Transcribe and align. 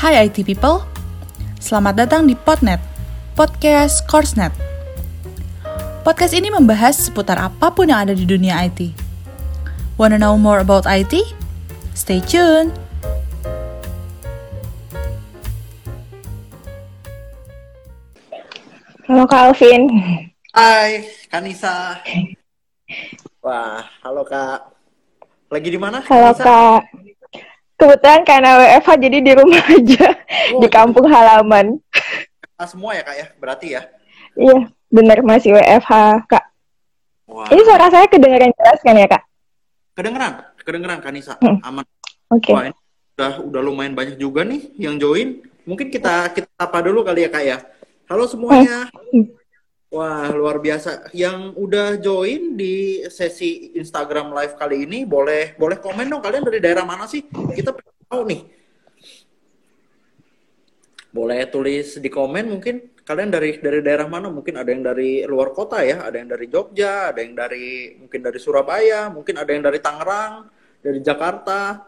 Hai 0.00 0.32
IT 0.32 0.48
people, 0.48 0.80
selamat 1.60 2.08
datang 2.08 2.24
di 2.24 2.32
Podnet, 2.32 2.80
podcast 3.36 4.00
Coursenet. 4.08 4.48
Podcast 6.00 6.32
ini 6.32 6.48
membahas 6.48 6.96
seputar 6.96 7.36
apa 7.36 7.68
pun 7.68 7.84
yang 7.84 8.08
ada 8.08 8.16
di 8.16 8.24
dunia 8.24 8.64
IT. 8.64 8.96
Wanna 10.00 10.16
know 10.16 10.40
more 10.40 10.64
about 10.64 10.88
IT? 10.88 11.20
Stay 11.92 12.24
tuned! 12.24 12.72
Halo 19.04 19.28
Kak 19.28 19.52
Alvin. 19.52 19.84
Hai, 20.56 21.12
Kanisa. 21.28 22.00
Wah, 23.44 23.84
halo 24.00 24.24
Kak. 24.24 24.64
Lagi 25.52 25.68
di 25.68 25.76
mana? 25.76 26.00
Halo 26.08 26.32
Kanisa? 26.32 26.44
Kak. 26.48 26.80
Kebetulan 27.80 28.20
karena 28.22 28.60
WFH 28.60 28.88
jadi 29.00 29.18
di 29.18 29.32
rumah 29.32 29.64
aja, 29.72 30.06
Oh, 30.52 30.60
di 30.60 30.68
kampung 30.68 31.08
halaman. 31.08 31.80
Ah, 32.54 32.68
semua 32.68 32.92
ya 32.92 33.00
Kak 33.00 33.16
ya, 33.16 33.26
berarti 33.40 33.66
ya. 33.72 33.82
Iya, 34.36 34.68
bener 34.86 35.24
masih 35.24 35.56
WFH 35.56 35.92
Kak. 36.28 36.44
Wah, 37.24 37.48
Ini 37.48 37.62
suara 37.64 37.88
saya 37.88 38.04
kedengaran 38.04 38.52
jelas 38.52 38.80
kan 38.80 38.94
ya 38.94 39.08
Kak? 39.08 39.22
kedengeran, 39.90 40.32
kedengeran 40.60 41.00
Kanisa. 41.00 41.36
Hmm. 41.40 41.60
Aman. 41.60 41.84
Oke. 42.28 42.52
Wah, 42.52 42.68
ini 42.68 42.76
udah 43.16 43.32
udah 43.44 43.60
lumayan 43.60 43.92
banyak 43.92 44.16
juga 44.16 44.44
nih 44.44 44.72
yang 44.76 44.96
join. 44.96 45.40
Mungkin 45.64 45.88
kita 45.88 46.32
kita 46.32 46.48
apa 46.56 46.78
dulu 46.80 47.00
kali 47.00 47.24
ya 47.24 47.30
Kak 47.30 47.44
ya. 47.44 47.58
Halo 48.08 48.24
semuanya. 48.24 48.88
Hmm. 49.12 49.24
Wah, 49.90 50.30
luar 50.30 50.62
biasa. 50.62 51.10
Yang 51.10 51.58
udah 51.58 51.98
join 51.98 52.54
di 52.54 53.02
sesi 53.10 53.74
Instagram 53.74 54.30
live 54.30 54.54
kali 54.54 54.86
ini 54.86 55.02
boleh 55.02 55.58
boleh 55.58 55.82
komen 55.82 56.06
dong 56.06 56.22
kalian 56.22 56.46
dari 56.46 56.62
daerah 56.62 56.86
mana 56.86 57.10
sih? 57.10 57.26
Kita 57.26 57.74
tahu 58.06 58.22
nih. 58.22 58.46
Boleh 61.10 61.42
tulis 61.50 61.98
di 61.98 62.06
komen 62.06 62.46
mungkin 62.46 63.02
kalian 63.02 63.34
dari 63.34 63.58
dari 63.58 63.82
daerah 63.82 64.06
mana? 64.06 64.30
Mungkin 64.30 64.62
ada 64.62 64.70
yang 64.70 64.86
dari 64.86 65.26
luar 65.26 65.50
kota 65.50 65.82
ya, 65.82 66.06
ada 66.06 66.22
yang 66.22 66.30
dari 66.30 66.46
Jogja, 66.46 67.10
ada 67.10 67.18
yang 67.18 67.34
dari 67.34 67.98
mungkin 67.98 68.22
dari 68.22 68.38
Surabaya, 68.38 69.10
mungkin 69.10 69.42
ada 69.42 69.50
yang 69.50 69.66
dari 69.66 69.82
Tangerang, 69.82 70.46
dari 70.78 71.02
Jakarta. 71.02 71.82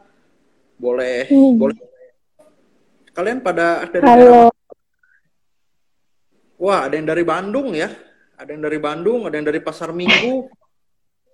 Boleh 0.75 1.31
Hmm. 1.31 1.55
boleh 1.55 1.79
kalian 3.15 3.39
pada 3.47 3.87
dari 3.87 4.03
daerah 4.03 4.51
Halo. 4.51 4.62
Wah, 6.63 6.87
ada 6.87 6.95
yang 6.95 7.11
dari 7.11 7.27
Bandung 7.27 7.75
ya. 7.75 7.91
Ada 8.39 8.55
yang 8.55 8.63
dari 8.63 8.79
Bandung, 8.79 9.27
ada 9.27 9.35
yang 9.35 9.51
dari 9.51 9.59
Pasar 9.59 9.91
Minggu. 9.91 10.47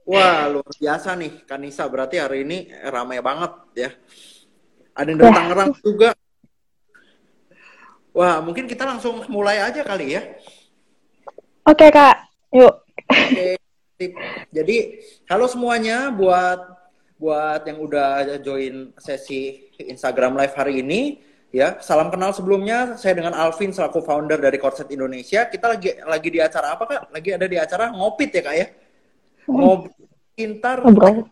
Wah, 0.09 0.49
luar 0.49 0.73
biasa 0.73 1.13
nih 1.21 1.45
Kanisa. 1.45 1.85
Berarti 1.85 2.17
hari 2.17 2.49
ini 2.49 2.73
ramai 2.89 3.21
banget 3.21 3.53
ya. 3.77 3.91
Ada 4.97 5.09
yang 5.13 5.19
dari. 5.21 5.37
Tangerang 5.37 5.73
juga. 5.85 6.11
Wah, 8.17 8.41
mungkin 8.41 8.65
kita 8.65 8.89
langsung 8.89 9.29
mulai 9.29 9.61
aja 9.61 9.85
kali 9.85 10.17
ya. 10.17 10.25
Oke 11.69 11.93
Kak, 11.93 12.17
yuk. 12.57 12.89
Oke. 13.05 13.61
sip. 14.01 14.17
Jadi, 14.49 15.05
halo 15.29 15.45
semuanya 15.45 16.09
buat 16.09 16.57
buat 17.21 17.67
yang 17.69 17.85
udah 17.85 18.41
join 18.41 18.97
sesi 18.97 19.69
Instagram 19.77 20.41
Live 20.41 20.57
hari 20.57 20.81
ini 20.81 21.21
ya. 21.53 21.79
Salam 21.81 22.13
kenal 22.13 22.33
sebelumnya. 22.37 22.97
Saya 23.01 23.17
dengan 23.17 23.35
Alvin 23.37 23.73
selaku 23.73 24.05
founder 24.05 24.39
dari 24.41 24.57
Corset 24.61 24.89
Indonesia. 24.93 25.49
Kita 25.49 25.77
lagi 25.77 25.97
lagi 26.05 26.29
di 26.29 26.41
acara 26.41 26.77
apa, 26.77 26.85
Kak? 26.85 27.03
Lagi 27.13 27.31
ada 27.35 27.47
di 27.49 27.57
acara 27.57 27.91
ngopit 27.93 28.31
ya, 28.33 28.43
Kak 28.45 28.55
ya? 28.57 28.67
Ngopi 29.49 29.89
pintar. 30.39 30.85
Ngobrol. 30.85 31.27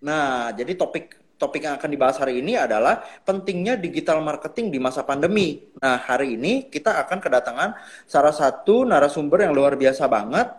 Nah, 0.00 0.52
jadi 0.56 0.72
topik 0.76 1.24
topik 1.34 1.66
yang 1.66 1.76
akan 1.76 1.90
dibahas 1.90 2.16
hari 2.16 2.40
ini 2.40 2.56
adalah 2.56 3.02
pentingnya 3.26 3.76
digital 3.76 4.22
marketing 4.24 4.72
di 4.72 4.78
masa 4.80 5.04
pandemi. 5.04 5.60
Nah, 5.82 6.00
hari 6.00 6.38
ini 6.38 6.70
kita 6.70 7.04
akan 7.04 7.18
kedatangan 7.20 7.70
salah 8.08 8.32
satu 8.32 8.86
narasumber 8.86 9.44
yang 9.44 9.52
luar 9.52 9.76
biasa 9.76 10.08
banget, 10.08 10.54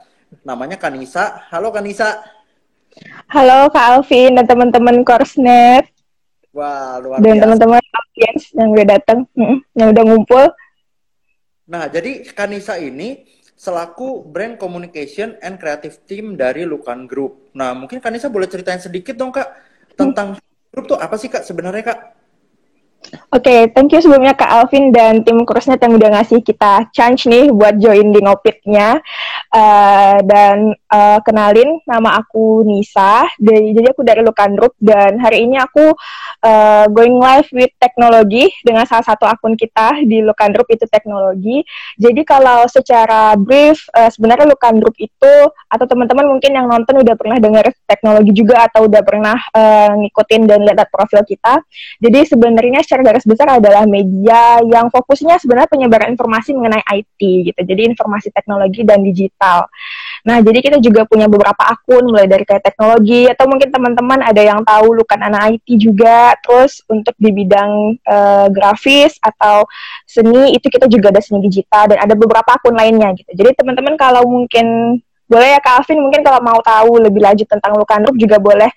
namanya 0.46 0.78
Kanisa. 0.78 1.48
Halo 1.50 1.72
Kanisa. 1.72 2.22
Halo 3.32 3.68
Kak 3.74 3.86
Alvin 3.98 4.40
dan 4.40 4.46
teman-teman 4.46 5.04
Coursenet 5.04 5.95
Wah, 6.56 7.04
luar 7.04 7.20
dan 7.20 7.36
teman-teman 7.36 7.84
audiens 7.84 8.44
yang 8.56 8.72
udah 8.72 8.88
datang, 8.88 9.28
yang 9.76 9.92
udah 9.92 10.04
ngumpul. 10.08 10.46
Nah, 11.68 11.92
jadi 11.92 12.24
Kanisa 12.32 12.80
ini 12.80 13.28
selaku 13.60 14.24
brand 14.24 14.56
communication 14.56 15.36
and 15.44 15.60
creative 15.60 16.00
team 16.08 16.40
dari 16.40 16.64
Lukan 16.64 17.12
Group. 17.12 17.52
Nah, 17.52 17.76
mungkin 17.76 18.00
Kanisa 18.00 18.32
boleh 18.32 18.48
ceritain 18.48 18.80
sedikit 18.80 19.20
dong, 19.20 19.36
Kak, 19.36 19.52
tentang 20.00 20.40
grup 20.72 20.86
tuh 20.88 20.96
apa 20.96 21.20
sih, 21.20 21.28
Kak, 21.28 21.44
sebenarnya, 21.44 21.92
Kak? 21.92 22.00
Oke, 23.30 23.70
thank 23.76 23.94
you 23.94 24.02
sebelumnya 24.02 24.34
Kak 24.34 24.50
Alvin 24.50 24.90
dan 24.90 25.22
tim 25.22 25.44
Kursnet 25.46 25.78
yang 25.84 25.94
udah 26.00 26.20
ngasih 26.20 26.42
kita 26.42 26.90
chance 26.90 27.28
nih 27.30 27.52
buat 27.52 27.78
join 27.78 28.10
di 28.10 28.20
ngopitnya. 28.24 28.98
Eh, 29.56 30.18
dan 30.26 30.74
eh, 30.74 31.20
kenalin, 31.24 31.80
nama 31.88 32.20
aku 32.20 32.66
Nisa, 32.68 33.24
dari, 33.40 33.72
jadi 33.72 33.96
aku 33.96 34.04
dari 34.04 34.20
Lukan 34.26 34.52
Group, 34.58 34.76
dan 34.82 35.16
hari 35.22 35.48
ini 35.48 35.56
aku 35.56 35.96
eh, 36.44 36.86
going 36.92 37.16
live 37.22 37.48
with 37.56 37.72
teknologi 37.80 38.52
dengan 38.66 38.84
salah 38.84 39.06
satu 39.06 39.24
akun 39.24 39.56
kita 39.56 40.04
di 40.04 40.20
Lukan 40.26 40.52
Group 40.52 40.68
itu 40.76 40.84
teknologi. 40.90 41.64
Jadi 41.96 42.22
kalau 42.28 42.68
secara 42.68 43.38
brief, 43.40 43.86
eh, 43.96 44.12
sebenarnya 44.12 44.50
Lukan 44.50 44.82
Group 44.82 44.98
itu, 45.00 45.34
atau 45.72 45.86
teman-teman 45.88 46.36
mungkin 46.36 46.52
yang 46.52 46.68
nonton 46.68 47.00
udah 47.00 47.16
pernah 47.16 47.38
dengar 47.40 47.70
teknologi 47.88 48.32
juga, 48.36 48.68
atau 48.68 48.92
udah 48.92 49.02
pernah 49.06 49.38
eh, 49.56 49.92
ngikutin 50.04 50.42
dan 50.50 50.68
lihat 50.68 50.90
profil 50.92 51.24
kita, 51.24 51.64
jadi 52.04 52.28
sebenarnya 52.28 52.84
secara 52.96 53.12
garis 53.12 53.28
besar 53.28 53.60
adalah 53.60 53.84
media 53.84 54.64
yang 54.64 54.88
fokusnya 54.88 55.36
sebenarnya 55.36 55.68
penyebaran 55.68 56.16
informasi 56.16 56.56
mengenai 56.56 56.80
IT 57.04 57.20
gitu. 57.52 57.60
Jadi 57.60 57.92
informasi 57.92 58.32
teknologi 58.32 58.88
dan 58.88 59.04
digital. 59.04 59.68
Nah, 60.24 60.40
jadi 60.40 60.64
kita 60.64 60.78
juga 60.80 61.04
punya 61.04 61.28
beberapa 61.28 61.60
akun 61.60 62.08
mulai 62.08 62.24
dari 62.24 62.48
kayak 62.48 62.64
teknologi 62.64 63.28
atau 63.28 63.52
mungkin 63.52 63.68
teman-teman 63.68 64.24
ada 64.24 64.40
yang 64.40 64.64
tahu 64.64 64.96
lukan 64.96 65.20
anak 65.28 65.60
IT 65.60 65.76
juga. 65.76 66.40
Terus 66.40 66.80
untuk 66.88 67.12
di 67.20 67.36
bidang 67.36 68.00
eh, 68.00 68.48
grafis 68.56 69.20
atau 69.20 69.68
seni 70.08 70.56
itu 70.56 70.72
kita 70.72 70.88
juga 70.88 71.12
ada 71.12 71.20
seni 71.20 71.44
digital 71.44 71.92
dan 71.92 72.00
ada 72.00 72.16
beberapa 72.16 72.48
akun 72.48 72.80
lainnya 72.80 73.12
gitu. 73.12 73.28
Jadi 73.36 73.60
teman-teman 73.60 74.00
kalau 74.00 74.24
mungkin 74.24 74.98
boleh 75.28 75.52
ya 75.52 75.60
Kak 75.60 75.84
Alvin 75.84 76.00
mungkin 76.00 76.24
kalau 76.24 76.40
mau 76.40 76.64
tahu 76.64 77.04
lebih 77.04 77.20
lanjut 77.20 77.50
tentang 77.50 77.76
Lukan 77.76 78.08
Group 78.08 78.16
juga 78.16 78.40
boleh 78.40 78.72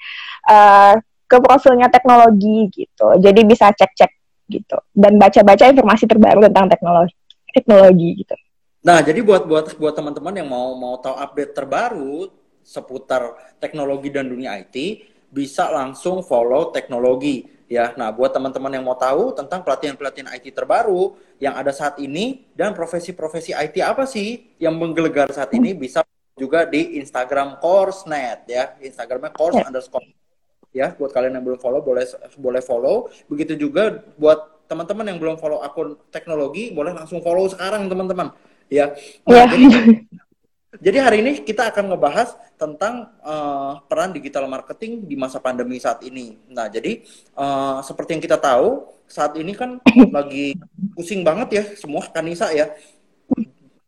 eh, 0.50 0.94
ke 1.28 1.36
profilnya 1.38 1.92
teknologi 1.92 2.72
gitu. 2.72 3.06
Jadi 3.20 3.40
bisa 3.44 3.68
cek-cek 3.70 4.10
gitu 4.48 4.80
dan 4.96 5.20
baca-baca 5.20 5.68
informasi 5.68 6.08
terbaru 6.08 6.48
tentang 6.48 6.72
teknologi 6.72 7.14
teknologi 7.52 8.24
gitu. 8.24 8.34
Nah, 8.80 9.04
jadi 9.04 9.20
buat 9.20 9.44
buat 9.44 9.76
buat 9.76 9.94
teman-teman 9.94 10.34
yang 10.40 10.48
mau 10.48 10.72
mau 10.78 10.96
tahu 10.96 11.12
update 11.20 11.52
terbaru 11.52 12.32
seputar 12.64 13.36
teknologi 13.60 14.08
dan 14.12 14.28
dunia 14.28 14.56
IT, 14.60 15.04
bisa 15.28 15.68
langsung 15.68 16.24
follow 16.24 16.72
teknologi 16.72 17.44
ya. 17.68 17.92
Nah, 17.96 18.08
buat 18.12 18.32
teman-teman 18.32 18.80
yang 18.80 18.84
mau 18.84 18.96
tahu 18.96 19.36
tentang 19.36 19.60
pelatihan-pelatihan 19.64 20.32
IT 20.36 20.56
terbaru 20.56 21.16
yang 21.40 21.56
ada 21.56 21.72
saat 21.72 22.00
ini 22.00 22.48
dan 22.56 22.72
profesi-profesi 22.72 23.52
IT 23.52 23.80
apa 23.84 24.08
sih 24.08 24.56
yang 24.56 24.76
menggelegar 24.76 25.28
saat 25.32 25.52
ini 25.52 25.76
bisa 25.76 26.04
juga 26.38 26.64
di 26.64 27.02
Instagram 27.02 27.58
Coursenet 27.58 28.46
ya. 28.46 28.64
Instagramnya 28.78 29.34
course 29.34 29.58
Ya. 29.58 29.66
underscore 29.66 30.06
ya 30.78 30.94
buat 30.94 31.10
kalian 31.10 31.34
yang 31.38 31.44
belum 31.44 31.58
follow 31.58 31.82
boleh 31.82 32.06
boleh 32.38 32.62
follow. 32.62 33.10
Begitu 33.26 33.58
juga 33.58 33.98
buat 34.14 34.66
teman-teman 34.70 35.10
yang 35.10 35.18
belum 35.18 35.36
follow 35.40 35.64
akun 35.64 35.98
teknologi 36.14 36.70
boleh 36.70 36.94
langsung 36.94 37.18
follow 37.24 37.50
sekarang 37.50 37.90
teman-teman. 37.90 38.30
Ya. 38.68 38.94
Ya. 39.24 39.42
nah, 39.42 39.46
jadi 39.48 39.66
jadi 40.78 40.98
hari 41.00 41.24
ini 41.24 41.40
kita 41.42 41.72
akan 41.72 41.96
ngebahas 41.96 42.36
tentang 42.60 43.08
eh, 43.24 43.72
peran 43.88 44.12
digital 44.12 44.44
marketing 44.46 45.08
di 45.08 45.16
masa 45.16 45.40
pandemi 45.40 45.80
saat 45.80 46.04
ini. 46.04 46.36
Nah 46.52 46.68
jadi 46.68 47.00
eh, 47.34 47.78
seperti 47.82 48.14
yang 48.14 48.22
kita 48.22 48.36
tahu 48.36 48.84
saat 49.08 49.34
ini 49.40 49.56
kan 49.56 49.80
lagi 50.16 50.54
pusing 50.92 51.24
banget 51.24 51.48
ya 51.50 51.64
semua 51.74 52.04
kanisa 52.12 52.52
ya. 52.52 52.68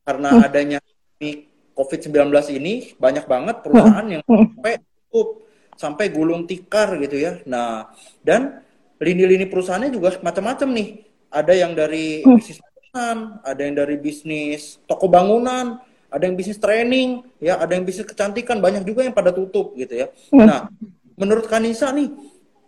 Karena 0.02 0.40
adanya 0.40 0.80
pandemi 0.80 1.44
COVID-19 1.76 2.32
ini 2.56 2.96
banyak 2.96 3.24
banget 3.28 3.56
perusahaan 3.60 4.06
yang 4.08 4.22
sampai 4.28 4.80
tutup 5.12 5.44
sampai 5.80 6.12
gulung 6.12 6.44
tikar 6.44 7.00
gitu 7.00 7.16
ya. 7.16 7.40
Nah, 7.48 7.88
dan 8.20 8.60
lini-lini 9.00 9.48
perusahaannya 9.48 9.88
juga 9.88 10.20
macam-macam 10.20 10.68
nih. 10.76 10.88
Ada 11.32 11.52
yang 11.56 11.72
dari 11.72 12.20
bisnis 12.36 12.60
bangunan, 12.60 13.16
ada 13.40 13.60
yang 13.64 13.74
dari 13.80 13.96
bisnis 13.96 14.76
toko 14.84 15.08
bangunan, 15.08 15.80
ada 16.12 16.22
yang 16.28 16.36
bisnis 16.36 16.60
training, 16.60 17.24
ya, 17.40 17.56
ada 17.56 17.72
yang 17.72 17.88
bisnis 17.88 18.04
kecantikan, 18.04 18.60
banyak 18.60 18.84
juga 18.84 19.08
yang 19.08 19.16
pada 19.16 19.32
tutup 19.32 19.72
gitu 19.72 20.04
ya. 20.04 20.12
Nah, 20.44 20.68
menurut 21.16 21.48
Kanisa 21.48 21.88
nih, 21.96 22.12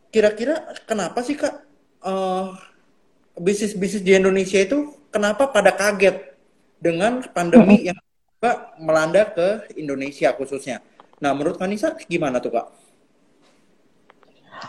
kira-kira 0.09 0.73
kenapa 0.89 1.21
sih 1.21 1.37
Kak 1.37 1.55
eh, 2.07 2.47
bisnis-bisnis 3.37 4.01
di 4.01 4.17
Indonesia 4.17 4.57
itu 4.57 4.95
kenapa 5.13 5.51
pada 5.53 5.75
kaget 5.75 6.33
dengan 6.81 7.21
pandemi 7.35 7.91
yang 7.93 7.99
juga 8.39 8.73
melanda 8.81 9.23
ke 9.29 9.75
Indonesia 9.77 10.33
khususnya? 10.33 10.81
Nah, 11.23 11.35
menurut 11.35 11.59
Kanisa 11.59 11.99
gimana 12.07 12.39
tuh 12.39 12.55
Kak? 12.57 12.67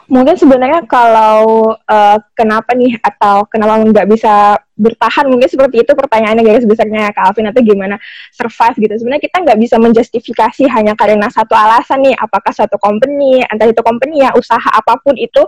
Mungkin 0.10 0.36
sebenarnya 0.36 0.84
kalau 0.90 1.74
uh, 1.74 2.18
kenapa 2.34 2.74
nih 2.74 2.98
atau 3.00 3.46
kenapa 3.48 3.82
nggak 3.82 4.08
bisa 4.10 4.58
bertahan 4.74 5.30
mungkin 5.30 5.46
seperti 5.46 5.86
itu 5.86 5.92
pertanyaannya 5.94 6.44
guys 6.44 6.66
besarnya 6.66 7.14
Kak 7.14 7.34
Alvin 7.34 7.50
atau 7.54 7.62
gimana 7.62 7.96
survive 8.34 8.76
gitu. 8.90 8.94
Sebenarnya 9.00 9.24
kita 9.24 9.38
nggak 9.46 9.60
bisa 9.62 9.76
menjustifikasi 9.78 10.64
hanya 10.70 10.94
karena 10.98 11.30
satu 11.30 11.54
alasan 11.54 12.04
nih 12.04 12.16
apakah 12.18 12.52
suatu 12.52 12.76
company 12.82 13.46
entah 13.46 13.70
itu 13.70 13.82
company 13.86 14.26
ya 14.26 14.34
usaha 14.34 14.70
apa 14.70 14.98
pun 15.00 15.14
itu 15.16 15.42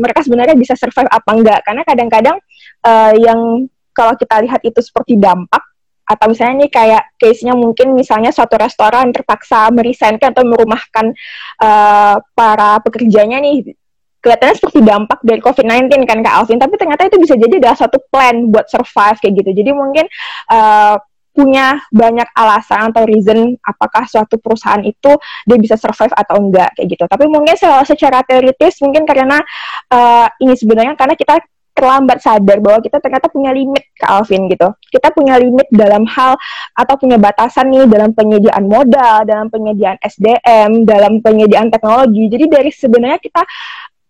mereka 0.00 0.24
sebenarnya 0.24 0.56
bisa 0.56 0.74
survive 0.74 1.08
apa 1.08 1.30
enggak 1.30 1.60
karena 1.64 1.82
kadang-kadang 1.84 2.36
uh, 2.84 3.12
yang 3.14 3.68
kalau 3.92 4.16
kita 4.16 4.40
lihat 4.42 4.64
itu 4.64 4.80
seperti 4.80 5.20
dampak 5.20 5.60
atau 6.10 6.26
misalnya 6.26 6.66
nih 6.66 6.70
kayak 6.74 7.02
case-nya 7.22 7.54
mungkin 7.54 7.94
misalnya 7.94 8.34
suatu 8.34 8.58
restoran 8.58 9.14
terpaksa 9.14 9.70
merisenkan 9.70 10.34
atau 10.34 10.42
merumahkan 10.42 11.14
uh, 11.62 12.18
para 12.34 12.82
pekerjanya 12.82 13.38
nih 13.38 13.78
kelihatannya 14.20 14.54
seperti 14.56 14.80
dampak 14.84 15.18
dari 15.24 15.40
COVID-19 15.40 16.04
kan 16.04 16.18
Kak 16.20 16.34
Alvin, 16.44 16.60
tapi 16.60 16.74
ternyata 16.76 17.08
itu 17.08 17.16
bisa 17.16 17.34
jadi 17.40 17.56
adalah 17.56 17.76
satu 17.76 17.98
plan 18.12 18.52
buat 18.52 18.68
survive 18.68 19.18
kayak 19.18 19.34
gitu. 19.40 19.50
Jadi 19.64 19.70
mungkin 19.72 20.04
uh, 20.52 20.96
punya 21.30 21.78
banyak 21.88 22.28
alasan 22.36 22.90
atau 22.92 23.06
reason 23.06 23.56
apakah 23.62 24.04
suatu 24.04 24.36
perusahaan 24.36 24.82
itu 24.82 25.14
dia 25.46 25.58
bisa 25.58 25.78
survive 25.80 26.12
atau 26.12 26.36
enggak 26.36 26.76
kayak 26.76 26.88
gitu. 26.98 27.04
Tapi 27.08 27.24
mungkin 27.30 27.56
secara 27.86 28.20
teoritis 28.26 28.82
mungkin 28.84 29.08
karena 29.08 29.40
uh, 29.88 30.26
ini 30.42 30.52
sebenarnya 30.58 30.98
karena 30.98 31.16
kita 31.16 31.40
terlambat 31.70 32.20
sadar 32.20 32.60
bahwa 32.60 32.82
kita 32.84 33.00
ternyata 33.00 33.32
punya 33.32 33.56
limit 33.56 33.88
ke 33.96 34.04
Alvin 34.04 34.50
gitu. 34.52 34.68
Kita 34.90 35.14
punya 35.16 35.40
limit 35.40 35.64
dalam 35.72 36.04
hal 36.04 36.36
atau 36.76 36.94
punya 37.00 37.16
batasan 37.16 37.72
nih 37.72 37.88
dalam 37.88 38.12
penyediaan 38.12 38.68
modal, 38.68 39.24
dalam 39.24 39.48
penyediaan 39.48 39.96
SDM, 40.02 40.84
dalam 40.84 41.24
penyediaan 41.24 41.72
teknologi. 41.72 42.28
Jadi 42.28 42.44
dari 42.52 42.70
sebenarnya 42.74 43.16
kita 43.22 43.42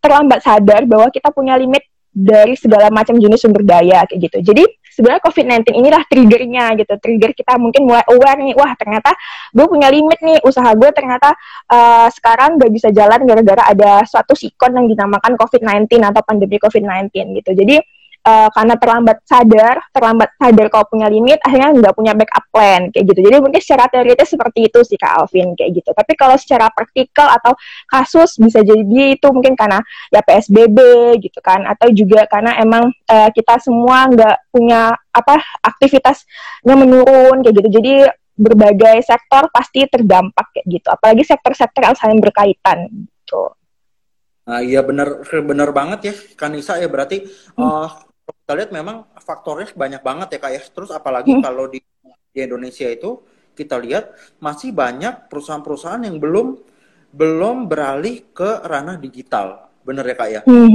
terlambat 0.00 0.40
sadar 0.42 0.88
bahwa 0.88 1.12
kita 1.12 1.28
punya 1.30 1.54
limit 1.54 1.84
dari 2.10 2.58
segala 2.58 2.90
macam 2.90 3.14
jenis 3.14 3.38
sumber 3.38 3.62
daya 3.62 4.02
kayak 4.02 4.18
gitu. 4.26 4.38
Jadi 4.42 4.66
sebenarnya 4.90 5.22
COVID-19 5.22 5.78
inilah 5.78 6.02
triggernya 6.10 6.64
gitu. 6.82 6.94
Trigger 6.98 7.30
kita 7.30 7.54
mungkin 7.56 7.86
mulai 7.86 8.02
aware 8.10 8.40
nih, 8.42 8.54
wah 8.58 8.74
ternyata 8.74 9.14
gue 9.54 9.66
punya 9.70 9.86
limit 9.88 10.18
nih, 10.18 10.42
usaha 10.42 10.74
gue 10.74 10.90
ternyata 10.90 11.30
uh, 11.70 12.10
sekarang 12.10 12.58
gak 12.58 12.70
bisa 12.74 12.90
jalan 12.90 13.22
gara-gara 13.22 13.62
ada 13.70 14.02
suatu 14.10 14.34
sikon 14.34 14.74
yang 14.74 14.86
dinamakan 14.90 15.38
COVID-19 15.38 15.86
atau 16.02 16.22
pandemi 16.26 16.58
COVID-19 16.58 17.14
gitu. 17.38 17.50
Jadi 17.54 17.78
uh, 18.24 18.48
karena 18.52 18.74
terlambat 18.76 19.18
sadar, 19.24 19.76
terlambat 19.92 20.30
sadar 20.36 20.66
kalau 20.68 20.86
punya 20.88 21.08
limit, 21.08 21.40
akhirnya 21.40 21.70
nggak 21.76 21.94
punya 21.96 22.12
backup 22.12 22.44
plan 22.52 22.88
kayak 22.92 23.04
gitu. 23.12 23.20
Jadi 23.26 23.36
mungkin 23.40 23.60
secara 23.60 23.84
teoritis 23.88 24.28
seperti 24.32 24.68
itu 24.68 24.78
sih 24.84 24.98
Kak 25.00 25.12
Alvin 25.24 25.56
kayak 25.56 25.70
gitu. 25.80 25.90
Tapi 25.92 26.12
kalau 26.16 26.36
secara 26.36 26.68
praktikal 26.72 27.28
atau 27.32 27.56
kasus 27.88 28.36
bisa 28.40 28.60
jadi 28.60 29.16
itu 29.16 29.26
mungkin 29.32 29.56
karena 29.56 29.80
ya 30.12 30.20
PSBB 30.24 30.78
gitu 31.22 31.40
kan, 31.40 31.64
atau 31.68 31.88
juga 31.92 32.24
karena 32.28 32.56
emang 32.60 32.88
uh, 32.88 33.28
kita 33.32 33.60
semua 33.62 34.08
nggak 34.10 34.36
punya 34.52 34.92
apa 35.10 35.40
aktivitasnya 35.64 36.74
menurun 36.76 37.42
kayak 37.44 37.54
gitu. 37.60 37.68
Jadi 37.80 37.92
berbagai 38.40 39.04
sektor 39.04 39.52
pasti 39.52 39.84
terdampak 39.84 40.48
kayak 40.56 40.66
gitu. 40.68 40.88
Apalagi 40.88 41.22
sektor-sektor 41.28 41.84
yang 41.84 41.96
saling 41.96 42.20
berkaitan 42.20 42.88
gitu. 42.88 43.52
Nah, 44.48 44.64
iya 44.64 44.80
benar 44.82 45.22
benar 45.22 45.70
banget 45.70 46.00
ya 46.10 46.14
Kanisa 46.34 46.80
ya 46.80 46.90
berarti 46.90 47.22
hmm. 47.22 47.60
uh, 47.60 48.09
kita 48.50 48.66
lihat 48.66 48.74
memang 48.74 49.06
faktornya 49.14 49.70
banyak 49.78 50.02
banget 50.02 50.28
ya 50.34 50.38
kak 50.42 50.50
ya. 50.58 50.62
Terus 50.74 50.90
apalagi 50.90 51.38
hmm. 51.38 51.42
kalau 51.46 51.70
di, 51.70 51.78
di 52.34 52.40
Indonesia 52.42 52.90
itu 52.90 53.22
kita 53.54 53.78
lihat 53.78 54.10
masih 54.42 54.74
banyak 54.74 55.30
perusahaan-perusahaan 55.30 56.02
yang 56.02 56.18
belum 56.18 56.58
belum 57.14 57.70
beralih 57.70 58.34
ke 58.34 58.66
ranah 58.66 58.98
digital, 58.98 59.70
bener 59.86 60.02
ya 60.02 60.16
kak 60.18 60.28
ya. 60.34 60.40
Hmm. 60.42 60.74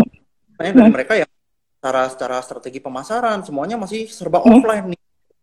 Banyak 0.55 0.71
dari 0.71 0.87
hmm. 0.87 0.95
mereka 0.95 1.13
yang 1.19 1.27
secara 1.75 2.07
secara 2.07 2.37
strategi 2.47 2.79
pemasaran 2.79 3.43
semuanya 3.43 3.75
masih 3.75 4.07
serba 4.07 4.39
hmm. 4.39 4.55
offline 4.55 4.85
nih. 4.95 5.01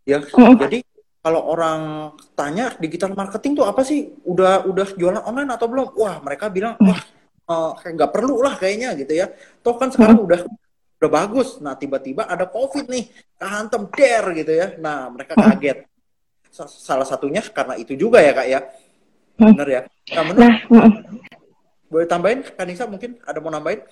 Ya, 0.09 0.19
hmm. 0.25 0.57
jadi 0.57 0.79
kalau 1.21 1.53
orang 1.53 1.81
tanya 2.33 2.73
digital 2.81 3.13
marketing 3.13 3.61
tuh 3.61 3.69
apa 3.69 3.85
sih? 3.85 4.09
Udah 4.25 4.65
udah 4.65 4.89
jualan 4.97 5.21
online 5.21 5.53
atau 5.53 5.69
belum? 5.69 6.01
Wah, 6.01 6.17
mereka 6.25 6.49
bilang, 6.49 6.81
hmm. 6.81 6.89
wah, 6.89 7.01
uh, 7.53 7.77
nggak 7.77 8.09
perlu 8.09 8.41
lah 8.41 8.57
kayaknya 8.57 8.97
gitu 8.97 9.21
ya. 9.21 9.29
Toh 9.61 9.77
kan 9.77 9.93
sekarang 9.93 10.17
hmm. 10.17 10.29
udah 10.33 10.41
udah 11.03 11.11
bagus. 11.11 11.59
Nah 11.59 11.75
tiba-tiba 11.75 12.31
ada 12.31 12.47
COVID 12.47 12.87
nih, 12.87 13.11
kehantem 13.35 13.91
der 13.91 14.25
gitu 14.39 14.53
ya. 14.55 14.79
Nah 14.79 15.11
mereka 15.11 15.35
kaget. 15.35 15.91
Salah 16.55 17.09
satunya 17.09 17.43
karena 17.43 17.75
itu 17.75 17.99
juga 17.99 18.23
ya 18.23 18.31
kak 18.31 18.47
ya. 18.47 18.61
Benar 19.35 19.67
ya. 19.67 19.81
Nah, 20.15 20.23
benar. 20.31 20.41
Nah, 20.47 20.55
boleh 21.91 22.07
tambahin 22.07 22.41
Kanisa 22.45 22.87
mungkin 22.87 23.19
ada 23.27 23.43
mau 23.43 23.51
nambahin? 23.51 23.83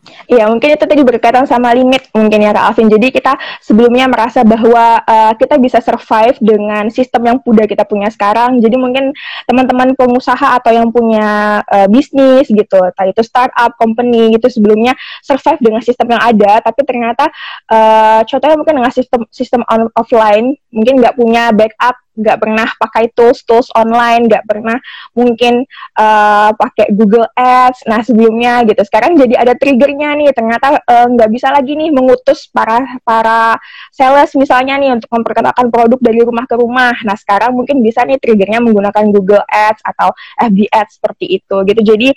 Iya, 0.00 0.48
mungkin 0.48 0.72
itu 0.72 0.84
tadi 0.88 1.02
berkaitan 1.04 1.44
sama 1.44 1.76
limit 1.76 2.08
mungkin 2.16 2.40
ya 2.40 2.56
Kak 2.56 2.72
Alvin. 2.72 2.88
Jadi 2.88 3.12
kita 3.12 3.36
sebelumnya 3.60 4.08
merasa 4.08 4.40
bahwa 4.40 4.96
uh, 5.04 5.32
kita 5.36 5.60
bisa 5.60 5.76
survive 5.84 6.40
dengan 6.40 6.88
sistem 6.88 7.22
yang 7.28 7.36
udah 7.44 7.68
kita 7.68 7.84
punya 7.84 8.08
sekarang. 8.08 8.64
Jadi 8.64 8.80
mungkin 8.80 9.12
teman-teman 9.44 9.92
pengusaha 9.92 10.56
atau 10.56 10.72
yang 10.72 10.88
punya 10.88 11.60
uh, 11.68 11.84
bisnis 11.92 12.48
gitu, 12.48 12.80
tadi 12.96 13.12
itu 13.12 13.20
startup, 13.20 13.76
company 13.76 14.32
gitu 14.40 14.48
sebelumnya 14.48 14.96
survive 15.20 15.60
dengan 15.60 15.84
sistem 15.84 16.16
yang 16.16 16.22
ada, 16.22 16.64
tapi 16.64 16.80
ternyata 16.88 17.28
uh, 17.68 18.24
contohnya 18.24 18.56
mungkin 18.56 18.74
dengan 18.80 18.92
sistem 18.94 19.20
sistem 19.28 19.60
offline 19.92 20.56
mungkin 20.72 21.02
nggak 21.02 21.14
punya 21.18 21.52
backup 21.52 21.98
nggak 22.18 22.38
pernah 22.42 22.68
pakai 22.76 23.10
tools 23.14 23.46
tools 23.46 23.70
online 23.78 24.26
nggak 24.26 24.44
pernah 24.44 24.76
mungkin 25.14 25.62
uh, 25.94 26.50
pakai 26.52 26.90
Google 26.92 27.26
Ads 27.34 27.86
nah 27.86 28.02
sebelumnya 28.02 28.66
gitu. 28.66 28.82
Sekarang 28.82 29.14
jadi 29.14 29.38
ada 29.38 29.54
triggernya 29.54 30.18
nih 30.18 30.34
ternyata 30.34 30.82
uh, 30.82 31.06
nggak 31.06 31.30
bisa 31.30 31.48
lagi 31.54 31.78
nih 31.78 31.94
mengutus 31.94 32.50
para 32.50 32.82
para 33.06 33.54
sales 33.94 34.34
misalnya 34.34 34.76
nih 34.76 34.90
untuk 34.98 35.10
memperkenalkan 35.10 35.70
produk 35.70 36.00
dari 36.02 36.20
rumah 36.22 36.44
ke 36.44 36.54
rumah. 36.58 36.94
Nah 37.06 37.14
sekarang 37.14 37.54
mungkin 37.54 37.80
bisa 37.80 38.02
nih 38.02 38.18
triggernya 38.18 38.58
menggunakan 38.58 39.04
Google 39.14 39.44
Ads 39.46 39.80
atau 39.86 40.10
FB 40.38 40.66
Ads 40.70 40.92
seperti 40.98 41.38
itu 41.40 41.56
gitu. 41.66 41.80
Jadi 41.80 42.08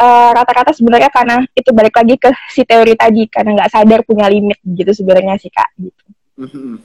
eh, 0.00 0.30
rata-rata 0.32 0.72
uh, 0.72 0.76
sebenarnya 0.76 1.10
karena 1.12 1.44
itu 1.52 1.70
balik 1.70 1.94
lagi 2.00 2.14
ke 2.16 2.30
si 2.48 2.64
teori 2.64 2.96
tadi 2.96 3.28
karena 3.28 3.60
nggak 3.60 3.70
sadar 3.72 4.00
punya 4.08 4.26
limit 4.32 4.58
gitu 4.64 4.90
sebenarnya 4.96 5.36
sih 5.36 5.52
kak 5.52 5.68
gitu 5.76 6.02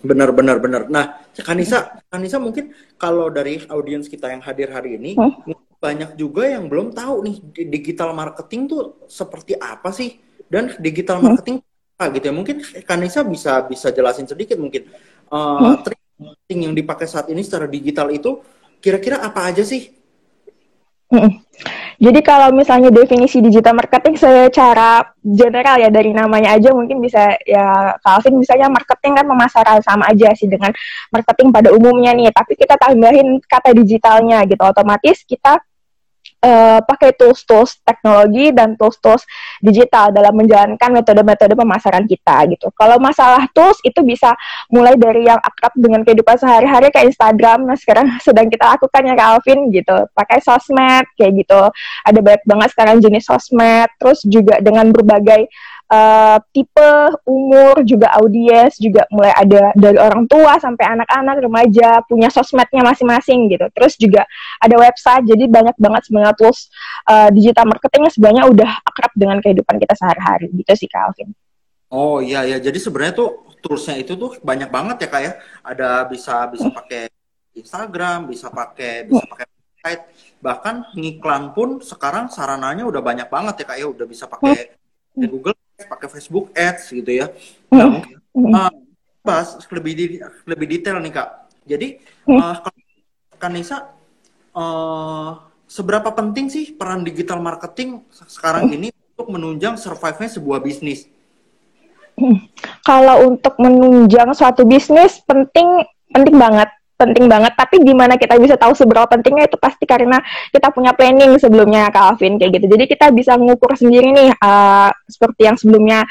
Benar, 0.03 0.35
benar, 0.35 0.57
benar. 0.59 0.81
Nah, 0.91 1.23
Kanisa, 1.39 2.03
Kanisa 2.11 2.35
mungkin 2.37 2.75
kalau 2.99 3.31
dari 3.31 3.63
audiens 3.71 4.11
kita 4.11 4.27
yang 4.27 4.43
hadir 4.43 4.67
hari 4.75 4.99
ini, 4.99 5.15
hmm? 5.15 5.55
banyak 5.79 6.19
juga 6.19 6.49
yang 6.51 6.67
belum 6.67 6.91
tahu 6.91 7.15
nih 7.23 7.35
digital 7.69 8.11
marketing 8.11 8.67
tuh 8.67 9.07
seperti 9.07 9.55
apa 9.55 9.93
sih 9.95 10.19
dan 10.51 10.75
digital 10.81 11.23
marketing 11.23 11.63
hmm? 11.63 11.95
apa 11.95 12.05
gitu 12.17 12.25
ya. 12.27 12.33
Mungkin 12.35 12.55
Kanisa 12.83 13.23
bisa 13.23 13.63
bisa 13.63 13.87
jelasin 13.95 14.27
sedikit 14.27 14.59
mungkin 14.59 14.91
uh, 15.31 15.73
hmm? 15.73 15.75
trik 15.85 16.01
marketing 16.19 16.59
yang 16.67 16.73
dipakai 16.75 17.07
saat 17.07 17.31
ini 17.31 17.39
secara 17.45 17.71
digital 17.71 18.11
itu 18.11 18.43
kira-kira 18.83 19.23
apa 19.23 19.47
aja 19.47 19.63
sih? 19.63 19.96
Jadi 21.97 22.19
kalau 22.21 22.53
misalnya 22.53 22.93
definisi 22.93 23.41
digital 23.41 23.73
marketing 23.73 24.19
secara 24.19 25.01
general 25.23 25.81
ya 25.81 25.89
dari 25.89 26.13
namanya 26.13 26.53
aja 26.53 26.69
mungkin 26.75 27.01
bisa 27.01 27.33
ya 27.41 27.95
Calvin 28.03 28.37
misalnya 28.37 28.69
marketing 28.69 29.17
kan 29.17 29.25
pemasaran 29.25 29.79
sama 29.81 30.05
aja 30.11 30.35
sih 30.37 30.45
dengan 30.45 30.69
marketing 31.09 31.49
pada 31.49 31.73
umumnya 31.73 32.13
nih. 32.13 32.29
Tapi 32.29 32.53
kita 32.59 32.75
tambahin 32.77 33.39
kata 33.41 33.73
digitalnya 33.73 34.43
gitu 34.45 34.61
otomatis 34.61 35.23
kita 35.25 35.57
uh, 36.43 36.79
pakai 36.83 37.13
tools-tools 37.17 37.81
teknologi 37.81 38.53
dan 38.53 38.77
tools-tools 38.77 39.23
digital 39.61 40.13
dalam 40.13 40.33
menjalankan 40.37 40.89
metode-metode 40.93 41.53
pemasaran 41.57 42.05
kita 42.05 42.45
gitu. 42.53 42.67
Kalau 42.75 42.97
masalah 43.01 43.45
tools 43.53 43.77
itu 43.81 44.01
bisa 44.05 44.33
mulai 44.69 44.93
dari 44.99 45.25
yang 45.25 45.39
akrab 45.41 45.73
dengan 45.77 46.03
kehidupan 46.05 46.37
sehari-hari 46.37 46.93
kayak 46.93 47.13
Instagram, 47.13 47.65
nah 47.65 47.77
sekarang 47.77 48.07
sedang 48.25 48.47
kita 48.51 48.77
lakukan 48.77 49.01
ya 49.07 49.15
Calvin 49.17 49.59
gitu. 49.73 49.97
Pakai 50.13 50.39
sosmed 50.43 51.05
kayak 51.17 51.33
gitu. 51.45 51.61
Ada 52.05 52.19
banyak 52.21 52.43
banget 52.45 52.69
sekarang 52.73 52.97
jenis 53.01 53.25
sosmed, 53.25 53.89
terus 53.97 54.21
juga 54.27 54.59
dengan 54.61 54.89
berbagai 54.93 55.49
uh, 55.91 56.37
tipe 56.51 56.91
umur 57.23 57.81
juga 57.83 58.11
audiens 58.19 58.75
juga 58.79 59.07
mulai 59.11 59.33
ada 59.33 59.71
dari 59.73 59.97
orang 59.97 60.27
tua 60.27 60.59
sampai 60.59 60.85
anak-anak 60.99 61.35
remaja 61.43 61.89
punya 62.05 62.29
sosmednya 62.31 62.83
masing-masing 62.83 63.47
gitu. 63.51 63.65
Terus 63.73 63.93
juga 63.95 64.23
ada 64.59 64.75
website 64.77 65.27
jadi 65.27 65.43
banyak 65.47 65.75
banget 65.79 66.01
sebenarnya 66.07 66.35
tools 66.35 66.67
uh, 67.07 67.29
digital 67.31 67.65
marketingnya 67.67 68.11
sebenarnya 68.11 68.43
udah 68.47 68.71
akrab 68.83 69.11
dengan 69.15 69.37
kehidupan 69.39 69.75
kita 69.79 69.93
sehari-hari. 69.95 70.51
Gitu 70.51 70.71
sih 70.75 70.89
Calvin. 70.91 71.31
Oh 71.87 72.19
iya 72.19 72.43
ya 72.43 72.59
jadi 72.59 72.75
sebenarnya 72.83 73.15
tuh 73.15 73.47
toolsnya 73.63 73.95
itu 73.95 74.19
tuh 74.19 74.35
banyak 74.43 74.67
banget 74.67 75.07
ya 75.07 75.07
kak 75.07 75.21
ya. 75.23 75.33
Ada 75.63 75.89
bisa 76.07 76.47
bisa 76.51 76.67
pakai 76.67 77.07
Instagram 77.57 78.29
bisa 78.29 78.51
pakai 78.51 79.07
bisa 79.07 79.23
pakai 79.23 79.45
website. 79.47 80.03
Bahkan 80.37 80.75
ngiklan 80.93 81.43
pun 81.55 81.81
sekarang 81.81 82.29
sarananya 82.29 82.85
udah 82.85 83.01
banyak 83.01 83.31
banget 83.31 83.63
ya 83.63 83.65
kak 83.65 83.77
ya. 83.79 83.87
Udah 83.87 84.05
bisa 84.05 84.27
pakai 84.27 84.75
Google 85.17 85.57
pakai 85.85 86.09
Facebook 86.09 86.49
Ads 86.57 86.89
gitu 86.89 87.11
ya. 87.13 87.29
Nah, 87.69 88.01
mungkin 88.01 88.17
uh, 88.49 88.73
bahas 89.21 89.61
lebih 89.69 89.93
di, 89.93 90.05
lebih 90.49 90.65
detail 90.65 90.97
nih 90.97 91.13
kak. 91.13 91.29
Jadi 91.69 92.01
uh, 92.33 92.57
Kanisa, 93.37 93.93
uh, 94.57 95.37
seberapa 95.69 96.09
penting 96.09 96.49
sih 96.49 96.73
peran 96.73 97.05
digital 97.05 97.37
marketing 97.37 98.01
sekarang 98.09 98.73
ini 98.73 98.89
untuk 99.13 99.29
menunjang 99.29 99.77
survive-nya 99.77 100.29
sebuah 100.33 100.65
bisnis? 100.65 101.05
Kalau 102.81 103.29
untuk 103.29 103.61
menunjang 103.61 104.33
suatu 104.33 104.65
bisnis 104.65 105.21
penting 105.21 105.85
penting 106.09 106.35
banget 106.41 106.73
penting 106.97 107.29
banget. 107.29 107.53
Tapi 107.53 107.79
gimana 107.85 108.17
kita 108.17 108.35
bisa 108.41 108.57
tahu 108.57 108.73
seberapa 108.73 109.05
pentingnya 109.05 109.45
itu 109.45 109.55
pasti 109.55 109.85
karena 109.85 110.17
kita 110.49 110.73
punya 110.73 110.91
planning 110.97 111.37
sebelumnya 111.37 111.93
Kak 111.93 112.17
Alvin 112.17 112.41
kayak 112.41 112.57
gitu. 112.57 112.65
Jadi 112.73 112.83
kita 112.89 113.13
bisa 113.13 113.37
mengukur 113.37 113.77
sendiri 113.77 114.11
nih 114.11 114.29
uh, 114.41 114.89
seperti 115.05 115.41
yang 115.45 115.55
sebelumnya. 115.55 116.03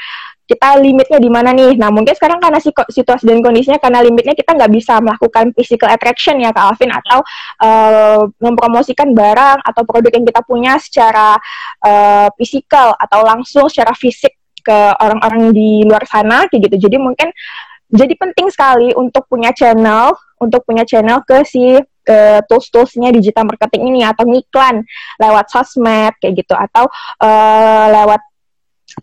Kita 0.47 0.79
limitnya 0.79 1.19
di 1.19 1.27
mana 1.27 1.51
nih? 1.51 1.75
Nah 1.75 1.91
mungkin 1.91 2.15
sekarang 2.15 2.39
karena 2.39 2.63
situasi 2.63 3.27
dan 3.27 3.43
kondisinya 3.43 3.83
karena 3.83 3.99
limitnya 3.99 4.31
kita 4.31 4.55
nggak 4.55 4.71
bisa 4.71 4.95
melakukan 5.03 5.51
physical 5.51 5.91
attraction 5.91 6.39
ya 6.39 6.55
Kak 6.55 6.71
Alvin 6.71 6.87
atau 6.87 7.19
uh, 7.67 8.23
mempromosikan 8.39 9.11
barang 9.11 9.59
atau 9.59 9.83
produk 9.83 10.07
yang 10.07 10.23
kita 10.23 10.39
punya 10.47 10.79
secara 10.79 11.35
uh, 11.83 12.31
fisikal 12.39 12.95
atau 12.95 13.27
langsung 13.27 13.67
secara 13.67 13.91
fisik 13.91 14.39
ke 14.63 14.79
orang-orang 15.03 15.51
di 15.51 15.83
luar 15.83 16.07
sana 16.07 16.47
kayak 16.47 16.71
gitu. 16.71 16.87
Jadi 16.87 16.95
mungkin 16.95 17.27
jadi 17.87 18.13
penting 18.19 18.51
sekali 18.51 18.91
untuk 18.95 19.27
punya 19.31 19.55
channel, 19.55 20.11
untuk 20.37 20.63
punya 20.63 20.85
channel 20.85 21.21
ke 21.25 21.43
si 21.43 21.77
uh, 21.77 22.39
tools-toolsnya 22.45 23.09
digital 23.13 23.45
marketing 23.49 23.93
ini 23.95 24.01
atau 24.05 24.23
ngiklan 24.25 24.85
lewat 25.17 25.45
sosmed 25.49 26.13
kayak 26.21 26.45
gitu. 26.45 26.53
Atau 26.53 26.87
uh, 27.21 27.85
lewat 27.91 28.21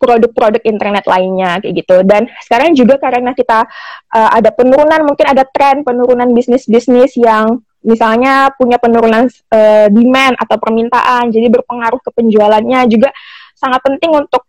produk-produk 0.00 0.62
internet 0.64 1.04
lainnya 1.04 1.60
kayak 1.60 1.74
gitu. 1.84 1.96
Dan 2.02 2.26
sekarang 2.42 2.72
juga 2.74 2.96
karena 2.98 3.36
kita 3.36 3.68
uh, 4.14 4.30
ada 4.32 4.50
penurunan 4.50 5.04
mungkin 5.06 5.26
ada 5.28 5.44
tren 5.46 5.84
penurunan 5.84 6.32
bisnis-bisnis 6.32 7.14
yang 7.20 7.62
misalnya 7.84 8.48
punya 8.56 8.80
penurunan 8.80 9.28
uh, 9.28 9.86
demand 9.92 10.40
atau 10.40 10.56
permintaan 10.56 11.28
jadi 11.28 11.52
berpengaruh 11.52 12.00
ke 12.00 12.10
penjualannya 12.16 12.88
juga 12.88 13.12
sangat 13.52 13.84
penting 13.84 14.08
untuk 14.08 14.48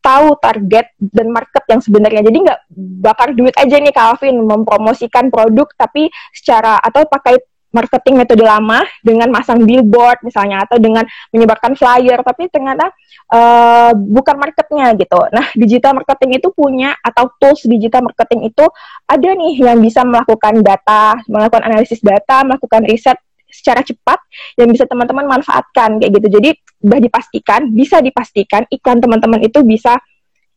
tahu 0.00 0.36
target 0.40 0.92
dan 0.98 1.28
market 1.30 1.64
yang 1.68 1.80
sebenarnya. 1.80 2.24
Jadi 2.26 2.38
nggak 2.44 2.60
bakar 3.04 3.28
duit 3.36 3.54
aja 3.56 3.76
nih 3.76 3.94
Calvin 3.94 4.42
mempromosikan 4.44 5.28
produk 5.28 5.68
tapi 5.76 6.08
secara 6.34 6.80
atau 6.80 7.04
pakai 7.06 7.38
marketing 7.70 8.18
metode 8.18 8.42
lama 8.42 8.82
dengan 9.00 9.30
masang 9.30 9.62
billboard 9.62 10.26
misalnya 10.26 10.66
atau 10.66 10.82
dengan 10.82 11.06
menyebarkan 11.30 11.78
flyer 11.78 12.18
tapi 12.26 12.50
ternyata 12.50 12.90
uh, 13.30 13.94
bukan 13.94 14.36
marketnya 14.36 14.90
gitu. 14.98 15.18
Nah 15.30 15.46
digital 15.54 15.94
marketing 16.02 16.42
itu 16.42 16.50
punya 16.50 16.98
atau 16.98 17.30
tools 17.38 17.62
digital 17.70 18.02
marketing 18.02 18.50
itu 18.50 18.66
ada 19.06 19.28
nih 19.30 19.54
yang 19.62 19.78
bisa 19.78 20.02
melakukan 20.02 20.66
data, 20.66 21.14
melakukan 21.30 21.62
analisis 21.70 22.02
data, 22.02 22.42
melakukan 22.42 22.82
riset 22.90 23.18
secara 23.50 23.84
cepat 23.84 24.18
yang 24.56 24.70
bisa 24.70 24.86
teman-teman 24.86 25.26
manfaatkan 25.26 25.98
kayak 26.00 26.12
gitu. 26.18 26.28
Jadi 26.40 26.50
sudah 26.80 27.00
dipastikan, 27.02 27.60
bisa 27.70 28.00
dipastikan 28.00 28.62
iklan 28.72 28.98
teman-teman 28.98 29.44
itu 29.44 29.60
bisa 29.66 30.00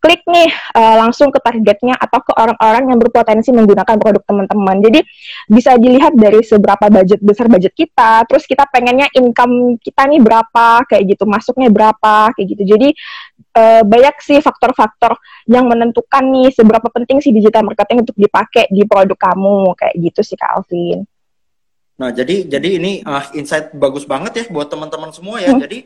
klik 0.03 0.19
nih 0.27 0.51
uh, 0.75 0.99
langsung 0.99 1.31
ke 1.31 1.39
targetnya 1.39 1.95
atau 1.95 2.19
ke 2.19 2.35
orang-orang 2.35 2.91
yang 2.91 2.99
berpotensi 2.99 3.55
menggunakan 3.55 3.95
produk 3.95 4.19
teman-teman. 4.27 4.83
Jadi 4.83 4.99
bisa 5.47 5.79
dilihat 5.79 6.11
dari 6.19 6.43
seberapa 6.43 6.91
budget 6.91 7.23
besar 7.23 7.47
budget 7.47 7.71
kita, 7.71 8.27
terus 8.27 8.43
kita 8.43 8.67
pengennya 8.67 9.07
income 9.15 9.79
kita 9.79 10.03
nih 10.11 10.19
berapa 10.19 10.83
kayak 10.91 11.15
gitu, 11.15 11.23
masuknya 11.23 11.71
berapa 11.71 12.35
kayak 12.35 12.47
gitu. 12.51 12.63
Jadi 12.75 12.91
uh, 13.55 13.81
banyak 13.87 14.15
sih 14.19 14.43
faktor-faktor 14.43 15.15
yang 15.47 15.71
menentukan 15.71 16.23
nih 16.35 16.51
seberapa 16.51 16.91
penting 16.91 17.23
sih 17.23 17.31
digital 17.31 17.63
marketing 17.63 18.03
untuk 18.03 18.19
dipakai 18.19 18.67
di 18.75 18.83
produk 18.83 19.15
kamu 19.15 19.71
kayak 19.79 19.95
gitu 20.03 20.19
sih 20.19 20.35
Kak 20.35 20.51
Alvin. 20.59 21.07
Nah, 21.93 22.09
jadi 22.09 22.49
jadi 22.49 22.69
ini 22.81 23.05
uh, 23.05 23.25
insight 23.37 23.69
bagus 23.77 24.09
banget 24.09 24.33
ya 24.33 24.45
buat 24.49 24.65
teman-teman 24.65 25.13
semua 25.13 25.37
ya. 25.37 25.53
Hmm. 25.53 25.61
Jadi 25.61 25.85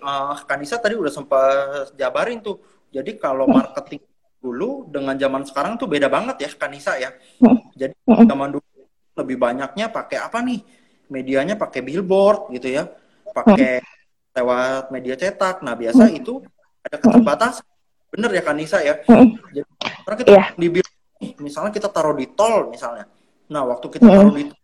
uh, 0.00 0.40
Kanisa 0.48 0.80
tadi 0.80 0.96
udah 0.96 1.12
sempat 1.12 1.92
jabarin 2.00 2.40
tuh. 2.40 2.64
Jadi 2.88 3.20
kalau 3.20 3.44
hmm. 3.44 3.54
marketing 3.60 4.02
dulu 4.40 4.88
dengan 4.88 5.16
zaman 5.16 5.44
sekarang 5.44 5.76
tuh 5.76 5.88
beda 5.88 6.08
banget 6.08 6.48
ya 6.48 6.50
Kanisa 6.56 6.96
ya. 6.96 7.12
Hmm. 7.44 7.60
Jadi 7.76 7.92
hmm. 7.92 8.24
zaman 8.24 8.48
dulu 8.56 8.80
lebih 9.20 9.36
banyaknya 9.36 9.92
pakai 9.92 10.18
apa 10.24 10.40
nih? 10.40 10.64
Medianya 11.12 11.60
pakai 11.60 11.84
billboard 11.84 12.48
gitu 12.56 12.80
ya. 12.80 12.88
Pakai 13.28 13.84
lewat 14.32 14.88
media 14.88 15.14
cetak. 15.20 15.60
Nah, 15.60 15.76
biasa 15.76 16.08
itu 16.08 16.40
ada 16.80 16.96
keterbatasan. 16.96 17.66
Bener 18.08 18.30
ya 18.32 18.42
Kanisa 18.42 18.80
ya. 18.80 18.96
Jadi 19.04 19.60
karena 20.08 20.16
kita 20.16 20.28
yeah. 20.32 20.48
di 20.56 20.68
billboard, 20.72 21.36
misalnya 21.44 21.72
kita 21.72 21.92
taruh 21.92 22.16
di 22.16 22.32
tol 22.32 22.72
misalnya. 22.72 23.04
Nah, 23.52 23.68
waktu 23.68 23.92
kita 23.92 24.08
taruh 24.08 24.32
di 24.32 24.48
tol 24.48 24.63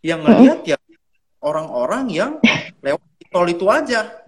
yang 0.00 0.24
ngelihat 0.24 0.64
ya 0.64 0.76
orang-orang 1.40 2.04
yang 2.12 2.32
lewat 2.84 3.02
tol 3.30 3.46
itu 3.48 3.66
aja. 3.68 4.24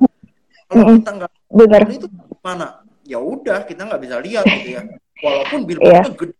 Kalau 0.68 0.84
kita 0.96 1.10
nggak 1.20 1.32
benar. 1.52 1.82
itu 1.92 2.08
mana 2.40 2.80
ya 3.04 3.20
udah 3.20 3.68
kita 3.68 3.84
nggak 3.84 4.00
bisa 4.00 4.16
lihat 4.20 4.44
gitu 4.48 4.68
ya. 4.80 4.82
Walaupun 5.22 5.58
billboardnya 5.68 6.08
yeah. 6.08 6.16
gede 6.16 6.36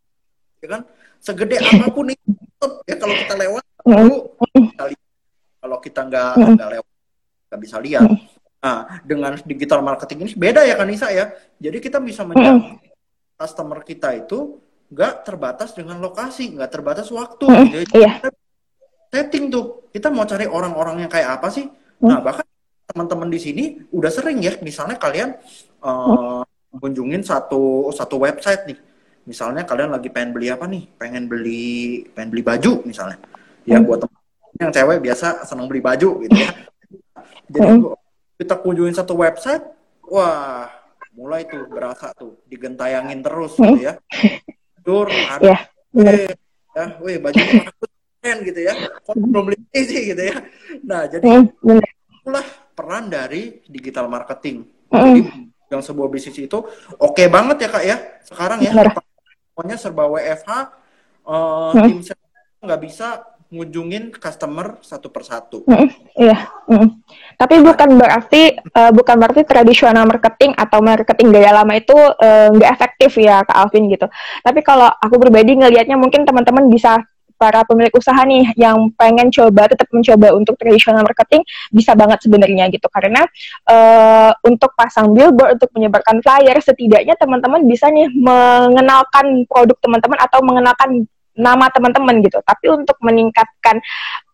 ya 0.63 0.69
kan? 0.69 0.81
Segede 1.23 1.57
apa 1.61 1.87
pun 1.93 2.07
itu 2.11 2.67
ya 2.89 2.97
kalau 2.99 3.15
kita 3.15 3.35
lewat 3.39 3.65
lalu 3.87 4.17
kita 4.57 4.85
lihat. 4.91 5.07
kalau 5.63 5.79
kita 5.79 6.01
nggak 6.11 6.33
nggak 6.59 6.69
lewat 6.79 6.89
nggak 7.47 7.61
bisa 7.61 7.77
lihat. 7.79 8.09
Nah 8.63 8.79
dengan 9.05 9.33
digital 9.43 9.81
marketing 9.85 10.19
ini 10.27 10.33
beda 10.35 10.65
ya 10.65 10.75
Kanisa 10.75 11.13
ya. 11.13 11.31
Jadi 11.61 11.79
kita 11.79 12.01
bisa 12.01 12.27
menjangkau 12.27 12.81
customer 13.37 13.83
kita 13.83 14.15
itu 14.17 14.59
nggak 14.93 15.25
terbatas 15.25 15.73
dengan 15.75 15.99
lokasi 15.99 16.53
nggak 16.57 16.71
terbatas 16.73 17.09
waktu 17.13 17.47
gitu 17.71 17.97
ya. 18.01 18.19
Iya 18.23 18.42
setting 19.13 19.53
tuh. 19.53 19.87
Kita 19.93 20.09
mau 20.09 20.25
cari 20.25 20.49
orang-orang 20.49 21.05
yang 21.05 21.11
kayak 21.13 21.37
apa 21.39 21.53
sih? 21.53 21.69
Hmm. 22.03 22.09
nah 22.09 22.19
bahkan 22.19 22.43
teman-teman 22.91 23.31
di 23.31 23.39
sini 23.39 23.65
udah 23.95 24.11
sering 24.11 24.43
ya 24.43 24.59
misalnya 24.59 24.99
kalian 24.99 25.39
uh, 25.87 26.43
kunjungin 26.75 27.23
satu 27.23 27.93
satu 27.93 28.19
website 28.19 28.67
nih. 28.67 28.79
Misalnya 29.23 29.63
kalian 29.63 29.95
lagi 29.95 30.11
pengen 30.11 30.35
beli 30.35 30.51
apa 30.51 30.67
nih? 30.67 30.91
Pengen 30.99 31.31
beli 31.31 32.03
pengen 32.11 32.35
beli 32.35 32.43
baju 32.43 32.83
misalnya. 32.89 33.21
Ya 33.69 33.79
hmm. 33.79 33.87
buat 33.87 34.03
teman 34.03 34.21
yang 34.59 34.73
cewek 34.75 34.99
biasa 35.05 35.47
senang 35.47 35.71
beli 35.71 35.85
baju 35.85 36.09
gitu 36.27 36.37
ya. 36.37 36.51
Jadi 37.53 37.73
kita 38.43 38.55
kunjungin 38.59 38.97
satu 38.97 39.15
website 39.15 39.63
wah 40.09 40.67
mulai 41.13 41.45
tuh 41.45 41.69
berasa 41.69 42.11
tuh 42.17 42.41
digentayangin 42.49 43.23
terus 43.23 43.55
gitu 43.61 43.79
ya. 43.79 43.95
Tur 44.83 45.07
ada 45.07 45.71
yeah. 45.95 46.35
ya, 46.75 46.85
weh 46.99 47.21
baju 47.23 47.39
gitu 48.23 48.61
ya 48.63 48.75
belum 49.19 49.51
beli 49.51 49.59
sih 49.75 50.15
gitu 50.15 50.23
ya 50.23 50.37
nah 50.87 51.11
jadi 51.11 51.27
hmm, 51.27 51.83
itulah 52.23 52.47
peran 52.73 53.11
dari 53.11 53.61
digital 53.67 54.07
marketing 54.07 54.63
hmm. 54.95 54.99
jadi 55.03 55.21
yang 55.73 55.83
sebuah 55.83 56.09
bisnis 56.13 56.39
itu 56.39 56.59
oke 57.03 57.19
okay 57.19 57.27
banget 57.27 57.67
ya 57.67 57.69
kak 57.69 57.85
ya 57.85 57.97
sekarang 58.23 58.59
ya 58.63 58.73
pokoknya 59.53 59.77
serba 59.77 60.07
WFH 60.07 60.51
uh, 61.27 61.73
hmm. 61.75 62.01
tim 62.01 62.01
nggak 62.63 62.81
bisa 62.81 63.33
ngunjungin 63.53 64.17
customer 64.17 64.81
satu 64.81 65.13
persatu. 65.13 65.61
Mm, 65.69 65.89
iya. 66.17 66.49
Mm. 66.73 67.05
Tapi 67.37 67.61
bukan 67.61 68.01
berarti 68.01 68.57
uh, 68.57 68.89
bukan 68.97 69.21
berarti 69.21 69.45
tradisional 69.45 70.09
marketing 70.09 70.57
atau 70.57 70.81
marketing 70.81 71.29
gaya 71.37 71.53
lama 71.53 71.77
itu 71.77 71.93
nggak 72.57 72.71
uh, 72.73 72.75
efektif 72.75 73.21
ya 73.21 73.45
Kak 73.45 73.53
Alvin 73.53 73.93
gitu. 73.93 74.09
Tapi 74.41 74.65
kalau 74.65 74.89
aku 74.89 75.21
pribadi 75.21 75.53
ngelihatnya 75.61 76.01
mungkin 76.01 76.25
teman-teman 76.25 76.73
bisa 76.73 77.05
para 77.43 77.67
pemilik 77.67 77.91
usaha 77.99 78.23
nih 78.23 78.55
yang 78.55 78.87
pengen 78.95 79.35
coba 79.35 79.67
tetap 79.67 79.91
mencoba 79.91 80.31
untuk 80.39 80.55
tradisional 80.55 81.03
marketing 81.03 81.43
bisa 81.75 81.99
banget 81.99 82.23
sebenarnya 82.23 82.71
gitu 82.71 82.87
karena 82.87 83.27
uh, 83.67 84.31
untuk 84.47 84.71
pasang 84.79 85.11
billboard 85.11 85.59
untuk 85.59 85.75
menyebarkan 85.75 86.23
flyer 86.23 86.55
setidaknya 86.63 87.19
teman-teman 87.19 87.67
bisa 87.67 87.91
nih 87.91 88.07
mengenalkan 88.15 89.43
produk 89.51 89.75
teman-teman 89.83 90.19
atau 90.23 90.39
mengenalkan 90.47 90.91
nama 91.37 91.69
teman-teman 91.73 92.21
gitu. 92.25 92.39
Tapi 92.45 92.69
untuk 92.73 92.97
meningkatkan 93.01 93.81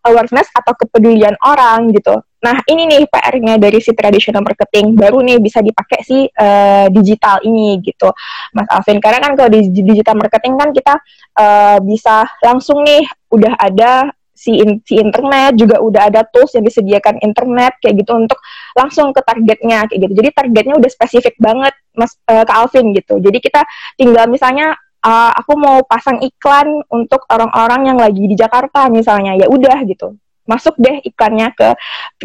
awareness 0.05 0.51
atau 0.51 0.75
kepedulian 0.75 1.35
orang 1.43 1.91
gitu. 1.95 2.19
Nah, 2.39 2.55
ini 2.71 2.87
nih 2.87 3.03
PR-nya 3.11 3.59
dari 3.59 3.83
si 3.83 3.91
traditional 3.91 4.39
marketing. 4.39 4.95
Baru 4.95 5.19
nih 5.19 5.43
bisa 5.43 5.59
dipakai 5.59 5.99
si 6.07 6.23
uh, 6.23 6.87
digital 6.87 7.43
ini 7.43 7.83
gitu. 7.83 8.07
Mas 8.55 8.67
Alvin. 8.71 9.03
Karena 9.03 9.19
kan 9.19 9.35
kalau 9.35 9.51
di 9.51 9.67
digital 9.71 10.15
marketing 10.15 10.55
kan 10.55 10.69
kita 10.71 10.93
uh, 11.35 11.77
bisa 11.83 12.23
langsung 12.39 12.87
nih 12.87 13.03
udah 13.27 13.53
ada 13.59 14.15
si, 14.31 14.55
in, 14.55 14.79
si 14.87 14.95
internet 14.95 15.59
juga 15.59 15.83
udah 15.83 16.07
ada 16.07 16.23
tools 16.31 16.55
yang 16.55 16.63
disediakan 16.63 17.19
internet 17.19 17.75
kayak 17.83 17.99
gitu 17.99 18.15
untuk 18.15 18.39
langsung 18.71 19.11
ke 19.11 19.19
targetnya 19.19 19.83
kayak 19.91 19.99
gitu. 20.07 20.13
Jadi 20.23 20.29
targetnya 20.31 20.75
udah 20.79 20.89
spesifik 20.89 21.35
banget 21.43 21.75
Mas 21.91 22.15
uh, 22.31 22.47
ke 22.47 22.53
Alvin 22.55 22.95
gitu. 22.95 23.19
Jadi 23.19 23.37
kita 23.43 23.67
tinggal 23.99 24.31
misalnya 24.31 24.79
uh, 25.03 25.31
aku 25.35 25.59
mau 25.59 25.83
pasang 25.83 26.23
iklan 26.23 26.87
untuk 26.87 27.27
orang-orang 27.27 27.91
yang 27.91 27.99
lagi 27.99 28.23
di 28.23 28.39
Jakarta 28.39 28.87
misalnya 28.87 29.35
ya 29.35 29.51
udah 29.51 29.83
gitu 29.83 30.15
masuk 30.49 30.73
deh 30.81 30.97
iklannya 31.05 31.53
ke 31.53 31.69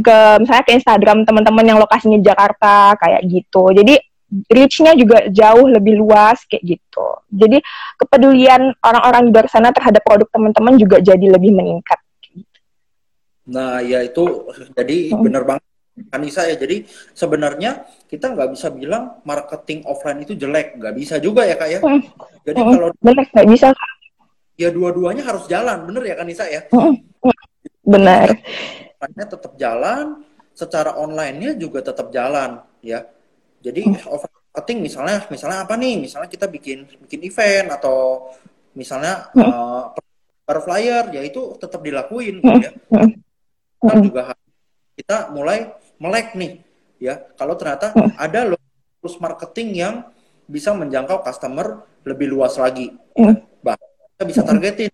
ke 0.01 0.17
misalnya 0.41 0.65
ke 0.65 0.73
Instagram 0.81 1.29
teman-teman 1.29 1.65
yang 1.69 1.79
lokasinya 1.79 2.17
Jakarta 2.25 2.97
kayak 2.97 3.23
gitu 3.29 3.71
jadi 3.77 4.01
reach-nya 4.49 4.97
juga 4.97 5.29
jauh 5.29 5.69
lebih 5.69 6.01
luas 6.01 6.41
kayak 6.49 6.65
gitu 6.65 7.07
jadi 7.29 7.61
kepedulian 8.01 8.73
orang-orang 8.81 9.29
di 9.29 9.31
luar 9.37 9.47
sana 9.53 9.71
terhadap 9.71 10.01
produk 10.01 10.27
teman-teman 10.33 10.81
juga 10.81 11.05
jadi 11.05 11.27
lebih 11.29 11.53
meningkat 11.53 12.01
nah 13.45 13.85
ya 13.85 14.01
itu 14.01 14.49
jadi 14.73 15.13
hmm. 15.13 15.21
benar 15.21 15.45
banget 15.45 15.69
Kanisa 15.95 16.43
ya. 16.51 16.59
Jadi 16.59 16.83
sebenarnya 17.15 17.87
kita 18.11 18.35
nggak 18.35 18.51
bisa 18.51 18.69
bilang 18.75 19.23
marketing 19.23 19.87
offline 19.87 20.27
itu 20.27 20.35
jelek, 20.35 20.75
nggak 20.79 20.95
bisa 20.99 21.23
juga 21.23 21.47
ya 21.47 21.55
kak 21.55 21.69
ya. 21.71 21.79
Hmm. 21.81 22.03
Jadi 22.43 22.59
Hmm. 22.61 22.73
kalau 22.75 22.89
Benar, 22.99 23.25
nggak 23.31 23.49
bisa. 23.51 23.69
ya 24.55 24.71
dua-duanya 24.71 25.27
harus 25.27 25.51
jalan, 25.51 25.83
bener 25.87 26.03
ya 26.07 26.15
Kanisa 26.15 26.47
ya. 26.47 26.67
Hmm. 26.71 26.95
Benar. 27.85 28.29
offline-nya 28.97 29.27
tetap 29.29 29.53
jalan, 29.61 30.25
secara 30.57 30.97
online-nya 30.97 31.61
juga 31.61 31.85
tetap 31.85 32.09
jalan, 32.09 32.65
ya. 32.81 33.05
Jadi 33.61 33.85
offline 34.09 34.41
marketing 34.49 34.79
misalnya, 34.81 35.19
misalnya 35.29 35.59
apa 35.69 35.75
nih? 35.77 36.01
Misalnya 36.01 36.29
kita 36.33 36.49
bikin 36.49 36.89
bikin 37.05 37.21
event 37.21 37.69
atau 37.77 38.31
misalnya 38.73 39.29
eh, 39.37 39.83
per 40.45 40.59
flyer, 40.65 41.13
ya 41.13 41.21
itu 41.21 41.57
tetap 41.61 41.85
dilakuin, 41.85 42.41
gitu 42.41 42.61
ya. 42.65 42.73
Hmm. 42.93 43.13
Kita 43.81 43.93
Hmm. 43.93 44.05
juga 44.09 44.23
kita 44.97 45.17
mulai 45.29 45.69
melek 46.01 46.33
nih, 46.33 46.53
ya. 46.97 47.21
Kalau 47.37 47.55
ternyata 47.61 47.93
ada 48.17 48.41
loh 48.49 48.61
terus 49.05 49.21
marketing 49.21 49.69
yang 49.77 49.95
bisa 50.49 50.73
menjangkau 50.73 51.21
customer 51.21 51.85
lebih 52.05 52.33
luas 52.33 52.57
lagi, 52.57 52.93
Hmm. 53.17 53.37
bahkan 53.61 53.85
kita 54.17 54.25
bisa 54.25 54.41
targetin 54.41 54.89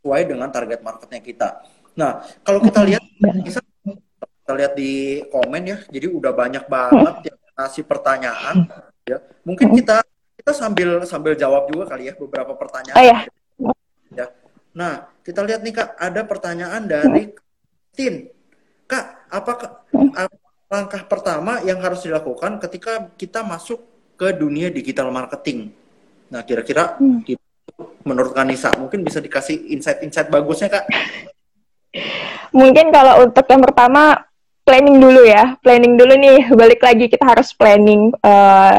sesuai 0.00 0.22
dengan 0.28 0.48
target 0.52 0.80
marketnya 0.84 1.20
kita. 1.24 1.48
Nah, 1.94 2.26
kalau 2.42 2.58
kita 2.58 2.82
lihat 2.82 3.02
bisa 3.42 3.62
kita 4.44 4.52
lihat 4.60 4.72
di 4.76 5.24
komen 5.32 5.62
ya 5.64 5.78
jadi 5.88 6.06
udah 6.10 6.32
banyak 6.36 6.68
banget 6.68 7.32
yang 7.32 7.38
ngasih 7.54 7.84
pertanyaan 7.86 8.68
ya. 9.06 9.18
Mungkin 9.46 9.72
kita 9.72 10.04
kita 10.36 10.52
sambil 10.52 11.00
sambil 11.08 11.32
jawab 11.38 11.70
juga 11.70 11.88
kali 11.94 12.10
ya 12.10 12.14
beberapa 12.18 12.52
pertanyaan. 12.52 12.98
Oh 12.98 13.04
ya. 13.04 13.18
ya. 14.12 14.26
Nah 14.76 15.08
kita 15.24 15.40
lihat 15.46 15.64
nih 15.64 15.72
kak 15.72 15.96
ada 15.96 16.20
pertanyaan 16.28 16.82
dari 16.84 17.32
Tin. 17.94 18.26
Kak 18.84 19.30
apakah 19.30 19.86
apa 20.12 20.36
langkah 20.68 21.02
pertama 21.06 21.62
yang 21.62 21.78
harus 21.78 22.02
dilakukan 22.02 22.58
ketika 22.58 23.08
kita 23.14 23.46
masuk 23.46 23.80
ke 24.18 24.34
dunia 24.34 24.68
digital 24.68 25.08
marketing? 25.14 25.70
Nah 26.28 26.42
kira-kira 26.42 26.98
Hmm. 26.98 27.22
menurut 28.06 28.36
Kanisa 28.36 28.70
mungkin 28.78 29.02
bisa 29.02 29.18
dikasih 29.18 29.72
insight-insight 29.72 30.30
bagusnya 30.30 30.70
kak 30.70 30.84
Mungkin 32.54 32.90
kalau 32.94 33.26
untuk 33.26 33.46
yang 33.50 33.62
pertama 33.62 34.02
planning 34.64 34.98
dulu 34.98 35.22
ya, 35.26 35.54
planning 35.60 35.94
dulu 35.94 36.14
nih. 36.18 36.50
Balik 36.50 36.80
lagi 36.82 37.06
kita 37.06 37.24
harus 37.26 37.52
planning 37.54 38.10
eh, 38.22 38.78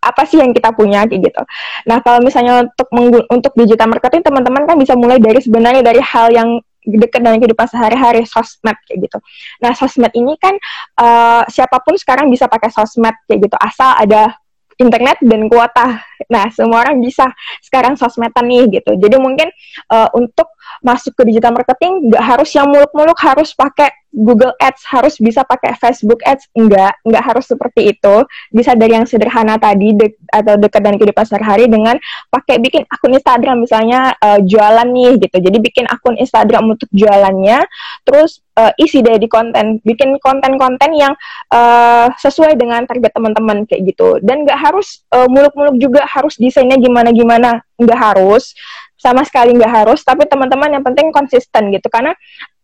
apa 0.00 0.22
sih 0.24 0.40
yang 0.40 0.56
kita 0.56 0.72
punya 0.72 1.04
kayak 1.04 1.28
gitu. 1.28 1.42
Nah 1.84 2.00
kalau 2.00 2.24
misalnya 2.24 2.64
untuk 2.64 2.88
untuk 3.28 3.52
digital 3.52 3.92
marketing 3.92 4.24
teman-teman 4.24 4.64
kan 4.64 4.76
bisa 4.80 4.96
mulai 4.96 5.20
dari 5.20 5.38
sebenarnya 5.44 5.84
dari 5.84 6.00
hal 6.00 6.32
yang 6.32 6.56
dekat 6.80 7.20
dengan 7.20 7.36
kehidupan 7.36 7.68
sehari-hari 7.68 8.24
sosmed 8.24 8.76
kayak 8.88 9.04
gitu. 9.04 9.18
Nah 9.60 9.76
sosmed 9.76 10.12
ini 10.16 10.32
kan 10.40 10.56
eh, 10.96 11.42
siapa 11.52 11.84
pun 11.84 12.00
sekarang 12.00 12.32
bisa 12.32 12.48
pakai 12.48 12.72
sosmed 12.72 13.12
kayak 13.28 13.44
gitu 13.44 13.56
asal 13.60 13.92
ada 13.92 14.32
internet 14.80 15.20
dan 15.20 15.44
kuota. 15.52 16.00
Nah 16.32 16.48
semua 16.48 16.88
orang 16.88 17.04
bisa 17.04 17.28
sekarang 17.60 18.00
sosmedan 18.00 18.48
nih 18.48 18.80
gitu. 18.80 18.96
Jadi 18.96 19.16
mungkin 19.20 19.52
eh, 19.92 20.08
untuk 20.16 20.48
masuk 20.80 21.12
ke 21.16 21.22
digital 21.28 21.52
marketing 21.52 22.08
nggak 22.08 22.24
harus 22.24 22.50
yang 22.56 22.68
muluk-muluk 22.68 23.16
harus 23.20 23.52
pakai 23.52 23.92
Google 24.10 24.50
Ads 24.58 24.82
harus 24.90 25.14
bisa 25.22 25.46
pakai 25.46 25.78
Facebook 25.78 26.18
Ads 26.26 26.50
enggak 26.58 26.98
enggak 27.06 27.24
harus 27.30 27.46
seperti 27.46 27.94
itu. 27.94 28.26
Bisa 28.50 28.74
dari 28.74 28.98
yang 28.98 29.06
sederhana 29.06 29.54
tadi 29.54 29.94
dek- 29.94 30.18
atau 30.34 30.58
dekat 30.58 30.82
dengan 30.82 30.98
kehidupan 30.98 31.24
sehari-hari 31.26 31.64
dengan 31.70 31.96
pakai 32.26 32.58
bikin 32.58 32.82
akun 32.90 33.14
Instagram 33.14 33.62
misalnya 33.62 34.18
eh, 34.18 34.42
jualan 34.42 34.88
nih 34.90 35.12
gitu. 35.22 35.36
Jadi 35.38 35.58
bikin 35.62 35.86
akun 35.86 36.18
Instagram 36.18 36.74
untuk 36.74 36.90
jualannya 36.90 37.62
terus 38.02 38.42
eh, 38.58 38.74
isi 38.82 38.98
di 39.00 39.30
konten 39.30 39.78
bikin 39.86 40.18
konten-konten 40.18 40.90
yang 40.98 41.14
eh, 41.54 42.06
sesuai 42.18 42.58
dengan 42.58 42.82
target 42.90 43.14
teman-teman 43.14 43.62
kayak 43.70 43.94
gitu. 43.94 44.18
Dan 44.18 44.42
nggak 44.42 44.58
harus 44.58 45.06
muluk-muluk 45.10 45.78
juga 45.78 46.02
harus 46.02 46.34
desainnya 46.34 46.78
gimana-gimana. 46.82 47.62
Nggak 47.78 48.00
harus 48.12 48.58
sama 49.00 49.24
sekali 49.24 49.56
nggak 49.56 49.72
harus 49.72 50.04
tapi 50.04 50.28
teman-teman 50.28 50.76
yang 50.76 50.84
penting 50.84 51.08
konsisten 51.08 51.72
gitu. 51.72 51.88
Karena 51.88 52.12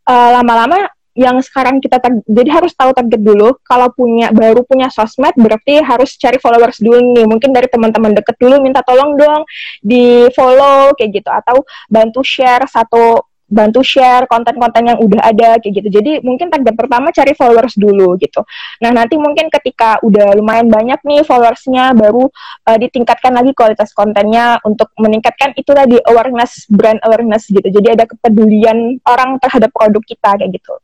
eh, 0.04 0.30
lama-lama 0.36 0.92
yang 1.16 1.40
sekarang 1.40 1.80
kita 1.80 1.96
jadi 2.28 2.60
harus 2.60 2.76
tahu 2.76 2.92
target 2.92 3.24
dulu. 3.24 3.56
Kalau 3.64 3.88
punya 3.96 4.28
baru 4.30 4.60
punya 4.68 4.92
sosmed 4.92 5.32
berarti 5.40 5.80
harus 5.80 6.12
cari 6.20 6.36
followers 6.36 6.76
dulu 6.76 7.00
nih. 7.16 7.24
Mungkin 7.24 7.56
dari 7.56 7.72
teman-teman 7.72 8.12
deket 8.12 8.36
dulu 8.36 8.60
minta 8.60 8.84
tolong 8.84 9.16
dong 9.16 9.42
di 9.80 10.28
follow 10.36 10.92
kayak 10.92 11.24
gitu. 11.24 11.32
Atau 11.32 11.64
bantu 11.88 12.20
share 12.20 12.68
satu 12.68 13.24
bantu 13.46 13.80
share 13.86 14.26
konten-konten 14.26 14.82
yang 14.90 14.98
udah 14.98 15.22
ada 15.22 15.48
kayak 15.62 15.82
gitu. 15.82 15.88
Jadi 16.02 16.12
mungkin 16.26 16.50
target 16.50 16.74
pertama 16.74 17.14
cari 17.14 17.32
followers 17.32 17.78
dulu 17.78 18.18
gitu. 18.18 18.42
Nah 18.82 18.90
nanti 18.90 19.14
mungkin 19.14 19.46
ketika 19.48 20.02
udah 20.02 20.34
lumayan 20.34 20.66
banyak 20.66 20.98
nih 21.06 21.22
followersnya 21.22 21.94
baru 21.94 22.26
uh, 22.66 22.76
ditingkatkan 22.78 23.32
lagi 23.32 23.54
kualitas 23.54 23.94
kontennya 23.94 24.58
untuk 24.66 24.90
meningkatkan 24.98 25.54
itu 25.54 25.70
tadi 25.70 25.96
awareness 26.10 26.66
brand 26.66 26.98
awareness 27.06 27.46
gitu. 27.46 27.64
Jadi 27.64 27.88
ada 27.94 28.04
kepedulian 28.10 28.98
orang 29.06 29.38
terhadap 29.38 29.70
produk 29.70 30.02
kita 30.02 30.30
kayak 30.42 30.50
gitu. 30.50 30.74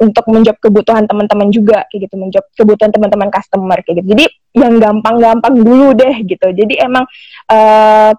Untuk 0.00 0.24
menjawab 0.28 0.58
kebutuhan 0.60 1.04
teman-teman 1.04 1.52
juga 1.52 1.84
kayak 1.92 2.08
gitu. 2.08 2.14
Menjawab 2.16 2.46
kebutuhan 2.56 2.90
teman-teman 2.96 3.28
customer 3.28 3.78
kayak 3.84 4.00
gitu. 4.00 4.08
Jadi 4.16 4.26
yang 4.56 4.80
gampang-gampang 4.80 5.52
dulu 5.52 5.92
deh 5.92 6.24
gitu. 6.24 6.48
Jadi 6.48 6.80
emang 6.80 7.04
uh, 7.52 8.16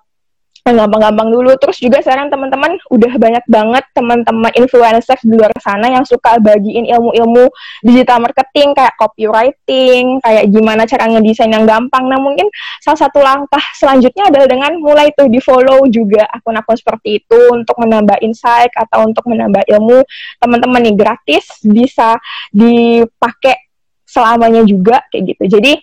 yang 0.67 0.87
gampang-gampang 0.87 1.31
dulu. 1.31 1.51
Terus 1.57 1.79
juga 1.79 2.03
sekarang 2.03 2.27
teman-teman 2.27 2.75
udah 2.91 3.13
banyak 3.15 3.45
banget 3.47 3.83
teman-teman 3.95 4.51
influencer 4.59 5.17
di 5.23 5.33
luar 5.33 5.51
sana 5.63 5.87
yang 5.87 6.03
suka 6.03 6.37
bagiin 6.43 6.85
ilmu-ilmu 6.91 7.47
digital 7.81 8.19
marketing 8.21 8.75
kayak 8.75 8.93
copywriting 8.99 10.19
kayak 10.21 10.45
gimana 10.51 10.83
cara 10.83 11.07
ngedesain 11.07 11.49
yang 11.49 11.63
gampang. 11.63 12.05
Nah 12.11 12.19
mungkin 12.19 12.51
salah 12.83 12.99
satu 13.07 13.23
langkah 13.23 13.63
selanjutnya 13.79 14.27
adalah 14.29 14.47
dengan 14.47 14.71
mulai 14.77 15.09
tuh 15.15 15.31
di 15.31 15.39
follow 15.39 15.87
juga 15.87 16.27
akun-akun 16.29 16.77
seperti 16.77 17.23
itu 17.23 17.39
untuk 17.55 17.79
menambah 17.79 18.19
insight 18.21 18.75
atau 18.75 19.07
untuk 19.07 19.25
menambah 19.25 19.63
ilmu. 19.65 20.03
Teman-teman 20.43 20.83
nih 20.83 20.95
gratis 20.99 21.63
bisa 21.63 22.19
dipakai 22.51 23.71
selamanya 24.07 24.63
juga 24.63 25.03
kayak 25.11 25.35
gitu. 25.35 25.43
Jadi 25.59 25.73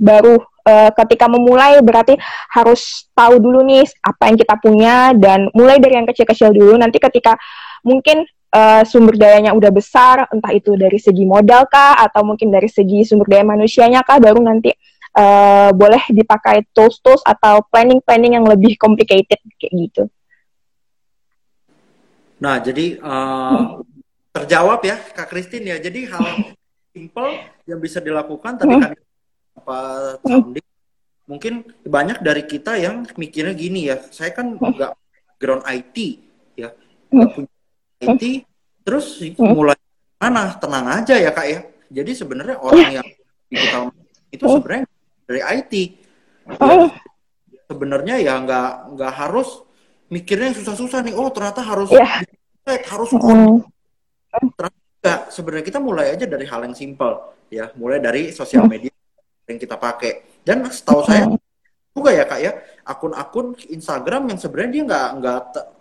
baru 0.00 0.49
eh, 0.66 0.90
ketika 0.94 1.26
memulai 1.26 1.80
berarti 1.80 2.16
harus 2.52 3.08
tahu 3.12 3.40
dulu 3.40 3.64
nih 3.64 3.86
apa 4.04 4.22
yang 4.32 4.36
kita 4.38 4.54
punya 4.60 4.96
dan 5.16 5.48
mulai 5.56 5.80
dari 5.80 6.00
yang 6.00 6.08
kecil-kecil 6.08 6.52
dulu 6.52 6.74
nanti 6.80 7.00
ketika 7.00 7.36
mungkin 7.84 8.24
eh, 8.52 8.82
sumber 8.84 9.16
dayanya 9.16 9.56
udah 9.56 9.70
besar 9.72 10.28
entah 10.30 10.52
itu 10.52 10.74
dari 10.76 10.98
segi 11.00 11.24
modal 11.24 11.66
kah 11.70 11.98
atau 11.98 12.26
mungkin 12.26 12.50
dari 12.50 12.68
segi 12.68 13.06
sumber 13.06 13.28
daya 13.30 13.44
manusianya 13.46 14.04
kah 14.04 14.18
baru 14.18 14.40
nanti 14.42 14.70
eh, 15.16 15.70
boleh 15.74 16.02
dipakai 16.10 16.66
tools-tools 16.74 17.24
atau 17.26 17.64
planning-planning 17.70 18.38
yang 18.38 18.46
lebih 18.46 18.76
complicated 18.78 19.40
kayak 19.58 19.74
gitu. 19.74 20.02
Nah, 22.40 22.56
jadi 22.62 22.96
eh, 22.96 23.60
terjawab 24.32 24.80
ya 24.86 24.96
Kak 24.96 25.28
Christine 25.28 25.74
ya. 25.74 25.76
Jadi 25.76 26.08
hal 26.08 26.56
simple 26.90 27.30
yang 27.68 27.78
bisa 27.78 28.02
dilakukan 28.02 28.58
tadi 28.58 28.74
kan 28.74 28.92
apa 29.60 29.78
sounding 30.24 30.64
mungkin 31.28 31.62
banyak 31.86 32.24
dari 32.26 32.42
kita 32.42 32.74
yang 32.74 33.06
mikirnya 33.14 33.54
gini 33.54 33.86
ya. 33.86 34.02
Saya 34.10 34.34
kan 34.34 34.58
nggak 34.58 34.96
background 35.36 35.62
IT 35.68 35.96
ya, 36.58 36.74
nggak 37.12 37.28
punya 37.36 37.50
IT. 38.02 38.24
Terus 38.82 39.20
mulai 39.38 39.78
mana? 40.18 40.56
Tenang 40.58 40.86
aja 40.90 41.14
ya 41.14 41.30
Kak 41.30 41.46
ya. 41.46 41.60
Jadi 41.92 42.10
sebenarnya 42.16 42.56
orang 42.58 42.90
yang 42.98 43.06
digital 43.46 43.94
itu 44.34 44.44
sebenarnya 44.48 44.84
dari 45.28 45.40
IT. 45.60 45.72
Ya, 46.50 46.74
sebenarnya 47.70 48.14
ya 48.18 48.34
nggak 48.42 48.98
nggak 48.98 49.12
harus 49.14 49.62
mikirnya 50.10 50.50
yang 50.50 50.58
susah-susah 50.58 51.06
nih. 51.06 51.14
Oh 51.14 51.30
ternyata 51.30 51.62
harus 51.62 51.94
Iya. 51.94 52.26
harus 52.90 53.10
Mm. 53.14 53.62
Enggak, 55.00 55.32
sebenarnya 55.32 55.64
kita 55.64 55.80
mulai 55.82 56.12
aja 56.14 56.28
dari 56.28 56.46
hal 56.46 56.60
yang 56.62 56.76
simpel 56.76 57.34
ya, 57.50 57.72
mulai 57.74 57.98
dari 57.98 58.30
sosial 58.30 58.68
media 58.68 58.89
yang 59.50 59.60
kita 59.60 59.74
pakai. 59.74 60.24
Dan 60.46 60.62
setahu 60.70 61.02
saya 61.04 61.26
juga 61.90 62.14
ya 62.14 62.24
kak 62.24 62.40
ya, 62.40 62.52
akun-akun 62.86 63.58
Instagram 63.66 64.30
yang 64.30 64.38
sebenarnya 64.38 64.70
dia 64.72 64.82
nggak 64.86 65.08
nggak 65.20 65.40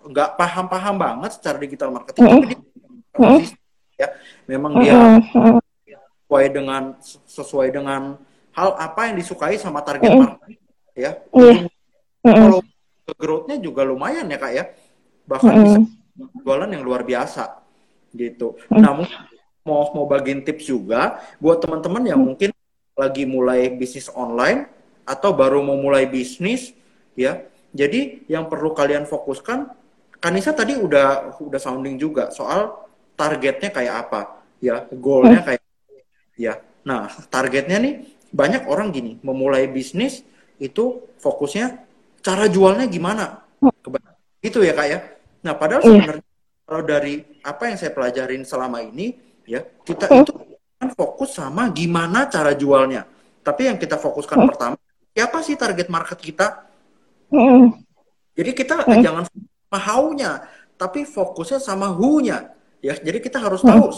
nggak 0.09 0.29
paham-paham 0.35 0.95
banget 0.97 1.31
secara 1.37 1.57
digital 1.61 1.93
marketing, 1.93 2.25
tapi 2.25 2.45
dia 2.49 2.59
konsisten, 3.13 3.61
ya, 3.93 4.07
memang 4.49 4.71
dia 4.81 5.21
sesuai 6.25 6.45
dengan 6.49 6.83
sesuai 7.29 7.69
dengan 7.69 8.01
hal 8.57 8.69
apa 8.75 9.01
yang 9.05 9.15
disukai 9.21 9.55
sama 9.61 9.85
target 9.85 10.09
market 10.09 10.57
ya. 10.97 11.11
Iya. 11.29 11.69
Kalau 12.25 12.59
growth-nya 13.15 13.57
juga 13.61 13.85
lumayan 13.85 14.27
ya 14.27 14.37
kak 14.41 14.51
ya, 14.51 14.63
bahkan 15.29 15.61
bisa 15.61 15.79
jualan 16.41 16.69
yang 16.73 16.83
luar 16.83 17.05
biasa 17.05 17.63
gitu. 18.17 18.57
Nah 18.73 18.97
mungkin 18.97 19.19
mau 19.61 19.93
mau 19.93 20.05
bagiin 20.09 20.41
tips 20.41 20.67
juga 20.67 21.21
buat 21.37 21.61
teman-teman 21.61 22.03
yang 22.03 22.19
mungkin 22.19 22.49
lagi 22.99 23.23
mulai 23.23 23.71
bisnis 23.71 24.11
online 24.11 24.67
atau 25.07 25.31
baru 25.31 25.63
mau 25.63 25.79
mulai 25.79 26.05
bisnis 26.05 26.75
ya. 27.15 27.47
Jadi 27.71 28.27
yang 28.27 28.51
perlu 28.51 28.75
kalian 28.75 29.07
fokuskan, 29.07 29.71
Kanisa 30.19 30.51
tadi 30.51 30.75
udah 30.75 31.39
udah 31.39 31.59
sounding 31.61 31.95
juga 31.95 32.27
soal 32.35 32.75
targetnya 33.15 33.71
kayak 33.71 33.95
apa 34.07 34.43
ya, 34.59 34.83
goalnya 34.91 35.39
kayak 35.47 35.63
ya. 36.35 36.59
Nah, 36.83 37.07
targetnya 37.31 37.79
nih 37.79 37.93
banyak 38.29 38.67
orang 38.67 38.91
gini, 38.91 39.15
memulai 39.23 39.71
bisnis 39.71 40.23
itu 40.59 41.07
fokusnya 41.23 41.83
cara 42.19 42.51
jualnya 42.51 42.87
gimana. 42.91 43.47
Gitu 44.43 44.59
ya, 44.63 44.75
Kak 44.75 44.87
ya. 44.87 44.99
Nah, 45.43 45.53
padahal 45.55 45.81
iya. 45.83 45.87
sebenarnya 45.87 46.25
kalau 46.67 46.83
dari 46.83 47.13
apa 47.43 47.63
yang 47.71 47.77
saya 47.79 47.91
pelajarin 47.95 48.43
selama 48.43 48.79
ini 48.83 49.15
ya, 49.47 49.63
kita 49.83 50.07
itu 50.19 50.31
fokus 50.95 51.35
sama 51.35 51.67
gimana 51.75 52.31
cara 52.31 52.55
jualnya. 52.55 53.03
Tapi 53.43 53.67
yang 53.67 53.75
kita 53.75 53.99
fokuskan 53.99 54.37
pertama, 54.47 54.77
siapa 55.11 55.43
sih 55.43 55.59
target 55.59 55.91
market 55.91 56.19
kita? 56.19 56.63
Jadi 58.39 58.51
kita 58.55 58.87
jangan 58.87 59.27
sama 59.27 59.79
how-nya, 59.79 60.31
tapi 60.79 61.03
fokusnya 61.03 61.59
sama 61.59 61.91
who-nya. 61.91 62.55
Ya, 62.79 62.95
jadi 62.95 63.19
kita 63.19 63.43
harus 63.43 63.59
tahu 63.59 63.91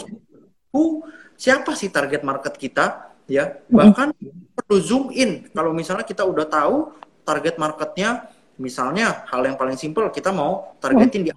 who 0.74 1.06
siapa 1.38 1.78
sih 1.78 1.94
target 1.94 2.26
market 2.26 2.58
kita, 2.58 3.14
ya. 3.30 3.62
Bahkan 3.70 4.18
perlu 4.58 4.78
zoom 4.82 5.14
in. 5.14 5.46
Kalau 5.54 5.70
misalnya 5.78 6.02
kita 6.02 6.26
udah 6.26 6.50
tahu 6.50 6.90
target 7.22 7.62
marketnya, 7.62 8.26
misalnya 8.58 9.22
hal 9.30 9.46
yang 9.46 9.54
paling 9.54 9.78
simpel 9.78 10.10
kita 10.10 10.34
mau 10.34 10.74
targetin 10.82 11.30
di 11.30 11.32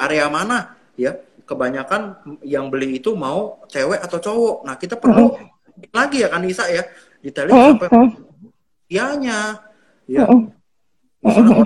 area 0.00 0.26
mana, 0.32 0.78
ya. 0.96 1.12
Kebanyakan 1.48 2.20
yang 2.44 2.68
beli 2.68 3.00
itu 3.00 3.16
mau 3.16 3.64
cewek 3.72 4.04
atau 4.04 4.20
cowok. 4.20 4.56
Nah, 4.68 4.76
kita 4.76 5.00
perlu 5.00 5.32
lagi 5.96 6.20
ya 6.20 6.28
kan 6.28 6.44
Isa 6.44 6.68
ya, 6.68 6.84
detailin 7.24 7.80
sampai 7.80 7.88
ianya, 8.92 9.56
ya. 10.04 10.28
Misalnya 11.24 11.64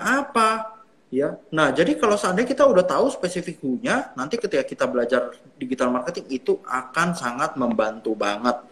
apa? 0.00 0.74
Ya. 1.14 1.38
Nah 1.54 1.70
jadi 1.70 1.94
kalau 1.94 2.18
seandainya 2.18 2.50
kita 2.50 2.66
udah 2.66 2.82
tahu 2.82 3.06
spesifik 3.06 3.62
nya 3.78 4.10
nanti 4.18 4.34
ketika 4.34 4.66
kita 4.66 4.90
belajar 4.90 5.30
digital 5.54 5.94
marketing 5.94 6.26
itu 6.26 6.58
akan 6.66 7.14
sangat 7.14 7.54
membantu 7.54 8.18
banget. 8.18 8.66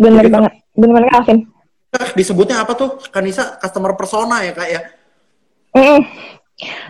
Benar 0.00 0.24
banget. 0.32 0.52
Benar 0.72 0.92
banget 0.96 1.12
Alvin. 1.12 1.38
Disebutnya 2.16 2.64
apa 2.64 2.72
tuh 2.72 2.96
Kanisa 3.12 3.60
customer 3.60 3.92
persona 3.92 4.40
ya 4.40 4.56
kak 4.56 4.68
ya? 4.72 4.80
Mm. 5.76 6.00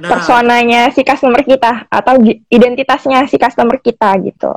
Nah, 0.00 0.08
personanya 0.16 0.88
si 0.90 1.04
customer 1.04 1.44
kita 1.44 1.86
atau 1.92 2.16
identitasnya 2.48 3.28
si 3.28 3.36
customer 3.36 3.76
kita 3.80 4.16
gitu 4.24 4.52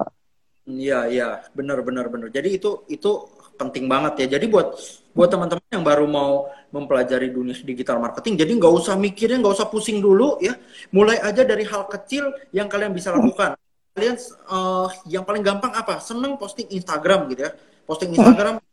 Iya, 0.69 1.09
iya, 1.09 1.27
benar, 1.57 1.81
benar, 1.81 2.05
benar. 2.07 2.29
Jadi 2.29 2.61
itu 2.61 2.85
itu 2.85 3.11
penting 3.57 3.89
banget 3.89 4.25
ya. 4.25 4.37
Jadi 4.37 4.45
buat 4.45 4.77
buat 5.11 5.27
teman-teman 5.27 5.65
yang 5.73 5.83
baru 5.83 6.05
mau 6.07 6.47
mempelajari 6.71 7.33
dunia 7.33 7.51
digital 7.51 7.99
marketing, 7.99 8.39
jadi 8.39 8.51
nggak 8.55 8.73
usah 8.79 8.95
mikirnya, 8.95 9.43
nggak 9.43 9.55
usah 9.57 9.67
pusing 9.67 9.99
dulu 9.99 10.39
ya. 10.39 10.55
Mulai 10.95 11.19
aja 11.19 11.43
dari 11.43 11.67
hal 11.67 11.89
kecil 11.91 12.31
yang 12.55 12.71
kalian 12.71 12.95
bisa 12.95 13.11
lakukan. 13.11 13.59
Kalian 13.91 14.15
uh, 14.47 14.87
yang 15.09 15.27
paling 15.27 15.43
gampang 15.43 15.75
apa? 15.75 15.99
Seneng 15.99 16.39
posting 16.39 16.71
Instagram 16.71 17.27
gitu 17.35 17.43
ya. 17.43 17.51
Posting 17.83 18.15
Instagram, 18.15 18.63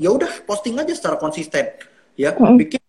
ya 0.00 0.08
udah 0.14 0.32
posting 0.48 0.80
aja 0.80 0.94
secara 0.96 1.20
konsisten 1.20 1.76
ya. 2.16 2.32
Bikin 2.32 2.79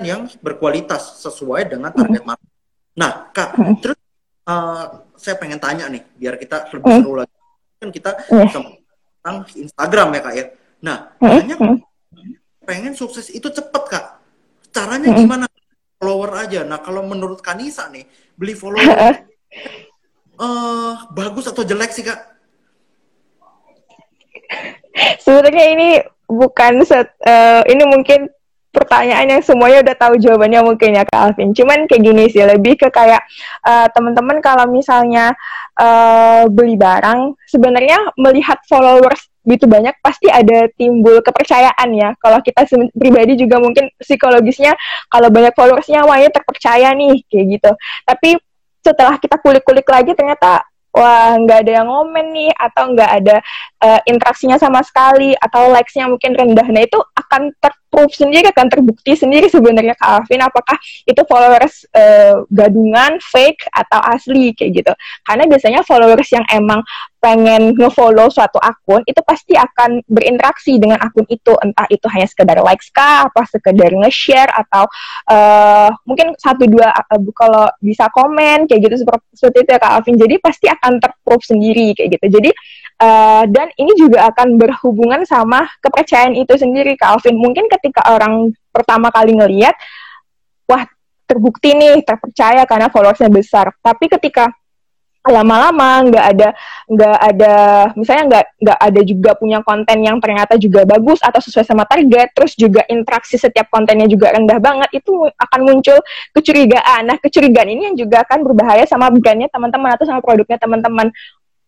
yang 0.00 0.28
berkualitas 0.44 1.24
sesuai 1.24 1.72
dengan 1.72 1.88
target 1.92 2.24
market. 2.24 2.50
Nah, 2.96 3.32
kak, 3.32 3.56
terus 3.80 4.00
uh, 4.48 5.08
saya 5.16 5.36
pengen 5.40 5.60
tanya 5.60 5.88
nih, 5.88 6.04
biar 6.16 6.36
kita 6.36 6.68
lebih 6.72 6.92
seru 7.00 7.14
lagi. 7.16 7.36
Kan 7.76 7.88
kita 7.92 8.10
tentang 8.28 9.36
Instagram 9.52 10.08
ya 10.16 10.20
kak 10.20 10.34
ya. 10.36 10.44
Nah, 10.84 10.96
banyak 11.16 11.58
pengen 12.66 12.92
sukses 12.92 13.32
itu 13.32 13.48
cepet 13.48 13.82
kak. 13.88 14.06
Caranya 14.72 15.12
gimana? 15.16 15.44
Follower 15.96 16.44
aja. 16.44 16.60
Nah, 16.60 16.84
kalau 16.84 17.00
menurut 17.08 17.40
Kanisa 17.40 17.88
nih, 17.88 18.04
beli 18.36 18.52
follower 18.52 19.16
uh, 20.36 20.92
bagus 21.16 21.48
atau 21.48 21.64
jelek 21.64 21.92
sih 21.96 22.04
kak? 22.04 22.20
Sebenarnya 25.24 25.64
ini 25.72 25.88
bukan 26.28 26.84
set, 26.84 27.16
uh, 27.24 27.64
ini 27.64 27.84
mungkin 27.88 28.28
pertanyaan 28.76 29.26
yang 29.32 29.40
semuanya 29.40 29.80
udah 29.80 29.96
tahu 29.96 30.14
jawabannya 30.20 30.60
mungkin 30.60 31.00
ya 31.00 31.08
Kak 31.08 31.20
Alvin. 31.32 31.56
Cuman 31.56 31.88
kayak 31.88 32.02
gini 32.04 32.28
sih, 32.28 32.44
lebih 32.44 32.76
ke 32.76 32.92
kayak 32.92 33.24
uh, 33.64 33.88
teman-teman 33.96 34.44
kalau 34.44 34.68
misalnya 34.68 35.32
uh, 35.80 36.44
beli 36.52 36.76
barang, 36.76 37.32
sebenarnya 37.48 38.12
melihat 38.20 38.60
followers 38.68 39.32
begitu 39.46 39.70
banyak 39.70 39.94
pasti 40.02 40.26
ada 40.26 40.66
timbul 40.74 41.22
kepercayaan 41.24 41.88
ya. 41.96 42.12
Kalau 42.20 42.42
kita 42.44 42.66
pribadi 42.92 43.38
juga 43.40 43.62
mungkin 43.62 43.88
psikologisnya 43.96 44.74
kalau 45.08 45.32
banyak 45.32 45.54
followersnya 45.54 46.02
wah 46.04 46.18
ini 46.20 46.28
terpercaya 46.28 46.92
nih 46.92 47.24
kayak 47.30 47.46
gitu. 47.56 47.70
Tapi 48.04 48.36
setelah 48.82 49.16
kita 49.22 49.38
kulik-kulik 49.38 49.86
lagi 49.86 50.14
ternyata 50.18 50.66
wah 50.96 51.36
nggak 51.36 51.58
ada 51.62 51.72
yang 51.82 51.86
ngomen 51.92 52.26
nih 52.32 52.50
atau 52.56 52.84
nggak 52.96 53.10
ada 53.22 53.36
uh, 53.82 54.00
interaksinya 54.08 54.56
sama 54.56 54.80
sekali 54.84 55.36
atau 55.36 55.72
likes-nya 55.72 56.08
mungkin 56.08 56.32
rendah. 56.36 56.66
Nah 56.68 56.82
itu 56.84 56.98
akan 57.16 57.52
terproof 57.60 58.12
sendiri, 58.14 58.48
akan 58.52 58.68
terbukti 58.68 59.12
sendiri 59.16 59.48
sebenarnya 59.50 59.96
Kak 59.98 60.22
Alvin 60.22 60.42
apakah 60.44 60.76
itu 61.04 61.22
followers 61.26 61.84
uh, 61.92 62.44
gadungan, 62.48 63.18
fake 63.20 63.66
atau 63.72 64.00
asli 64.12 64.52
kayak 64.56 64.84
gitu. 64.84 64.92
Karena 65.24 65.44
biasanya 65.48 65.80
followers 65.84 66.28
yang 66.32 66.46
emang 66.52 66.80
pengen 67.26 67.74
ngefollow 67.74 68.30
suatu 68.30 68.62
akun 68.62 69.02
itu 69.02 69.18
pasti 69.26 69.58
akan 69.58 69.98
berinteraksi 70.06 70.78
dengan 70.78 71.02
akun 71.02 71.26
itu 71.26 71.58
entah 71.58 71.88
itu 71.90 72.06
hanya 72.06 72.28
sekedar 72.30 72.62
likes 72.62 72.86
kah 72.94 73.26
apa 73.26 73.42
sekedar 73.50 73.90
nge-share 73.90 74.46
atau 74.54 74.86
uh, 75.26 75.90
mungkin 76.06 76.38
satu 76.38 76.70
dua 76.70 76.94
uh, 76.94 77.18
kalau 77.34 77.66
bisa 77.82 78.06
komen 78.14 78.70
kayak 78.70 78.78
gitu 78.86 79.02
seperti, 79.02 79.58
itu 79.58 79.70
ya 79.74 79.80
Kak 79.82 79.92
Alvin 79.98 80.14
jadi 80.14 80.38
pasti 80.38 80.70
akan 80.70 81.02
terproof 81.02 81.42
sendiri 81.42 81.98
kayak 81.98 82.14
gitu 82.14 82.38
jadi 82.38 82.50
uh, 83.02 83.44
dan 83.50 83.65
ini 83.74 83.92
juga 83.98 84.30
akan 84.30 84.54
berhubungan 84.54 85.26
sama 85.26 85.66
kepercayaan 85.82 86.38
itu 86.38 86.54
sendiri 86.54 86.94
Kak 86.94 87.18
Alvin. 87.18 87.36
Mungkin 87.36 87.66
ketika 87.66 88.06
orang 88.06 88.54
pertama 88.70 89.10
kali 89.10 89.34
ngelihat 89.34 89.74
wah 90.70 90.86
terbukti 91.26 91.74
nih 91.74 92.06
terpercaya 92.06 92.62
karena 92.64 92.86
followersnya 92.88 93.30
besar. 93.30 93.74
Tapi 93.82 94.06
ketika 94.06 94.54
lama-lama 95.26 96.06
nggak 96.06 96.26
ada 96.34 96.48
nggak 96.86 97.18
ada 97.18 97.54
misalnya 97.98 98.24
nggak 98.30 98.44
nggak 98.62 98.78
ada 98.78 99.00
juga 99.02 99.30
punya 99.34 99.58
konten 99.66 99.98
yang 100.06 100.16
ternyata 100.22 100.54
juga 100.54 100.86
bagus 100.86 101.18
atau 101.18 101.42
sesuai 101.42 101.66
sama 101.66 101.82
target 101.82 102.30
terus 102.30 102.54
juga 102.54 102.86
interaksi 102.86 103.34
setiap 103.34 103.66
kontennya 103.68 104.06
juga 104.06 104.30
rendah 104.32 104.62
banget 104.62 105.02
itu 105.02 105.26
akan 105.34 105.60
muncul 105.66 105.98
kecurigaan. 106.30 107.10
Nah 107.10 107.16
kecurigaan 107.18 107.68
ini 107.68 107.82
yang 107.92 107.96
juga 107.98 108.22
akan 108.22 108.46
berbahaya 108.46 108.86
sama 108.86 109.10
brandnya 109.10 109.50
teman-teman 109.50 109.98
atau 109.98 110.06
sama 110.06 110.22
produknya 110.22 110.58
teman-teman 110.62 111.10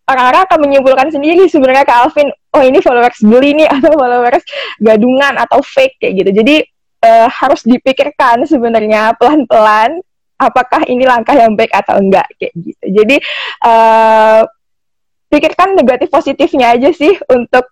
orang-orang 0.09 0.43
akan 0.49 0.59
menyimpulkan 0.65 1.09
sendiri 1.13 1.45
sebenarnya 1.47 1.85
ke 1.85 1.95
Alvin 1.95 2.29
oh 2.57 2.63
ini 2.65 2.81
followers 2.81 3.21
beli 3.21 3.53
nih 3.55 3.69
atau 3.77 3.93
followers 3.95 4.45
gadungan 4.81 5.37
atau 5.37 5.61
fake 5.61 6.01
kayak 6.01 6.25
gitu 6.25 6.31
jadi 6.43 6.57
uh, 7.05 7.29
harus 7.31 7.63
dipikirkan 7.63 8.43
sebenarnya 8.49 9.15
pelan-pelan 9.21 10.03
apakah 10.39 10.87
ini 10.87 11.05
langkah 11.05 11.35
yang 11.35 11.59
baik 11.59 11.75
atau 11.75 11.99
enggak 11.99 12.27
kayak 12.39 12.55
gitu. 12.55 12.85
Jadi 13.03 13.17
uh, 13.67 14.47
pikirkan 15.29 15.75
negatif 15.75 16.09
positifnya 16.09 16.79
aja 16.79 16.95
sih 16.95 17.19
untuk 17.29 17.67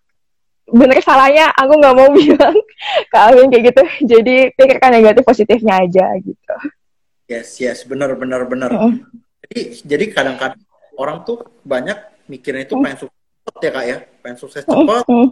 bener 0.66 0.98
salahnya 0.98 1.54
aku 1.54 1.78
nggak 1.78 1.94
mau 1.94 2.10
bilang 2.18 2.58
ke 3.06 3.16
Alvin 3.16 3.48
kayak 3.54 3.64
gitu. 3.70 3.82
Jadi 4.18 4.36
pikirkan 4.58 4.98
negatif 4.98 5.22
positifnya 5.22 5.78
aja 5.78 6.10
gitu. 6.18 6.54
Yes 7.30 7.62
yes 7.62 7.86
benar 7.86 8.18
benar 8.18 8.50
benar. 8.50 8.70
Mm. 8.74 9.06
Jadi 9.46 9.62
jadi 9.86 10.04
kadang-kadang 10.10 10.62
orang 10.98 11.22
tuh 11.22 11.46
banyak 11.62 12.15
mikirnya 12.26 12.66
itu 12.66 12.74
pengen 12.78 12.98
sukses 13.06 13.22
cepat 13.42 13.56
ya 13.62 13.70
kak 13.70 13.84
ya, 13.86 13.96
pengen 14.22 14.38
sukses 14.38 14.62
cepat. 14.66 15.04
Mm. 15.06 15.28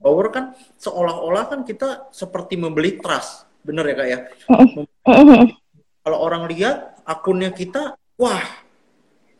Power 0.00 0.26
kan 0.32 0.44
seolah-olah 0.80 1.44
kan 1.52 1.60
kita 1.64 2.08
seperti 2.10 2.56
membeli 2.56 2.96
trust, 3.00 3.44
bener 3.60 3.84
ya 3.88 3.94
kak 3.96 4.08
ya. 4.08 4.18
Mm 4.48 5.60
kalau 6.00 6.18
orang 6.26 6.48
lihat 6.48 6.96
akunnya 7.04 7.52
kita, 7.52 7.92
wah, 8.16 8.40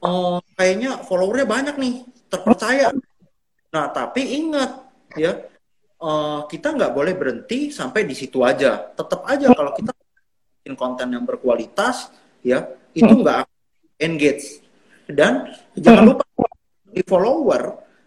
uh, 0.04 0.38
kayaknya 0.54 1.00
followernya 1.08 1.46
banyak 1.48 1.76
nih, 1.80 1.94
terpercaya. 2.28 2.92
Nah, 3.72 3.88
tapi 3.88 4.44
ingat 4.44 4.84
ya, 5.16 5.40
uh, 6.04 6.44
kita 6.44 6.76
nggak 6.76 6.92
boleh 6.92 7.16
berhenti 7.16 7.72
sampai 7.72 8.04
di 8.04 8.12
situ 8.12 8.44
aja. 8.44 8.92
Tetap 8.92 9.24
aja 9.24 9.48
kalau 9.56 9.72
kita 9.72 9.90
bikin 10.60 10.76
konten 10.76 11.08
yang 11.16 11.24
berkualitas, 11.24 12.12
ya 12.44 12.68
itu 12.92 13.08
nggak 13.08 13.48
engage. 13.96 14.60
Dan 15.10 15.50
jangan 15.74 16.14
lupa 16.14 16.24
di 16.90 17.02
follower, 17.06 17.62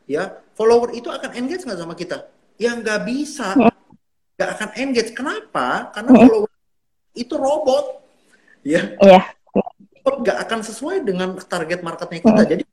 ya 0.06 0.30
follower 0.54 0.94
itu 0.94 1.08
akan 1.08 1.32
engage 1.40 1.64
nggak 1.64 1.80
sama 1.80 1.96
kita? 1.96 2.28
Yang 2.60 2.76
nggak 2.84 3.02
bisa, 3.08 3.48
nggak 4.36 4.50
akan 4.60 4.70
engage. 4.80 5.12
Kenapa? 5.16 5.90
Karena 5.96 6.12
follower 6.14 6.54
itu 7.14 7.36
robot 7.38 7.86
ya 8.66 8.98
iya 9.00 9.22
nggak 10.04 10.38
akan 10.50 10.60
sesuai 10.66 11.06
dengan 11.08 11.38
target 11.40 11.80
marketnya 11.80 12.20
kita 12.20 12.42
hmm. 12.44 12.52
jadi 12.52 12.64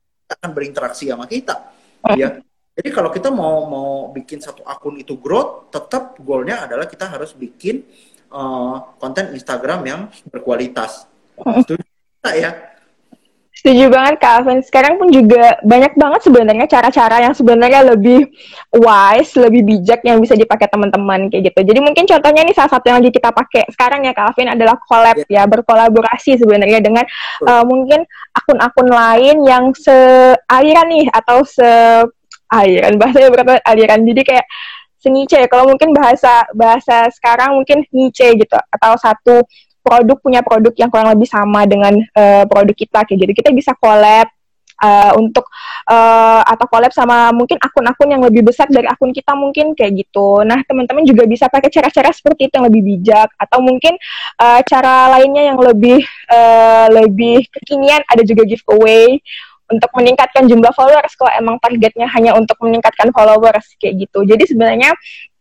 akan 0.40 0.50
berinteraksi 0.50 1.04
sama 1.12 1.28
kita 1.28 1.70
hmm. 2.06 2.16
ya 2.16 2.28
jadi 2.74 2.88
kalau 2.90 3.10
kita 3.12 3.28
mau 3.28 3.68
mau 3.68 3.90
bikin 4.10 4.40
satu 4.40 4.64
akun 4.64 4.98
itu 4.98 5.20
growth 5.20 5.70
tetap 5.70 6.16
goalnya 6.18 6.66
adalah 6.66 6.88
kita 6.88 7.06
harus 7.06 7.36
bikin 7.36 7.84
uh, 8.32 8.96
konten 8.98 9.36
Instagram 9.36 9.80
yang 9.86 10.00
berkualitas 10.32 11.06
hmm. 11.38 11.60
itu 11.62 11.74
kita 11.78 12.30
ya 12.34 12.50
Setuju 13.60 13.92
banget 13.92 14.24
Kak 14.24 14.40
Alvin. 14.40 14.64
Sekarang 14.64 14.96
pun 14.96 15.12
juga 15.12 15.60
banyak 15.60 15.92
banget 15.92 16.20
sebenarnya 16.24 16.64
cara-cara 16.64 17.28
yang 17.28 17.36
sebenarnya 17.36 17.92
lebih 17.92 18.32
wise, 18.72 19.36
lebih 19.36 19.68
bijak 19.68 20.00
yang 20.00 20.16
bisa 20.16 20.32
dipakai 20.32 20.64
teman-teman 20.72 21.28
kayak 21.28 21.52
gitu. 21.52 21.68
Jadi 21.68 21.80
mungkin 21.84 22.08
contohnya 22.08 22.40
nih 22.40 22.56
salah 22.56 22.72
satu 22.72 22.88
yang 22.88 23.04
lagi 23.04 23.12
kita 23.12 23.28
pakai 23.28 23.68
sekarang 23.68 24.08
ya 24.08 24.16
Kak 24.16 24.32
Alvin 24.32 24.48
adalah 24.48 24.80
collab 24.80 25.20
yeah. 25.28 25.44
ya, 25.44 25.50
berkolaborasi 25.52 26.40
sebenarnya 26.40 26.80
dengan 26.80 27.04
uh, 27.44 27.60
mungkin 27.68 28.00
akun-akun 28.32 28.88
lain 28.88 29.36
yang 29.44 29.76
sealiran 29.76 30.88
nih 30.88 31.12
atau 31.12 31.44
se 31.44 31.68
aliran 32.48 32.96
bahasanya 32.96 33.28
berapa 33.28 33.52
aliran. 33.68 34.00
Jadi 34.08 34.22
kayak 34.24 34.46
senice 35.04 35.36
kalau 35.52 35.68
mungkin 35.68 35.92
bahasa 35.92 36.48
bahasa 36.56 37.12
sekarang 37.12 37.60
mungkin 37.60 37.84
niche 37.92 38.40
gitu 38.40 38.56
atau 38.56 38.96
satu 38.96 39.44
produk 39.80 40.16
punya 40.20 40.40
produk 40.44 40.72
yang 40.76 40.88
kurang 40.92 41.10
lebih 41.12 41.28
sama 41.28 41.64
dengan 41.64 41.96
uh, 42.16 42.44
produk 42.46 42.76
kita 42.76 43.04
kayak 43.04 43.18
gitu. 43.26 43.32
Kita 43.44 43.50
bisa 43.52 43.72
collab 43.76 44.28
uh, 44.80 45.12
untuk 45.20 45.46
uh, 45.86 46.42
atau 46.42 46.66
collab 46.66 46.90
sama 46.90 47.30
mungkin 47.36 47.60
akun-akun 47.60 48.08
yang 48.08 48.22
lebih 48.24 48.42
besar 48.48 48.66
dari 48.72 48.88
akun 48.88 49.12
kita 49.12 49.36
mungkin 49.36 49.76
kayak 49.76 50.04
gitu. 50.04 50.42
Nah, 50.42 50.64
teman-teman 50.64 51.04
juga 51.04 51.28
bisa 51.28 51.46
pakai 51.46 51.68
cara-cara 51.68 52.10
seperti 52.10 52.48
itu 52.48 52.54
yang 52.56 52.66
lebih 52.66 52.82
bijak 52.82 53.28
atau 53.36 53.60
mungkin 53.60 53.94
uh, 54.40 54.60
cara 54.64 55.12
lainnya 55.20 55.52
yang 55.52 55.58
lebih 55.60 56.00
uh, 56.32 56.88
lebih 56.90 57.46
kekinian 57.52 58.00
ada 58.08 58.24
juga 58.24 58.42
giveaway 58.48 59.20
untuk 59.70 59.90
meningkatkan 59.94 60.50
jumlah 60.50 60.74
followers 60.74 61.14
kalau 61.14 61.30
emang 61.38 61.56
targetnya 61.62 62.10
hanya 62.10 62.34
untuk 62.34 62.58
meningkatkan 62.58 63.14
followers 63.14 63.70
kayak 63.78 64.02
gitu. 64.02 64.26
Jadi 64.26 64.50
sebenarnya 64.50 64.90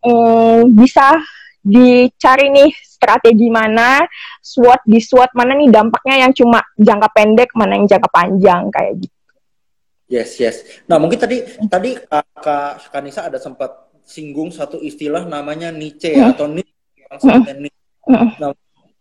um, 0.06 0.70
bisa 0.70 1.18
dicari 1.60 2.48
nih 2.52 2.72
strategi 2.72 3.48
mana, 3.48 4.04
SWOT 4.44 4.84
di 4.88 5.00
SWOT 5.00 5.32
mana 5.36 5.56
nih 5.56 5.72
dampaknya 5.72 6.28
yang 6.28 6.32
cuma 6.36 6.60
jangka 6.76 7.10
pendek, 7.16 7.50
mana 7.56 7.80
yang 7.80 7.88
jangka 7.88 8.10
panjang 8.12 8.68
kayak 8.72 8.94
gitu. 9.04 9.18
Yes, 10.10 10.42
yes. 10.42 10.66
Nah, 10.90 10.98
mungkin 10.98 11.22
tadi 11.22 11.46
tadi 11.70 11.94
Kak 12.10 12.90
Kanisa 12.90 13.30
ada 13.30 13.38
sempat 13.38 13.94
singgung 14.02 14.50
satu 14.50 14.82
istilah 14.82 15.30
namanya 15.30 15.70
niche 15.70 16.18
hmm. 16.18 16.34
atau 16.34 16.50
niche 16.50 16.74
hmm. 17.14 17.46
hmm. 18.10 18.30
Nah, 18.42 18.50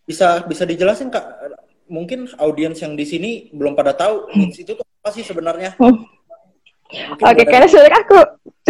bisa 0.05 0.45
bisa 0.45 0.69
dijelasin 0.69 1.09
Kak? 1.09 1.25
Mungkin 1.89 2.29
audiens 2.37 2.77
yang 2.85 2.93
di 2.93 3.09
sini 3.09 3.31
belum 3.57 3.73
pada 3.73 3.97
tahu 3.97 4.29
niche 4.37 4.69
itu 4.69 4.77
tuh 4.77 4.85
apa 4.85 5.09
sih 5.17 5.25
sebenarnya? 5.25 5.81
Oke, 6.89 7.21
okay, 7.21 7.45
karena 7.45 7.69
sebenarnya 7.69 8.01
aku 8.01 8.21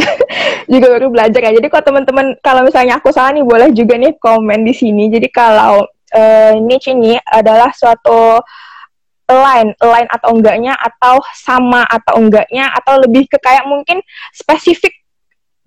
juga 0.73 0.87
baru 0.99 1.07
belajar 1.11 1.41
ya. 1.47 1.53
Jadi 1.55 1.69
kalau 1.71 1.85
teman-teman 1.87 2.27
kalau 2.43 2.67
misalnya 2.67 2.99
aku 2.99 3.15
salah 3.15 3.31
nih 3.31 3.47
boleh 3.47 3.71
juga 3.71 3.95
nih 3.95 4.19
komen 4.19 4.67
di 4.67 4.75
sini. 4.75 5.07
Jadi 5.07 5.29
kalau 5.31 5.87
uh, 5.87 6.53
niche 6.59 6.91
ini 6.91 7.15
adalah 7.23 7.71
suatu 7.71 8.43
line, 9.29 9.77
line 9.77 10.09
atau 10.09 10.29
enggaknya 10.35 10.73
atau 10.75 11.21
sama 11.37 11.85
atau 11.85 12.17
enggaknya 12.19 12.73
atau 12.73 12.99
lebih 13.05 13.29
ke 13.29 13.39
kayak 13.39 13.69
mungkin 13.69 14.01
spesifik 14.33 14.99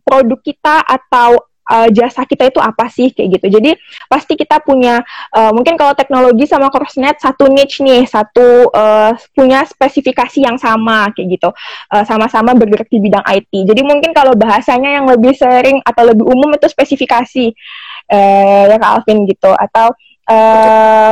produk 0.01 0.39
kita 0.41 0.81
atau 0.81 1.37
uh, 1.71 1.87
jasa 1.91 2.27
kita 2.27 2.51
itu 2.51 2.59
apa 2.59 2.91
sih 2.91 3.15
kayak 3.15 3.39
gitu. 3.39 3.47
Jadi 3.59 3.71
pasti 4.11 4.35
kita 4.35 4.59
punya 4.59 4.99
uh, 5.31 5.51
mungkin 5.55 5.79
kalau 5.79 5.95
teknologi 5.95 6.43
sama 6.43 6.67
Crossnet 6.67 7.17
satu 7.23 7.47
niche 7.47 7.79
nih, 7.79 8.03
satu 8.03 8.67
uh, 8.71 9.15
punya 9.31 9.63
spesifikasi 9.63 10.43
yang 10.43 10.59
sama 10.59 11.11
kayak 11.15 11.39
gitu. 11.39 11.49
sama 11.91 12.21
sama-sama 12.21 12.53
bergerak 12.53 12.85
di 12.91 13.01
bidang 13.01 13.25
IT. 13.25 13.49
Jadi 13.65 13.81
mungkin 13.81 14.13
kalau 14.13 14.37
bahasanya 14.37 15.01
yang 15.01 15.05
lebih 15.09 15.33
sering 15.33 15.81
atau 15.81 16.05
lebih 16.05 16.21
umum 16.21 16.53
itu 16.53 16.69
spesifikasi 16.69 17.45
uh, 18.13 18.63
ya 18.69 18.77
Kak 18.77 18.91
Alvin 19.01 19.25
gitu 19.25 19.49
atau 19.49 19.95
uh, 20.29 21.11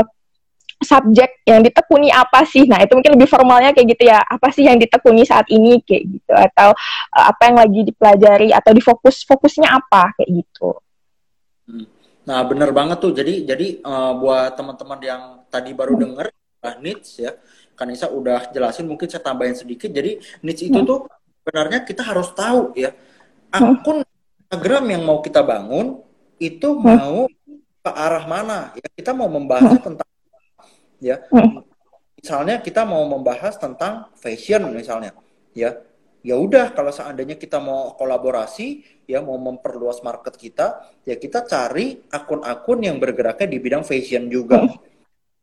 subjek 0.80 1.44
yang 1.44 1.60
ditekuni 1.60 2.08
apa 2.10 2.48
sih? 2.48 2.64
Nah, 2.64 2.80
itu 2.80 2.96
mungkin 2.96 3.20
lebih 3.20 3.28
formalnya 3.28 3.76
kayak 3.76 3.88
gitu 4.00 4.04
ya. 4.08 4.24
Apa 4.24 4.50
sih 4.56 4.64
yang 4.64 4.80
ditekuni 4.80 5.28
saat 5.28 5.46
ini 5.52 5.84
kayak 5.84 6.04
gitu 6.08 6.34
atau 6.34 6.72
uh, 7.16 7.26
apa 7.28 7.42
yang 7.52 7.58
lagi 7.60 7.82
dipelajari 7.84 8.50
atau 8.56 8.72
difokus 8.72 9.28
fokusnya 9.28 9.68
apa 9.68 10.16
kayak 10.16 10.30
gitu. 10.40 10.80
Hmm. 11.68 11.86
Nah, 12.24 12.40
bener 12.48 12.72
banget 12.72 12.98
tuh. 13.04 13.12
Jadi 13.12 13.44
jadi 13.44 13.84
uh, 13.84 14.16
buat 14.16 14.56
teman-teman 14.56 15.00
yang 15.04 15.22
tadi 15.52 15.76
baru 15.76 16.00
hmm. 16.00 16.02
denger 16.02 16.28
uh, 16.64 16.76
needs 16.80 17.20
ya. 17.20 17.36
Kanisa 17.76 18.12
udah 18.12 18.52
jelasin 18.52 18.88
mungkin 18.88 19.08
saya 19.12 19.24
tambahin 19.24 19.56
sedikit. 19.56 19.92
Jadi 19.92 20.20
needs 20.44 20.64
itu 20.64 20.80
hmm. 20.80 20.88
tuh 20.88 21.00
sebenarnya 21.44 21.84
kita 21.84 22.08
harus 22.08 22.32
tahu 22.32 22.72
ya. 22.80 22.96
Hmm. 23.52 23.76
Akun 23.76 24.00
Instagram 24.48 24.84
yang 24.96 25.04
mau 25.04 25.20
kita 25.20 25.44
bangun 25.44 26.00
itu 26.40 26.72
hmm. 26.72 26.84
mau 26.88 27.28
ke 27.84 27.92
arah 27.92 28.24
mana 28.24 28.72
ya. 28.80 28.88
Kita 28.96 29.12
mau 29.12 29.28
membahas 29.28 29.76
hmm. 29.76 29.84
tentang 29.84 30.10
ya. 31.00 31.24
Hmm. 31.32 31.64
misalnya 32.20 32.60
kita 32.60 32.84
mau 32.84 33.08
membahas 33.08 33.56
tentang 33.56 34.12
fashion 34.20 34.68
misalnya 34.76 35.16
ya. 35.56 35.80
Ya 36.20 36.36
udah 36.36 36.76
kalau 36.76 36.92
seandainya 36.92 37.40
kita 37.40 37.64
mau 37.64 37.96
kolaborasi 37.96 38.84
ya 39.08 39.24
mau 39.24 39.40
memperluas 39.40 40.04
market 40.04 40.36
kita 40.36 40.84
ya 41.08 41.16
kita 41.16 41.48
cari 41.48 41.96
akun-akun 42.12 42.84
yang 42.84 43.00
bergeraknya 43.00 43.48
di 43.48 43.58
bidang 43.64 43.88
fashion 43.88 44.28
juga. 44.28 44.60
Hmm. 44.60 44.76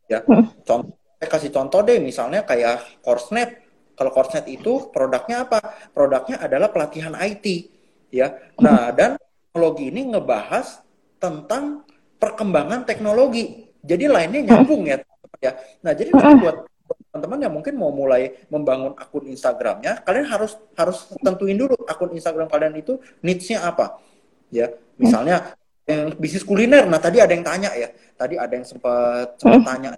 ya. 0.05 0.21
Hmm. 0.29 0.53
contoh 0.63 0.93
saya 1.17 1.29
kasih 1.33 1.49
contoh 1.49 1.81
deh 1.81 1.97
misalnya 1.97 2.45
kayak 2.45 3.01
Corsnet 3.01 3.65
kalau 3.97 4.13
Corsnet 4.13 4.45
itu 4.53 4.93
produknya 4.93 5.49
apa? 5.49 5.59
Produknya 5.97 6.45
adalah 6.45 6.69
pelatihan 6.69 7.17
IT 7.17 7.73
ya. 8.13 8.37
Nah 8.61 8.93
dan 8.93 9.17
teknologi 9.17 9.89
ini 9.89 10.13
ngebahas 10.13 10.85
tentang 11.17 11.89
perkembangan 12.21 12.85
teknologi. 12.85 13.73
Jadi 13.81 14.05
lainnya 14.05 14.53
nyambung 14.53 14.85
ya 14.85 15.01
ya. 15.41 15.57
Nah, 15.85 15.93
jadi 15.93 16.11
buat 16.13 16.67
teman-teman 16.87 17.39
yang 17.43 17.53
mungkin 17.55 17.75
mau 17.75 17.91
mulai 17.91 18.47
membangun 18.53 18.95
akun 18.95 19.27
Instagramnya, 19.27 20.05
kalian 20.07 20.27
harus 20.29 20.55
harus 20.79 21.11
tentuin 21.19 21.59
dulu 21.59 21.75
akun 21.89 22.15
Instagram 22.15 22.47
kalian 22.47 22.77
itu 22.79 23.01
niche-nya 23.25 23.67
apa. 23.67 23.99
Ya, 24.53 24.71
misalnya 25.01 25.59
yang 25.87 26.15
bisnis 26.19 26.43
kuliner. 26.43 26.87
Nah, 26.87 26.99
tadi 26.99 27.23
ada 27.23 27.33
yang 27.33 27.47
tanya 27.47 27.71
ya. 27.75 27.91
Tadi 28.19 28.35
ada 28.39 28.53
yang 28.53 28.67
sempat 28.67 29.39
sempat 29.39 29.63
tanya. 29.63 29.91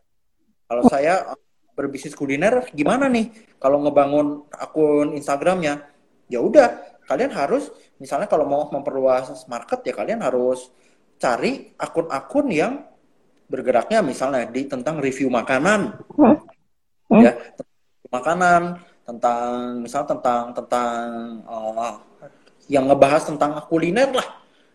Kalau 0.69 0.85
saya 0.89 1.33
berbisnis 1.73 2.19
kuliner 2.19 2.67
gimana 2.75 3.07
nih 3.07 3.31
kalau 3.57 3.81
ngebangun 3.85 4.45
akun 4.53 5.17
Instagramnya? 5.17 5.89
Ya 6.29 6.45
udah, 6.45 7.01
kalian 7.09 7.33
harus 7.33 7.73
misalnya 7.97 8.29
kalau 8.29 8.45
mau 8.45 8.69
memperluas 8.69 9.49
market 9.49 9.81
ya 9.81 9.97
kalian 9.97 10.21
harus 10.21 10.69
cari 11.17 11.73
akun-akun 11.81 12.47
yang 12.53 12.85
bergeraknya 13.49 14.05
misalnya 14.05 14.45
di 14.49 14.69
tentang 14.69 15.01
review 15.01 15.33
makanan 15.33 15.97
hmm. 16.15 16.37
Hmm. 17.09 17.21
ya 17.25 17.33
makanan 18.13 18.81
tentang 19.09 19.81
misal 19.81 20.05
tentang 20.05 20.53
tentang 20.53 21.01
uh, 21.49 21.97
yang 22.69 22.85
ngebahas 22.85 23.25
tentang 23.25 23.65
kuliner 23.67 24.13
lah 24.13 24.29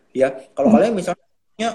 ya 0.10 0.34
kalau 0.58 0.74
hmm. 0.74 0.76
kalian 0.82 0.94
misalnya 0.98 1.70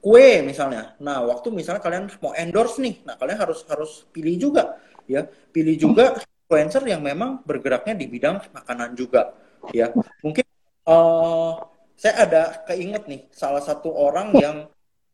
kue 0.00 0.40
misalnya 0.46 0.94
nah 1.02 1.20
waktu 1.26 1.50
misalnya 1.50 1.82
kalian 1.82 2.06
mau 2.22 2.32
endorse 2.38 2.78
nih 2.78 3.02
nah 3.04 3.18
kalian 3.18 3.38
harus 3.42 3.66
harus 3.66 4.06
pilih 4.14 4.38
juga 4.38 4.78
ya 5.10 5.26
pilih 5.26 5.76
juga 5.76 6.16
influencer 6.46 6.82
yang 6.86 7.02
memang 7.02 7.42
bergeraknya 7.42 7.98
di 7.98 8.06
bidang 8.06 8.40
makanan 8.54 8.94
juga 8.94 9.34
ya 9.74 9.92
mungkin 10.22 10.46
uh, 10.86 11.58
saya 11.98 12.14
ada 12.24 12.42
keinget 12.64 13.04
nih 13.10 13.28
salah 13.28 13.60
satu 13.60 13.92
orang 13.92 14.32
yang 14.40 14.56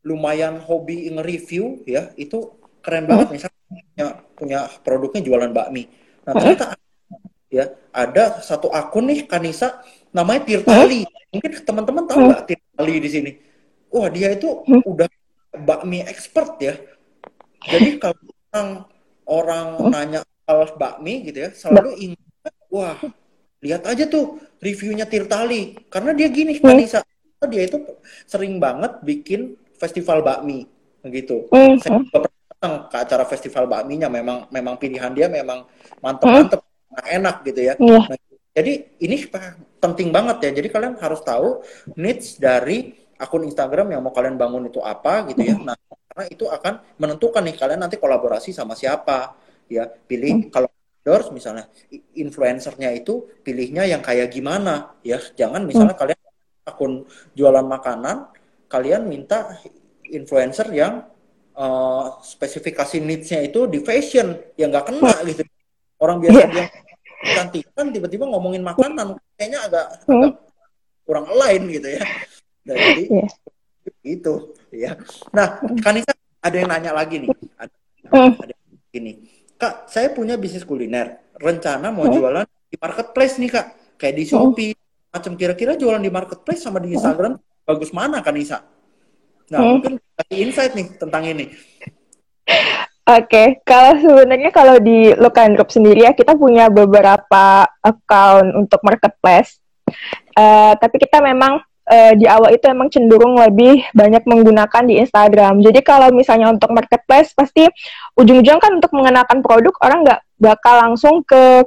lumayan 0.05 0.61
hobi 0.61 1.09
nge-review 1.11 1.83
ya 1.87 2.11
itu 2.19 2.57
keren 2.83 3.09
banget. 3.09 3.27
Misalnya 3.33 3.59
punya, 3.67 4.07
punya 4.37 4.59
produknya 4.81 5.21
jualan 5.23 5.51
bakmi. 5.51 5.83
Nah 6.23 6.33
ternyata 6.35 6.65
ya 7.47 7.65
ada 7.91 8.39
satu 8.43 8.71
akun 8.71 9.11
nih 9.11 9.25
Kanisa 9.25 9.81
namanya 10.11 10.47
Tirtali. 10.47 11.03
Mungkin 11.31 11.51
teman-teman 11.63 12.03
tahu 12.07 12.19
nggak 12.31 12.43
Tirtali 12.47 12.95
di 13.03 13.09
sini? 13.09 13.31
Wah 13.91 14.07
dia 14.11 14.31
itu 14.35 14.63
udah 14.67 15.07
bakmi 15.63 16.03
expert 16.03 16.59
ya. 16.59 16.75
Jadi 17.67 17.99
kalau 17.99 18.23
orang 18.53 18.69
orang 19.27 19.67
nanya 19.91 20.21
soal 20.47 20.71
bakmi 20.79 21.27
gitu 21.27 21.43
ya 21.43 21.49
selalu 21.51 21.91
ingat 21.99 22.55
wah 22.71 22.95
lihat 23.59 23.83
aja 23.83 24.07
tuh 24.07 24.39
reviewnya 24.63 25.03
Tirtali. 25.03 25.75
Karena 25.91 26.15
dia 26.15 26.31
gini 26.31 26.55
Kanisa 26.59 27.03
dia 27.45 27.69
itu 27.69 27.77
sering 28.25 28.57
banget 28.57 28.97
bikin 29.05 29.59
festival 29.77 30.25
bakmi 30.25 30.65
begitu. 31.05 31.47
Mm 31.53 31.77
-hmm. 31.77 31.81
Saya 31.81 31.97
pernah 32.09 32.89
ke 32.89 32.97
acara 32.97 33.23
festival 33.29 33.69
bakminya 33.69 34.09
memang 34.09 34.49
memang 34.49 34.75
pilihan 34.81 35.13
dia 35.13 35.29
memang 35.29 35.69
mantep-mantep 36.01 36.59
mm 36.59 36.67
-hmm. 36.67 37.17
enak 37.21 37.35
gitu 37.45 37.61
ya. 37.61 37.73
Yeah. 37.77 38.03
Nah, 38.09 38.17
jadi 38.57 38.73
ini 39.05 39.17
penting 39.77 40.09
banget 40.09 40.49
ya. 40.49 40.51
Jadi 40.57 40.67
kalian 40.73 40.97
harus 40.97 41.21
tahu 41.21 41.61
needs 41.93 42.41
dari 42.41 42.89
akun 43.21 43.45
Instagram 43.45 43.93
yang 43.93 44.01
mau 44.01 44.13
kalian 44.13 44.37
bangun 44.37 44.69
itu 44.69 44.81
apa 44.81 45.29
gitu 45.29 45.45
ya. 45.45 45.55
Nah, 45.57 45.77
karena 46.09 46.25
itu 46.33 46.49
akan 46.49 46.97
menentukan 46.97 47.45
nih 47.45 47.53
kalian 47.53 47.85
nanti 47.85 48.01
kolaborasi 48.01 48.49
sama 48.49 48.73
siapa 48.73 49.37
ya. 49.69 49.85
Pilih 49.85 50.49
kalau 50.49 50.73
endorse 51.05 51.29
misalnya 51.29 51.69
influencernya 52.17 52.89
itu 52.97 53.29
pilihnya 53.45 53.85
yang 53.85 54.01
kayak 54.01 54.33
gimana 54.33 54.97
ya. 55.05 55.21
Jangan 55.21 55.61
misalnya 55.61 55.93
kalian 55.93 56.17
akun 56.65 57.05
jualan 57.37 57.63
makanan 57.63 58.36
kalian 58.67 59.07
minta 59.07 59.57
influencer 60.07 60.67
yang 60.71 61.07
uh, 61.57 62.19
spesifikasi 62.23 63.01
needs-nya 63.01 63.43
itu 63.43 63.67
di 63.67 63.81
fashion 63.83 64.37
yang 64.55 64.71
nggak 64.71 64.87
kena 64.93 65.13
gitu 65.27 65.43
orang 65.97 66.17
biasa 66.21 66.39
yeah. 66.39 66.49
dia 66.53 66.65
cantikan 67.33 67.85
tiba-tiba 67.89 68.29
ngomongin 68.29 68.61
makanan 68.61 69.17
kayaknya 69.35 69.59
agak, 69.65 69.85
hmm. 70.05 70.13
agak 70.13 70.33
kurang 71.03 71.27
lain 71.33 71.61
gitu 71.71 71.87
ya 71.97 72.03
nah, 72.67 72.75
jadi 72.77 73.03
yeah. 73.09 73.29
itu 74.05 74.33
ya 74.69 74.91
nah 75.33 75.57
Kanisa 75.81 76.13
ada 76.43 76.55
yang 76.55 76.69
nanya 76.69 76.91
lagi 76.93 77.25
nih 77.25 77.29
ada, 77.57 77.75
hmm. 78.13 78.31
ada 78.37 78.53
ini 78.93 79.11
kak 79.57 79.89
saya 79.89 80.13
punya 80.13 80.37
bisnis 80.37 80.63
kuliner 80.63 81.17
rencana 81.41 81.89
mau 81.89 82.05
hmm. 82.05 82.13
jualan 82.13 82.45
di 82.69 82.77
marketplace 82.77 83.41
nih 83.41 83.49
kak 83.49 83.67
kayak 83.97 84.15
di 84.15 84.23
Shopee 84.29 84.71
hmm. 84.77 85.13
macam 85.17 85.33
kira-kira 85.33 85.73
jualan 85.73 86.03
di 86.03 86.11
marketplace 86.13 86.61
sama 86.61 86.77
di 86.77 86.93
Instagram 86.93 87.33
hmm. 87.35 87.46
Bagus 87.67 87.91
mana 87.91 88.23
Kanisa 88.23 88.63
nah 89.51 89.59
hmm. 89.59 89.71
mungkin 89.75 89.93
kasih 90.17 90.37
insight 90.47 90.73
nih 90.73 90.87
tentang 90.95 91.23
ini 91.27 91.51
Oke, 93.07 93.23
okay. 93.23 93.47
kalau 93.63 93.95
sebenarnya 94.03 94.51
kalau 94.51 94.83
di 94.83 95.15
Lokan 95.15 95.55
Group 95.55 95.71
sendiri 95.71 96.03
ya 96.03 96.11
kita 96.11 96.35
punya 96.35 96.67
beberapa 96.67 97.63
account 97.79 98.51
untuk 98.51 98.83
marketplace. 98.83 99.63
Uh, 100.35 100.75
tapi 100.75 100.99
kita 100.99 101.23
memang 101.23 101.63
uh, 101.87 102.13
di 102.19 102.27
awal 102.27 102.51
itu 102.51 102.67
emang 102.67 102.91
cenderung 102.91 103.39
lebih 103.39 103.79
banyak 103.95 104.27
menggunakan 104.27 104.83
di 104.83 104.99
Instagram. 104.99 105.63
Jadi 105.63 105.79
kalau 105.87 106.11
misalnya 106.11 106.51
untuk 106.51 106.67
marketplace 106.75 107.31
pasti 107.31 107.63
ujung-ujung 108.19 108.59
kan 108.59 108.75
untuk 108.75 108.91
mengenalkan 108.91 109.39
produk 109.39 109.71
orang 109.87 110.03
nggak 110.03 110.21
bakal 110.43 110.75
langsung 110.75 111.23
ke 111.23 111.63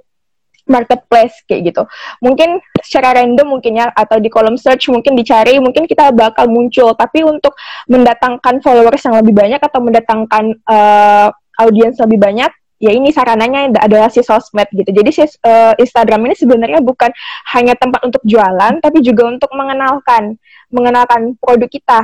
marketplace 0.70 1.42
kayak 1.50 1.74
gitu. 1.74 1.82
Mungkin 2.22 2.62
secara 2.80 3.18
random 3.18 3.58
mungkin 3.58 3.82
ya 3.82 3.90
atau 3.90 4.22
di 4.22 4.30
kolom 4.30 4.54
search 4.54 4.88
mungkin 4.88 5.18
dicari 5.18 5.58
mungkin 5.58 5.90
kita 5.90 6.14
bakal 6.14 6.46
muncul. 6.46 6.94
Tapi 6.94 7.26
untuk 7.26 7.58
mendatangkan 7.90 8.62
followers 8.62 9.02
yang 9.02 9.18
lebih 9.18 9.34
banyak 9.34 9.60
atau 9.60 9.80
mendatangkan 9.82 10.44
uh, 10.64 11.28
audiens 11.60 11.98
lebih 12.00 12.16
banyak 12.22 12.50
ya 12.80 12.96
ini 12.96 13.12
sarananya 13.12 13.68
adalah 13.76 14.08
si 14.08 14.24
sosmed 14.24 14.66
gitu. 14.72 14.88
Jadi 14.88 15.10
si 15.12 15.22
uh, 15.44 15.76
Instagram 15.76 16.30
ini 16.30 16.34
sebenarnya 16.38 16.80
bukan 16.80 17.12
hanya 17.52 17.76
tempat 17.76 18.00
untuk 18.08 18.22
jualan 18.24 18.80
tapi 18.80 19.04
juga 19.04 19.28
untuk 19.28 19.52
mengenalkan 19.52 20.40
mengenalkan 20.72 21.36
produk 21.36 21.68
kita 21.68 22.00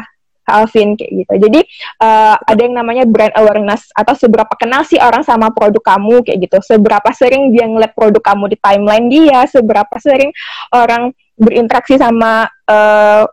Alvin 0.46 0.94
kayak 0.94 1.12
gitu. 1.12 1.32
Jadi 1.46 1.60
uh, 2.00 2.34
ada 2.38 2.60
yang 2.62 2.74
namanya 2.78 3.04
brand 3.04 3.34
awareness 3.34 3.90
atau 3.92 4.14
seberapa 4.14 4.54
kenal 4.54 4.86
sih 4.86 4.98
orang 5.02 5.26
sama 5.26 5.50
produk 5.50 5.82
kamu 5.82 6.22
kayak 6.22 6.38
gitu. 6.46 6.58
Seberapa 6.62 7.10
sering 7.12 7.50
dia 7.50 7.66
ngeliat 7.66 7.92
produk 7.92 8.22
kamu 8.22 8.54
di 8.54 8.56
timeline 8.62 9.06
dia, 9.10 9.44
seberapa 9.50 9.96
sering 9.98 10.30
orang 10.70 11.10
berinteraksi 11.36 12.00
sama 12.00 12.48
uh, 12.70 13.24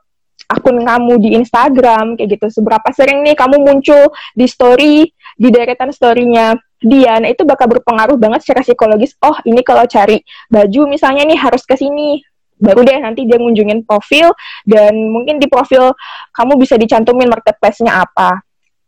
akun 0.49 0.83
kamu 0.83 1.13
di 1.23 1.29
Instagram 1.39 2.19
kayak 2.19 2.37
gitu. 2.37 2.47
Seberapa 2.61 2.89
sering 2.91 3.23
nih 3.23 3.37
kamu 3.37 3.63
muncul 3.63 4.11
di 4.35 4.45
story, 4.45 5.07
di 5.37 5.47
deretan 5.49 5.89
storynya 5.89 6.53
dia. 6.83 7.17
Nah, 7.17 7.31
itu 7.31 7.47
bakal 7.47 7.71
berpengaruh 7.71 8.19
banget 8.19 8.43
secara 8.43 8.61
psikologis. 8.61 9.15
Oh, 9.23 9.33
ini 9.47 9.63
kalau 9.63 9.87
cari 9.87 10.19
baju 10.51 10.81
misalnya 10.91 11.23
nih 11.23 11.39
harus 11.39 11.63
ke 11.63 11.79
sini, 11.79 12.19
baru 12.63 12.87
deh 12.87 12.97
nanti 13.03 13.27
dia 13.27 13.35
ngunjungin 13.35 13.83
profil 13.83 14.31
dan 14.63 14.95
mungkin 15.11 15.35
di 15.35 15.51
profil 15.51 15.91
kamu 16.31 16.55
bisa 16.55 16.79
dicantumin 16.79 17.27
marketplace-nya 17.27 18.07
apa. 18.07 18.39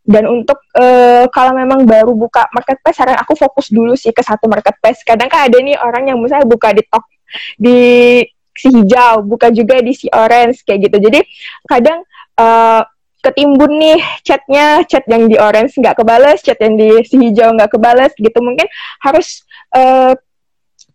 Dan 0.05 0.29
untuk 0.29 0.61
uh, 0.77 1.25
kalau 1.33 1.57
memang 1.57 1.81
baru 1.81 2.13
buka 2.13 2.45
marketplace, 2.53 3.01
saran 3.01 3.17
aku 3.17 3.33
fokus 3.33 3.73
dulu 3.73 3.97
sih 3.97 4.13
ke 4.13 4.21
satu 4.21 4.45
marketplace. 4.45 5.01
Kadang 5.01 5.25
kan 5.25 5.49
ada 5.49 5.57
nih 5.57 5.81
orang 5.81 6.13
yang 6.13 6.21
misalnya 6.21 6.45
buka 6.45 6.69
di 6.77 6.85
top 6.85 7.03
di 7.57 7.77
si 8.53 8.69
hijau, 8.69 9.25
buka 9.25 9.49
juga 9.49 9.81
di 9.81 9.97
si 9.97 10.05
orange 10.13 10.61
kayak 10.61 10.88
gitu. 10.88 11.09
Jadi 11.09 11.19
kadang 11.65 12.05
uh, 12.38 12.85
ketimbun 13.25 13.81
nih 13.81 13.99
chatnya, 14.21 14.85
chat 14.85 15.01
yang 15.09 15.25
di 15.25 15.41
orange 15.41 15.73
nggak 15.81 15.97
kebales, 15.97 16.45
chat 16.45 16.61
yang 16.61 16.77
di 16.77 17.01
si 17.09 17.17
hijau 17.17 17.57
nggak 17.57 17.73
kebales 17.73 18.13
gitu. 18.13 18.38
Mungkin 18.45 18.69
harus 19.01 19.41
uh, 19.73 20.13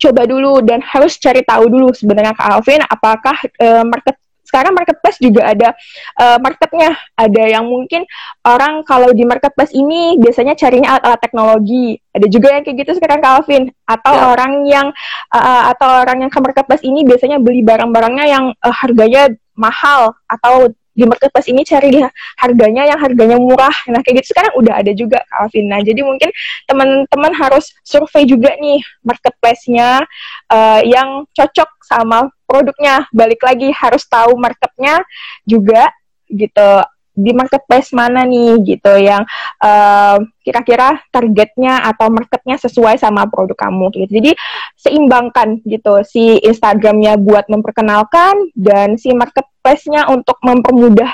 coba 0.01 0.25
dulu 0.25 0.65
dan 0.65 0.81
harus 0.81 1.21
cari 1.21 1.45
tahu 1.45 1.69
dulu 1.69 1.93
sebenarnya 1.93 2.33
Kak 2.33 2.49
Alvin 2.57 2.81
apakah 2.89 3.37
uh, 3.61 3.85
market 3.85 4.17
sekarang 4.51 4.75
marketplace 4.75 5.23
juga 5.23 5.47
ada 5.47 5.79
uh, 6.19 6.43
marketnya. 6.43 6.99
Ada 7.15 7.55
yang 7.55 7.71
mungkin 7.71 8.03
orang 8.43 8.83
kalau 8.83 9.15
di 9.15 9.23
marketplace 9.23 9.71
ini 9.71 10.19
biasanya 10.19 10.59
carinya 10.59 10.99
alat-alat 10.99 11.21
teknologi. 11.23 11.95
Ada 12.11 12.27
juga 12.27 12.59
yang 12.59 12.67
kayak 12.67 12.83
gitu 12.83 12.99
sekarang 12.99 13.23
Kak 13.23 13.33
Alvin. 13.39 13.71
Atau 13.87 14.11
yeah. 14.11 14.27
orang 14.27 14.53
yang 14.67 14.87
uh, 15.31 15.63
atau 15.71 16.03
orang 16.03 16.27
yang 16.27 16.31
ke 16.35 16.43
marketplace 16.43 16.83
ini 16.83 17.07
biasanya 17.07 17.39
beli 17.39 17.63
barang-barangnya 17.63 18.27
yang 18.27 18.45
uh, 18.59 18.75
harganya 18.75 19.31
mahal 19.55 20.19
atau 20.27 20.75
di 21.01 21.09
marketplace 21.09 21.49
ini 21.49 21.65
cari 21.65 21.89
harganya 22.37 22.85
yang 22.85 23.01
harganya 23.01 23.41
murah. 23.41 23.73
Nah, 23.89 24.05
kayak 24.05 24.21
gitu 24.21 24.37
sekarang 24.37 24.53
udah 24.61 24.75
ada 24.77 24.93
juga, 24.93 25.25
Alvin. 25.33 25.65
Nah, 25.73 25.81
jadi 25.81 26.05
mungkin 26.05 26.29
teman-teman 26.69 27.33
harus 27.33 27.73
survei 27.81 28.29
juga 28.29 28.53
nih 28.61 28.85
marketplace-nya 29.01 30.05
uh, 30.53 30.81
yang 30.85 31.25
cocok 31.33 31.71
sama 31.89 32.29
produknya. 32.45 33.09
Balik 33.17 33.41
lagi 33.41 33.73
harus 33.73 34.05
tahu 34.05 34.37
marketnya 34.37 35.01
juga 35.49 35.89
gitu 36.29 36.85
di 37.15 37.35
marketplace 37.35 37.91
mana 37.93 38.23
nih 38.25 38.61
gitu 38.65 38.93
yang 38.97 39.27
eh, 39.61 40.17
kira-kira 40.41 40.99
targetnya 41.11 41.85
atau 41.85 42.09
marketnya 42.09 42.57
sesuai 42.57 42.97
sama 42.97 43.27
produk 43.27 43.57
kamu 43.69 43.93
gitu. 43.95 44.11
Jadi 44.23 44.33
seimbangkan 44.79 45.61
gitu 45.67 46.01
si 46.07 46.39
Instagramnya 46.41 47.21
buat 47.21 47.47
memperkenalkan 47.51 48.55
dan 48.57 48.97
si 48.97 49.13
marketplace-nya 49.13 50.09
untuk 50.09 50.39
mempermudah 50.41 51.11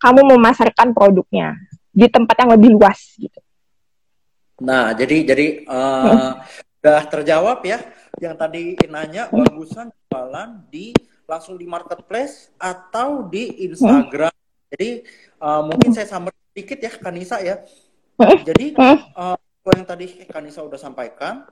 kamu 0.00 0.36
memasarkan 0.36 0.92
produknya 0.92 1.56
di 1.96 2.06
tempat 2.12 2.36
yang 2.44 2.50
lebih 2.52 2.76
luas 2.76 3.16
gitu. 3.16 3.40
Nah, 4.60 4.92
jadi 4.96 5.24
jadi 5.24 5.46
uh, 5.68 6.40
udah 6.80 7.02
terjawab 7.12 7.60
ya 7.64 7.80
yang 8.20 8.36
tadi 8.36 8.76
nanya 8.88 9.28
bagusan 9.28 9.92
jualan 10.08 10.64
di 10.72 10.96
langsung 11.28 11.58
di 11.60 11.66
marketplace 11.68 12.54
atau 12.56 13.26
di 13.28 13.66
Instagram. 13.68 14.32
Hmm. 14.32 14.45
Jadi 14.76 15.08
uh, 15.40 15.64
mungkin 15.64 15.90
saya 15.96 16.04
sambil 16.04 16.36
sedikit 16.52 16.78
ya 16.84 16.92
Kanisa 17.00 17.40
ya. 17.40 17.64
Jadi 18.44 18.76
uh, 19.16 19.36
yang 19.72 19.88
tadi 19.88 20.28
Kanisa 20.28 20.60
udah 20.60 20.76
sampaikan, 20.76 21.48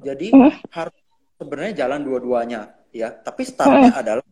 jadi 0.00 0.32
harus 0.72 0.98
sebenarnya 1.36 1.84
jalan 1.84 2.00
dua-duanya 2.00 2.72
ya. 2.96 3.12
Tapi 3.12 3.44
startnya 3.44 3.92
adalah 3.92 4.24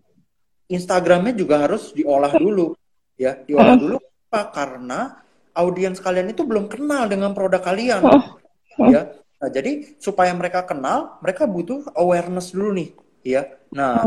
Instagramnya 0.72 1.37
juga 1.37 1.68
harus 1.68 1.92
diolah 1.92 2.33
dulu 2.33 2.72
ya, 3.20 3.37
diolah 3.44 3.76
dulu 3.76 3.96
apa? 4.00 4.40
Karena 4.57 5.00
audiens 5.53 6.00
kalian 6.00 6.33
itu 6.33 6.46
belum 6.46 6.70
kenal 6.72 7.11
dengan 7.11 7.37
produk 7.37 7.61
kalian 7.61 8.00
ya. 8.88 9.03
Nah, 9.40 9.48
jadi 9.48 9.96
supaya 9.96 10.37
mereka 10.37 10.68
kenal, 10.68 11.16
mereka 11.24 11.48
butuh 11.48 11.88
awareness 11.96 12.53
dulu 12.53 12.76
nih, 12.76 12.92
ya. 13.24 13.48
Nah, 13.72 14.05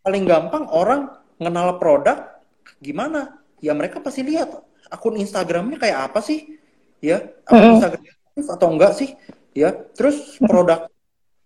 paling 0.00 0.24
gampang 0.24 0.64
orang 0.72 1.12
mengenal 1.36 1.76
produk 1.76 2.40
gimana? 2.80 3.43
Ya 3.64 3.72
mereka 3.72 4.04
pasti 4.04 4.20
lihat 4.20 4.52
akun 4.92 5.16
Instagramnya 5.16 5.80
kayak 5.80 6.12
apa 6.12 6.20
sih? 6.20 6.60
Ya 7.00 7.24
akun 7.48 7.80
Instagram 7.80 8.04
atau 8.36 8.68
enggak 8.68 8.92
sih? 8.92 9.16
Ya 9.56 9.72
terus 9.72 10.36
produk 10.36 10.92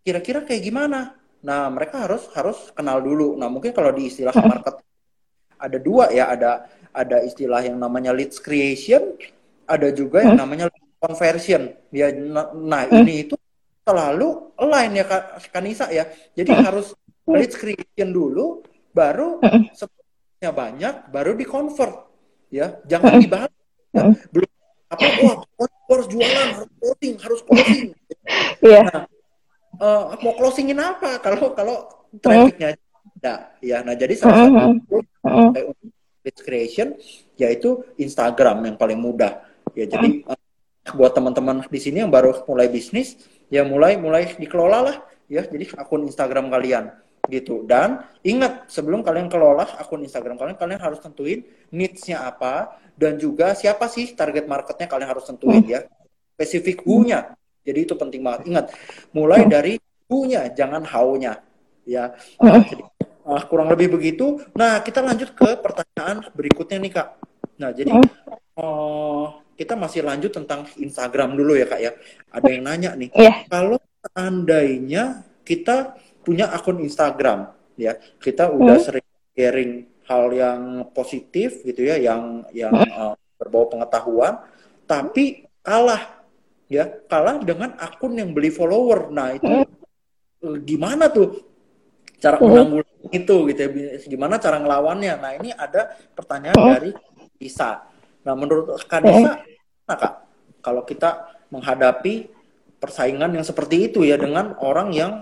kira-kira 0.03 0.43
kayak 0.43 0.63
gimana? 0.67 1.15
Nah 1.47 1.71
mereka 1.71 2.03
harus 2.03 2.27
harus 2.35 2.59
kenal 2.75 2.99
dulu. 2.99 3.39
Nah 3.39 3.47
mungkin 3.47 3.71
kalau 3.71 3.95
di 3.95 4.11
istilah 4.11 4.35
market 4.35 4.83
ada 5.59 5.79
dua 5.79 6.11
ya 6.11 6.35
ada 6.35 6.67
ada 6.91 7.23
istilah 7.23 7.63
yang 7.63 7.79
namanya 7.79 8.11
leads 8.11 8.43
creation 8.43 9.15
ada 9.69 9.95
juga 9.95 10.27
yang 10.27 10.43
namanya 10.43 10.67
conversion. 10.99 11.71
Ya 11.95 12.11
nah 12.59 12.83
ini 12.91 13.31
itu 13.31 13.39
selalu 13.87 14.59
align 14.59 14.99
ya 14.99 15.05
Kanisa 15.55 15.87
ya. 15.95 16.11
Jadi 16.35 16.51
harus 16.51 16.91
leads 17.29 17.55
creation 17.55 18.11
dulu 18.11 18.67
baru 18.91 19.39
setelahnya 19.77 20.51
banyak 20.51 20.95
baru 21.13 21.37
di 21.37 21.45
convert 21.45 22.08
ya 22.49 22.81
jangan 22.89 23.21
dibahas. 23.21 23.53
Ya. 23.89 24.13
belum 24.33 24.51
apa 24.89 25.07
wah 25.25 25.37
harus 25.89 26.07
jualan 26.13 26.49
harus 26.53 26.71
closing 26.81 27.15
harus 27.21 27.41
closing. 27.45 27.89
Yeah. 28.61 28.85
nah, 28.85 29.05
uh, 29.81 30.03
mau 30.21 30.37
closingin 30.37 30.77
apa? 30.77 31.21
Kalau 31.25 31.53
kalau 31.57 31.77
trafficnya 32.21 32.77
ada. 33.19 33.57
Ya 33.65 33.81
nah 33.81 33.97
jadi 33.97 34.15
salah 34.17 34.49
satu 34.49 35.01
lead 36.25 36.39
creation 36.45 36.97
yaitu 37.41 37.85
Instagram 37.97 38.65
yang 38.69 38.77
paling 38.77 39.01
mudah. 39.01 39.45
Ya 39.73 39.89
jadi 39.89 40.25
uh, 40.29 40.41
buat 40.97 41.13
teman-teman 41.17 41.65
di 41.69 41.81
sini 41.81 42.05
yang 42.05 42.13
baru 42.13 42.45
mulai 42.49 42.69
bisnis 42.69 43.17
ya 43.49 43.65
mulai 43.65 43.97
mulai 43.97 44.29
dikelola 44.37 44.81
lah. 44.85 44.97
Ya 45.29 45.45
jadi 45.45 45.69
akun 45.77 46.09
Instagram 46.09 46.49
kalian 46.49 46.93
gitu. 47.29 47.63
Dan 47.69 48.03
ingat 48.25 48.67
sebelum 48.73 49.05
kalian 49.05 49.29
kelola 49.29 49.69
akun 49.79 50.03
Instagram 50.03 50.41
kalian, 50.41 50.57
kalian 50.57 50.81
harus 50.81 50.99
tentuin 50.99 51.45
needs-nya 51.71 52.25
apa 52.25 52.81
dan 52.97 53.21
juga 53.21 53.53
siapa 53.53 53.87
sih 53.87 54.17
target 54.17 54.49
marketnya 54.49 54.89
kalian 54.89 55.09
harus 55.13 55.29
tentuin 55.29 55.63
ya. 55.63 55.85
Spesifik 56.35 56.83
who-nya. 56.89 57.37
Jadi 57.63 57.85
itu 57.85 57.95
penting 57.95 58.25
banget. 58.25 58.49
Ingat, 58.49 58.67
mulai 59.13 59.45
dari 59.45 59.77
who-nya, 60.09 60.49
jangan 60.57 60.83
how-nya. 60.89 61.45
Ya. 61.85 62.17
Nah, 62.41 62.65
jadi 62.65 62.85
uh, 63.29 63.43
kurang 63.45 63.69
lebih 63.69 63.93
begitu. 63.93 64.41
Nah, 64.57 64.81
kita 64.81 65.05
lanjut 65.05 65.37
ke 65.37 65.61
pertanyaan 65.61 66.25
berikutnya 66.33 66.79
nih, 66.81 66.93
Kak. 66.97 67.09
Nah, 67.61 67.71
jadi 67.75 67.93
uh, 68.57 69.27
kita 69.59 69.75
masih 69.77 70.07
lanjut 70.07 70.31
tentang 70.33 70.65
Instagram 70.79 71.37
dulu 71.37 71.59
ya, 71.59 71.67
Kak 71.69 71.81
ya. 71.81 71.93
Ada 72.33 72.49
yang 72.49 72.65
nanya 72.65 72.91
nih. 72.97 73.11
Yeah. 73.13 73.45
Kalau 73.51 73.83
andainya 74.15 75.27
kita 75.43 75.97
punya 76.29 76.53
akun 76.53 76.85
Instagram 76.85 77.49
ya. 77.81 77.97
Kita 78.21 78.53
udah 78.53 78.77
hmm. 78.77 78.85
sering 78.85 79.09
sharing 79.33 79.73
hal 80.05 80.29
yang 80.37 80.61
positif 80.93 81.65
gitu 81.65 81.89
ya 81.89 81.97
yang 81.97 82.45
yang 82.53 82.77
uh, 82.77 83.17
berbau 83.41 83.73
pengetahuan 83.73 84.45
tapi 84.85 85.49
kalah 85.65 86.21
ya. 86.69 86.85
Kalah 87.09 87.41
dengan 87.41 87.73
akun 87.81 88.21
yang 88.21 88.37
beli 88.37 88.53
follower. 88.53 89.09
Nah 89.09 89.33
itu 89.33 89.49
hmm. 89.49 90.69
gimana 90.69 91.09
tuh 91.09 91.49
cara 92.21 92.37
menanggulangi 92.37 93.09
itu 93.17 93.37
gitu 93.49 93.61
ya? 93.65 93.69
Gimana 94.05 94.37
cara 94.37 94.61
ngelawannya? 94.61 95.15
Nah 95.17 95.33
ini 95.41 95.57
ada 95.57 95.97
pertanyaan 96.13 96.61
dari 96.61 96.93
Isa. 97.41 97.89
Nah 98.29 98.37
menurut 98.37 98.77
Kanisa 98.85 99.41
nah 99.89 99.97
kak 99.97 100.15
kalau 100.61 100.85
kita 100.85 101.33
menghadapi 101.49 102.29
persaingan 102.79 103.35
yang 103.35 103.45
seperti 103.47 103.91
itu 103.91 104.07
ya 104.07 104.21
dengan 104.21 104.55
orang 104.63 104.93
yang 104.95 105.13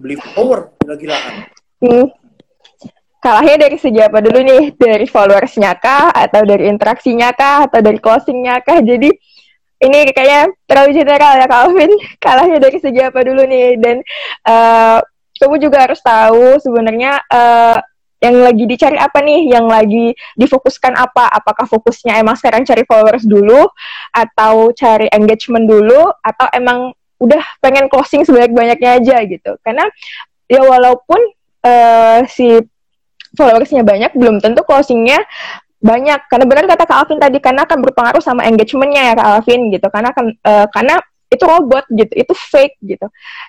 beli 0.00 0.16
follower 0.16 0.72
gila-gilaan 0.82 1.46
hmm 1.84 2.08
kalahnya 3.26 3.66
dari 3.66 3.74
segi 3.74 3.98
apa 3.98 4.22
dulu 4.22 4.38
nih? 4.38 4.78
Dari 4.78 5.06
followersnya 5.10 5.74
kah? 5.82 6.14
Atau 6.14 6.46
dari 6.46 6.70
interaksinya 6.70 7.34
kah? 7.34 7.66
Atau 7.66 7.82
dari 7.82 7.98
closingnya 7.98 8.62
kah? 8.62 8.78
Jadi 8.78 9.10
ini 9.76 9.98
kayaknya 10.14 10.54
terlalu 10.70 10.90
general 10.94 11.32
ya 11.34 11.46
Calvin. 11.50 11.90
Kalahnya 12.24 12.58
dari 12.62 12.78
segi 12.78 13.00
apa 13.02 13.20
dulu 13.26 13.42
nih? 13.42 13.82
Dan 13.82 13.96
uh, 14.46 15.02
kamu 15.42 15.58
juga 15.58 15.90
harus 15.90 15.98
tahu 15.98 16.56
sebenarnya 16.62 17.18
uh, 17.26 17.82
yang 18.22 18.46
lagi 18.46 18.64
dicari 18.64 18.94
apa 18.94 19.18
nih? 19.18 19.52
Yang 19.52 19.66
lagi 19.66 20.06
difokuskan 20.38 20.94
apa? 20.94 21.26
Apakah 21.34 21.66
fokusnya 21.66 22.22
emang 22.22 22.38
sekarang 22.38 22.62
cari 22.62 22.86
followers 22.86 23.26
dulu? 23.26 23.66
Atau 24.14 24.70
cari 24.70 25.10
engagement 25.10 25.66
dulu? 25.66 26.14
Atau 26.22 26.46
emang 26.54 26.94
udah 27.16 27.42
pengen 27.64 27.88
closing 27.88 28.22
sebanyak-banyaknya 28.24 28.90
aja 29.02 29.16
gitu? 29.24 29.56
Karena 29.64 29.84
ya 30.46 30.62
walaupun 30.62 31.20
uh, 31.64 32.20
si 32.28 32.60
followersnya 33.36 33.84
banyak 33.84 34.16
belum 34.16 34.40
tentu 34.40 34.64
closingnya 34.64 35.20
banyak. 35.80 36.20
Karena 36.28 36.44
benar 36.48 36.64
kata 36.68 36.84
Kak 36.84 36.98
Alvin 37.04 37.20
tadi 37.20 37.38
karena 37.40 37.64
akan 37.64 37.78
berpengaruh 37.84 38.22
sama 38.24 38.44
engagementnya 38.44 39.12
ya 39.12 39.14
Kak 39.16 39.28
Alvin 39.40 39.60
gitu. 39.72 39.86
Karena 39.92 40.08
akan 40.12 40.26
uh, 40.44 40.66
karena 40.72 40.96
itu 41.26 41.42
robot 41.42 41.84
gitu 41.90 42.12
itu 42.14 42.32
fake 42.32 42.76
gitu. 42.86 43.06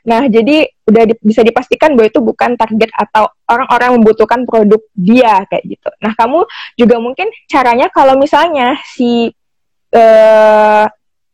Nah 0.10 0.26
jadi 0.26 0.66
udah 0.90 1.04
di, 1.06 1.14
bisa 1.22 1.46
dipastikan 1.46 1.94
bahwa 1.94 2.10
itu 2.10 2.20
bukan 2.26 2.58
target 2.58 2.90
atau 2.90 3.30
orang-orang 3.46 4.02
membutuhkan 4.02 4.44
produk 4.50 4.82
dia 4.98 5.46
kayak 5.46 5.78
gitu. 5.78 5.90
Nah 6.02 6.18
kamu 6.18 6.42
juga 6.74 6.96
mungkin 6.98 7.30
caranya 7.46 7.94
kalau 7.94 8.18
misalnya 8.18 8.82
si 8.82 9.30
uh, 9.94 10.86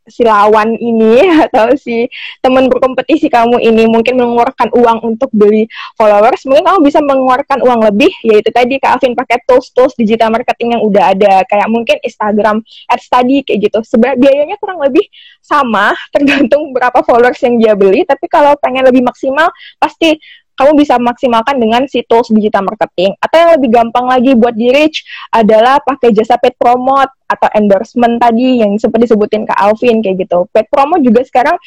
si 0.07 0.23
lawan 0.27 0.75
ini 0.75 1.23
atau 1.47 1.73
si 1.79 2.07
teman 2.43 2.67
berkompetisi 2.67 3.31
kamu 3.31 3.59
ini 3.63 3.87
mungkin 3.87 4.19
mengeluarkan 4.19 4.71
uang 4.75 4.97
untuk 5.15 5.29
beli 5.31 5.67
followers, 5.95 6.43
mungkin 6.47 6.65
kamu 6.67 6.79
bisa 6.83 6.99
mengeluarkan 6.99 7.59
uang 7.63 7.79
lebih, 7.91 8.11
yaitu 8.25 8.49
tadi 8.51 8.79
Kak 8.79 8.99
Alvin 8.99 9.15
pakai 9.15 9.43
tools-tools 9.47 9.95
digital 9.95 10.31
marketing 10.33 10.75
yang 10.79 10.83
udah 10.83 11.15
ada, 11.15 11.33
kayak 11.47 11.67
mungkin 11.71 11.97
Instagram 12.03 12.61
ads 12.89 13.07
tadi 13.07 13.43
kayak 13.45 13.71
gitu. 13.71 13.79
Sebenarnya 13.85 14.19
biayanya 14.19 14.55
kurang 14.59 14.79
lebih 14.83 15.05
sama, 15.43 15.95
tergantung 16.15 16.71
berapa 16.75 17.03
followers 17.03 17.39
yang 17.43 17.55
dia 17.59 17.73
beli, 17.75 18.03
tapi 18.03 18.27
kalau 18.27 18.55
pengen 18.59 18.87
lebih 18.87 19.03
maksimal, 19.03 19.51
pasti 19.79 20.19
kamu 20.53 20.71
bisa 20.77 21.01
maksimalkan 21.01 21.57
dengan 21.57 21.85
si 21.89 22.05
tools 22.05 22.29
digital 22.29 22.65
marketing. 22.65 23.17
Atau 23.19 23.37
yang 23.41 23.51
lebih 23.57 23.69
gampang 23.73 24.05
lagi 24.05 24.31
buat 24.37 24.53
di 24.53 24.69
reach 24.69 25.01
adalah 25.33 25.81
pakai 25.81 26.13
jasa 26.13 26.37
paid 26.37 26.53
promote 26.57 27.09
atau 27.25 27.49
endorsement 27.57 28.21
tadi 28.21 28.61
yang 28.61 28.77
sempat 28.77 29.01
disebutin 29.01 29.49
ke 29.49 29.53
Alvin 29.57 29.99
kayak 30.05 30.27
gitu. 30.27 30.45
Paid 30.53 30.67
promote 30.69 31.01
juga 31.01 31.25
sekarang 31.25 31.57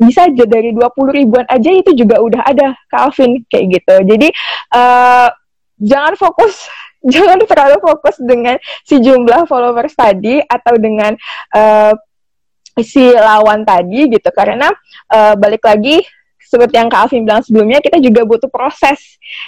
bisa 0.00 0.24
aja 0.24 0.44
dari 0.48 0.72
20 0.72 0.80
ribuan 1.12 1.44
aja 1.44 1.70
itu 1.76 1.92
juga 1.92 2.24
udah 2.24 2.42
ada 2.48 2.72
ke 2.88 2.96
Alvin 2.96 3.30
kayak 3.50 3.66
gitu. 3.80 3.94
Jadi 4.08 4.28
uh, 4.72 5.28
jangan 5.76 6.14
fokus 6.16 6.54
jangan 7.12 7.40
terlalu 7.44 7.76
fokus 7.80 8.16
dengan 8.20 8.56
si 8.84 9.00
jumlah 9.00 9.48
followers 9.48 9.96
tadi 9.96 10.40
atau 10.44 10.74
dengan 10.76 11.16
uh, 11.56 11.92
si 12.80 13.12
lawan 13.12 13.66
tadi 13.66 14.08
gitu 14.08 14.30
karena 14.32 14.70
uh, 15.12 15.34
balik 15.36 15.64
lagi 15.64 16.00
seperti 16.50 16.74
yang 16.82 16.90
Kak 16.90 17.06
Alvin 17.06 17.22
bilang 17.22 17.46
sebelumnya, 17.46 17.78
kita 17.78 18.02
juga 18.02 18.26
butuh 18.26 18.50
proses 18.50 18.98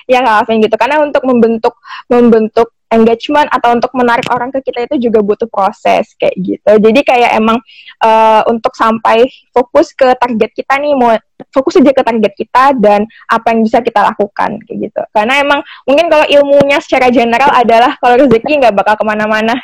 ya 0.07 0.23
Kak 0.23 0.47
Alvin 0.47 0.63
gitu. 0.63 0.79
Karena 0.79 1.03
untuk 1.03 1.27
membentuk 1.27 1.75
membentuk 2.07 2.71
engagement 2.93 3.49
atau 3.49 3.73
untuk 3.73 3.91
menarik 3.97 4.29
orang 4.29 4.53
ke 4.53 4.61
kita 4.61 4.85
itu 4.85 5.09
juga 5.09 5.25
butuh 5.25 5.49
proses 5.49 6.13
kayak 6.21 6.37
gitu. 6.37 6.73
Jadi 6.77 7.01
kayak 7.03 7.41
emang 7.41 7.59
uh, 8.05 8.45
untuk 8.47 8.77
sampai 8.77 9.25
fokus 9.51 9.97
ke 9.97 10.13
target 10.21 10.53
kita 10.53 10.77
nih 10.77 10.93
mau 10.93 11.17
fokus 11.51 11.81
aja 11.81 11.91
ke 11.91 12.05
target 12.05 12.33
kita 12.37 12.77
dan 12.79 13.09
apa 13.27 13.57
yang 13.57 13.65
bisa 13.65 13.81
kita 13.81 14.05
lakukan 14.05 14.61
kayak 14.69 14.93
gitu. 14.93 15.03
Karena 15.11 15.41
emang 15.41 15.65
mungkin 15.89 16.07
kalau 16.13 16.29
ilmunya 16.29 16.79
secara 16.85 17.09
general 17.09 17.51
adalah 17.51 17.97
kalau 17.99 18.21
rezeki 18.21 18.61
nggak 18.61 18.77
bakal 18.77 18.95
ke 19.01 19.05
mana-mana. 19.09 19.57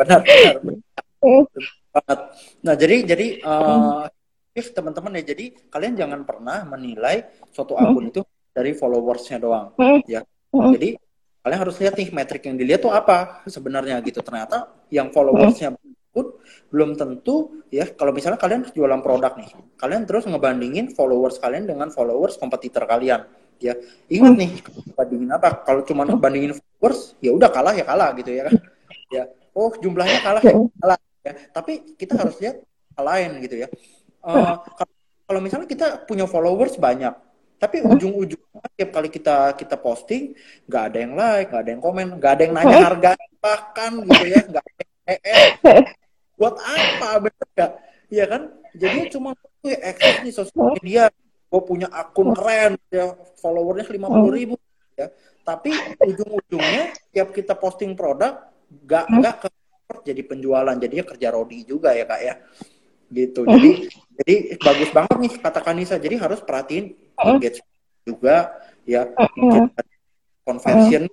Benar, 0.00 0.24
benar, 0.24 0.56
benar. 0.64 0.80
Hmm. 1.24 1.48
Nah 2.60 2.76
jadi 2.76 3.00
jadi 3.00 3.40
uh, 3.40 4.04
teman-teman 4.54 5.18
ya. 5.18 5.34
Jadi 5.34 5.66
kalian 5.66 5.98
jangan 5.98 6.22
pernah 6.22 6.62
menilai 6.62 7.26
suatu 7.50 7.74
akun 7.74 8.14
itu 8.14 8.22
dari 8.54 8.70
followersnya 8.70 9.42
doang, 9.42 9.74
ya. 10.06 10.22
Jadi 10.54 10.94
kalian 11.42 11.58
harus 11.58 11.76
lihat 11.82 11.98
nih 11.98 12.08
metrik 12.14 12.46
yang 12.46 12.54
dilihat 12.54 12.86
tuh 12.86 12.94
apa 12.94 13.42
sebenarnya 13.50 13.98
gitu. 14.06 14.22
Ternyata 14.22 14.86
yang 14.94 15.10
followersnya 15.10 15.74
pun 16.14 16.38
belum 16.70 16.94
tentu 16.94 17.66
ya. 17.74 17.90
Kalau 17.90 18.14
misalnya 18.14 18.38
kalian 18.38 18.70
jualan 18.70 19.02
produk 19.02 19.34
nih, 19.34 19.50
kalian 19.74 20.06
terus 20.06 20.22
ngebandingin 20.30 20.94
followers 20.94 21.42
kalian 21.42 21.66
dengan 21.66 21.90
followers 21.90 22.38
kompetitor 22.38 22.86
kalian, 22.86 23.26
ya. 23.58 23.74
Ingat 24.06 24.34
nih 24.38 24.50
bandingin 24.94 25.34
apa? 25.34 25.66
Kalau 25.66 25.82
cuma 25.82 26.06
bandingin 26.06 26.54
followers, 26.54 27.18
ya 27.18 27.34
udah 27.34 27.50
kalah 27.50 27.74
ya 27.74 27.82
kalah 27.82 28.14
gitu 28.14 28.30
ya 28.30 28.46
kan. 28.46 28.54
Ya, 29.10 29.26
oh 29.50 29.74
jumlahnya 29.82 30.22
kalah 30.22 30.42
ya 30.46 30.54
kalah. 30.78 30.98
Ya. 31.26 31.32
Tapi 31.50 31.98
kita 31.98 32.14
harus 32.20 32.38
lihat 32.38 32.62
hal 32.94 33.04
lain 33.10 33.42
gitu 33.42 33.58
ya 33.58 33.68
uh, 34.24 34.56
kalau 35.24 35.40
misalnya 35.40 35.68
kita 35.68 35.86
punya 36.08 36.24
followers 36.24 36.76
banyak 36.80 37.12
tapi 37.60 37.80
ujung-ujungnya 37.80 38.66
tiap 38.76 38.90
kali 38.92 39.08
kita 39.08 39.56
kita 39.56 39.76
posting 39.78 40.34
nggak 40.68 40.82
ada 40.90 40.98
yang 41.00 41.12
like 41.16 41.48
nggak 41.48 41.62
ada 41.64 41.70
yang 41.70 41.82
komen 41.82 42.06
nggak 42.18 42.32
ada 42.34 42.42
yang 42.44 42.54
nanya 42.56 42.76
harga 42.82 43.10
bahkan 43.40 43.92
gitu 44.04 44.24
ya 44.26 44.40
nggak 44.44 44.64
ada 44.64 44.82
yang 44.82 44.92
eh, 45.04 45.18
eh. 45.72 45.82
buat 46.34 46.56
apa 46.58 47.08
bener 47.22 47.48
gak 47.54 47.72
iya 48.14 48.24
kan? 48.28 48.42
Jadi 48.74 48.98
cuma 49.10 49.34
tuh 49.38 49.70
ya 49.70 49.78
eksis 49.94 50.16
nih 50.22 50.34
sosial 50.34 50.74
media. 50.78 51.04
Gue 51.50 51.62
punya 51.62 51.86
akun 51.90 52.34
keren 52.34 52.74
ya 52.90 53.14
followernya 53.38 53.86
lima 53.90 54.08
puluh 54.10 54.32
ribu 54.34 54.54
ya. 54.98 55.10
Tapi 55.44 55.70
ujung-ujungnya 56.02 56.94
tiap 57.14 57.30
kita 57.30 57.54
posting 57.54 57.94
produk 57.94 58.50
nggak 58.70 59.06
nggak 59.06 59.34
ke 59.44 59.48
jadi 60.02 60.22
penjualan 60.26 60.74
jadinya 60.80 61.04
kerja 61.06 61.28
rodi 61.30 61.62
juga 61.62 61.92
ya 61.92 62.08
kak 62.08 62.20
ya 62.24 62.34
gitu. 63.14 63.46
Jadi 63.54 63.70
jadi 64.14 64.54
bagus 64.62 64.90
banget 64.94 65.16
nih 65.18 65.32
kata 65.42 65.60
Kanisa. 65.62 65.94
Jadi 65.98 66.14
harus 66.18 66.38
perhatiin 66.38 66.94
engagement 67.18 67.74
juga 68.06 68.54
ya. 68.86 69.10
Conversion 70.46 71.10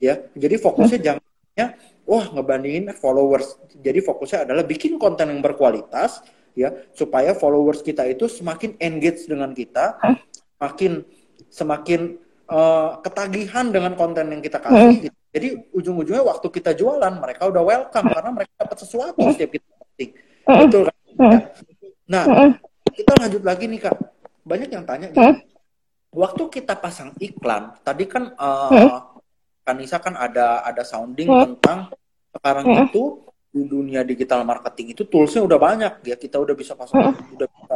ya. 0.00 0.24
Jadi 0.32 0.56
fokusnya 0.56 0.98
jangannya 1.00 1.66
wah 2.08 2.24
ngebandingin 2.32 2.88
followers. 2.96 3.60
Jadi 3.76 4.00
fokusnya 4.00 4.48
adalah 4.48 4.64
bikin 4.64 4.96
konten 4.96 5.28
yang 5.28 5.44
berkualitas 5.44 6.24
ya 6.56 6.72
supaya 6.96 7.36
followers 7.36 7.84
kita 7.84 8.08
itu 8.08 8.26
semakin 8.26 8.74
engage 8.82 9.30
dengan 9.30 9.54
kita 9.54 9.94
semakin 10.58 11.06
semakin 11.46 12.00
uh, 12.50 12.98
ketagihan 12.98 13.70
dengan 13.70 13.94
konten 13.94 14.26
yang 14.26 14.42
kita 14.42 14.58
kasih 14.58 15.06
gitu. 15.06 15.18
jadi 15.30 15.48
ujung-ujungnya 15.70 16.24
waktu 16.26 16.50
kita 16.50 16.74
jualan 16.74 17.14
mereka 17.14 17.46
udah 17.46 17.62
welcome 17.62 18.10
karena 18.10 18.30
mereka 18.34 18.52
dapat 18.58 18.78
sesuatu 18.82 19.22
setiap 19.30 19.54
kita 19.54 19.68
posting. 19.78 20.10
Betul 20.48 20.82
kan 20.90 20.97
Nah, 22.08 22.24
kita 22.94 23.12
lanjut 23.18 23.42
lagi 23.44 23.64
nih 23.68 23.80
kak. 23.84 23.96
Banyak 24.48 24.68
yang 24.72 24.84
tanya 24.88 25.12
gitu. 25.12 25.44
Waktu 26.08 26.42
kita 26.48 26.80
pasang 26.80 27.12
iklan, 27.20 27.76
tadi 27.84 28.08
kan 28.08 28.32
uh, 28.32 29.12
Kanisa 29.60 30.00
kan 30.00 30.16
ada 30.16 30.64
ada 30.64 30.80
sounding 30.80 31.28
tentang 31.28 31.92
sekarang 32.32 32.88
itu 32.88 33.20
di 33.52 33.68
dunia 33.68 34.00
digital 34.00 34.40
marketing 34.40 34.96
itu 34.96 35.04
toolsnya 35.04 35.44
udah 35.44 35.58
banyak. 35.60 35.92
Ya 36.08 36.16
kita 36.16 36.40
udah 36.40 36.56
bisa 36.56 36.72
pasang 36.72 37.12
udah 37.12 37.44
bisa 37.44 37.74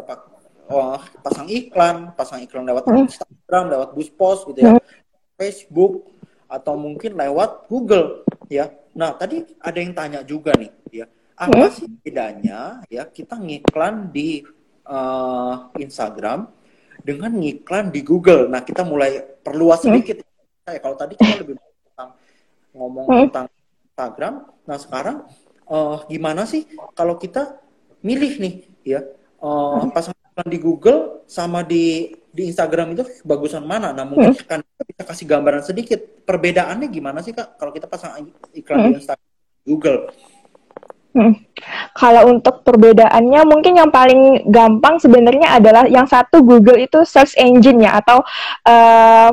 oh, 0.72 0.96
pasang 1.20 1.52
iklan 1.52 2.16
pasang 2.16 2.40
iklan 2.40 2.64
lewat 2.64 2.88
Instagram 2.88 3.68
lewat 3.68 3.88
Buspos 3.92 4.48
gitu 4.48 4.64
ya. 4.64 4.80
Facebook 5.36 6.08
atau 6.48 6.80
mungkin 6.80 7.12
lewat 7.12 7.68
Google 7.68 8.24
ya. 8.48 8.72
Nah 8.96 9.12
tadi 9.12 9.44
ada 9.60 9.76
yang 9.76 9.92
tanya 9.92 10.24
juga 10.24 10.56
nih 10.56 10.72
ya 10.88 11.04
apa 11.42 11.66
sih 11.74 11.88
bedanya 12.02 12.60
ya 12.86 13.02
kita 13.08 13.34
ngiklan 13.34 14.14
di 14.14 14.46
uh, 14.86 15.70
Instagram 15.76 16.46
dengan 17.02 17.34
ngiklan 17.34 17.90
di 17.90 18.00
Google. 18.06 18.46
Nah, 18.46 18.62
kita 18.62 18.86
mulai 18.86 19.18
perluas 19.42 19.82
sedikit. 19.82 20.22
Ya, 20.62 20.78
kalau 20.78 20.94
tadi 20.94 21.18
kita 21.18 21.42
lebih 21.42 21.58
tentang 21.58 22.14
ngomong 22.70 23.06
tentang 23.26 23.46
Instagram, 23.90 24.34
nah 24.62 24.78
sekarang 24.78 25.16
uh, 25.66 26.06
gimana 26.06 26.46
sih 26.46 26.64
kalau 26.94 27.18
kita 27.18 27.58
milih 28.06 28.32
nih 28.38 28.54
ya 28.86 29.00
uh, 29.42 29.82
pasang 29.90 30.14
iklan 30.14 30.48
di 30.48 30.58
Google 30.62 31.26
sama 31.26 31.66
di 31.66 32.14
di 32.32 32.48
Instagram 32.48 32.94
itu 32.94 33.02
bagusan 33.26 33.66
mana? 33.66 33.90
Nah 33.90 34.06
mungkin 34.06 34.32
Hmm. 34.32 34.46
kan 34.46 34.60
kita 34.62 34.82
bisa 34.86 35.02
kasih 35.04 35.26
gambaran 35.26 35.62
sedikit. 35.66 36.00
Perbedaannya 36.22 36.86
gimana 36.88 37.20
sih 37.20 37.34
kak? 37.34 37.58
Kalau 37.58 37.74
kita 37.74 37.90
pasang 37.90 38.16
iklan 38.54 38.78
Hmm. 38.78 38.88
di 38.94 39.02
Instagram, 39.02 39.30
Google. 39.66 39.98
Hmm. 41.12 41.36
Kalau 41.92 42.32
untuk 42.32 42.64
perbedaannya 42.64 43.44
mungkin 43.44 43.76
yang 43.76 43.92
paling 43.92 44.48
gampang 44.48 44.96
sebenarnya 44.96 45.60
adalah 45.60 45.84
yang 45.84 46.08
satu 46.08 46.40
Google 46.40 46.80
itu 46.80 47.04
search 47.04 47.36
engine 47.36 47.84
ya 47.84 48.00
atau 48.00 48.24
eh, 48.64 49.28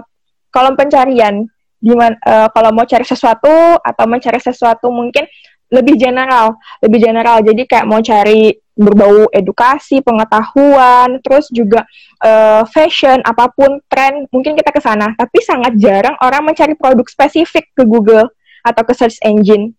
kolom 0.51 0.75
pencarian. 0.75 1.47
Di 1.79 1.95
mana 1.95 2.19
eh, 2.19 2.47
kalau 2.51 2.75
mau 2.75 2.83
cari 2.83 3.07
sesuatu 3.07 3.79
atau 3.79 4.05
mencari 4.11 4.43
sesuatu 4.43 4.91
mungkin 4.91 5.23
lebih 5.71 5.95
general, 5.95 6.59
lebih 6.83 6.99
general. 6.99 7.39
Jadi 7.47 7.63
kayak 7.63 7.87
mau 7.87 8.03
cari 8.03 8.51
berbau 8.75 9.31
edukasi, 9.31 10.03
pengetahuan, 10.03 11.23
terus 11.23 11.47
juga 11.47 11.87
eh, 12.19 12.67
fashion, 12.75 13.23
apa 13.23 13.55
pun 13.55 13.79
tren, 13.87 14.27
mungkin 14.35 14.59
kita 14.59 14.75
ke 14.75 14.83
sana. 14.83 15.15
Tapi 15.15 15.39
sangat 15.47 15.79
jarang 15.79 16.19
orang 16.19 16.43
mencari 16.43 16.75
produk 16.75 17.07
spesifik 17.07 17.71
ke 17.71 17.87
Google 17.87 18.27
atau 18.67 18.83
ke 18.83 18.91
search 18.91 19.15
engine. 19.23 19.78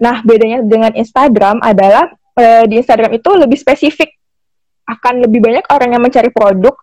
Nah, 0.00 0.22
bedanya 0.22 0.62
dengan 0.64 0.92
Instagram 0.94 1.62
adalah 1.62 2.10
eh, 2.38 2.64
di 2.66 2.80
Instagram 2.80 3.14
itu 3.14 3.30
lebih 3.34 3.58
spesifik. 3.58 4.10
Akan 4.84 5.22
lebih 5.24 5.40
banyak 5.40 5.64
orang 5.72 5.96
yang 5.96 6.02
mencari 6.04 6.28
produk 6.28 6.76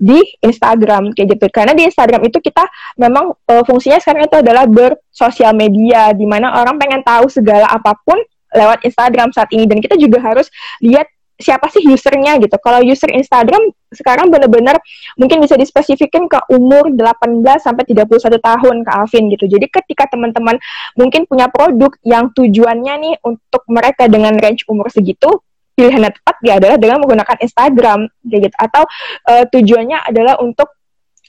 di 0.00 0.18
Instagram 0.42 1.14
kayak 1.14 1.38
gitu. 1.38 1.46
Karena 1.54 1.72
di 1.76 1.86
Instagram 1.86 2.26
itu 2.26 2.38
kita 2.42 2.66
memang 2.98 3.34
eh, 3.46 3.62
fungsinya 3.62 3.98
sekarang 4.02 4.26
itu 4.26 4.36
adalah 4.40 4.64
bersosial 4.66 5.54
media 5.54 6.10
di 6.10 6.26
mana 6.26 6.58
orang 6.58 6.76
pengen 6.80 7.02
tahu 7.06 7.30
segala 7.30 7.70
apa 7.70 7.94
pun 8.02 8.18
lewat 8.54 8.86
Instagram 8.86 9.34
saat 9.34 9.50
ini 9.50 9.66
dan 9.66 9.82
kita 9.82 9.98
juga 9.98 10.22
harus 10.22 10.46
lihat 10.78 11.10
siapa 11.34 11.66
sih 11.70 11.82
usernya 11.90 12.38
gitu. 12.38 12.54
Kalau 12.62 12.80
user 12.82 13.10
Instagram 13.10 13.74
sekarang 13.90 14.30
benar-benar 14.30 14.78
mungkin 15.18 15.42
bisa 15.42 15.58
dispesifikin 15.58 16.30
ke 16.30 16.38
umur 16.50 16.90
18 16.94 17.42
sampai 17.62 17.84
31 17.86 18.38
tahun 18.38 18.76
ke 18.86 18.90
Alvin 18.90 19.24
gitu. 19.34 19.44
Jadi 19.50 19.66
ketika 19.70 20.10
teman-teman 20.10 20.58
mungkin 20.94 21.26
punya 21.26 21.50
produk 21.50 21.90
yang 22.06 22.30
tujuannya 22.34 22.94
nih 23.02 23.14
untuk 23.26 23.62
mereka 23.66 24.06
dengan 24.06 24.34
range 24.38 24.66
umur 24.70 24.90
segitu, 24.90 25.42
pilihan 25.74 26.06
yang 26.06 26.14
tepat 26.14 26.36
ya 26.46 26.52
adalah 26.62 26.76
dengan 26.78 27.02
menggunakan 27.02 27.36
Instagram 27.42 28.00
gitu. 28.30 28.54
Atau 28.54 28.82
eh, 29.30 29.44
tujuannya 29.50 29.98
adalah 30.06 30.38
untuk 30.38 30.70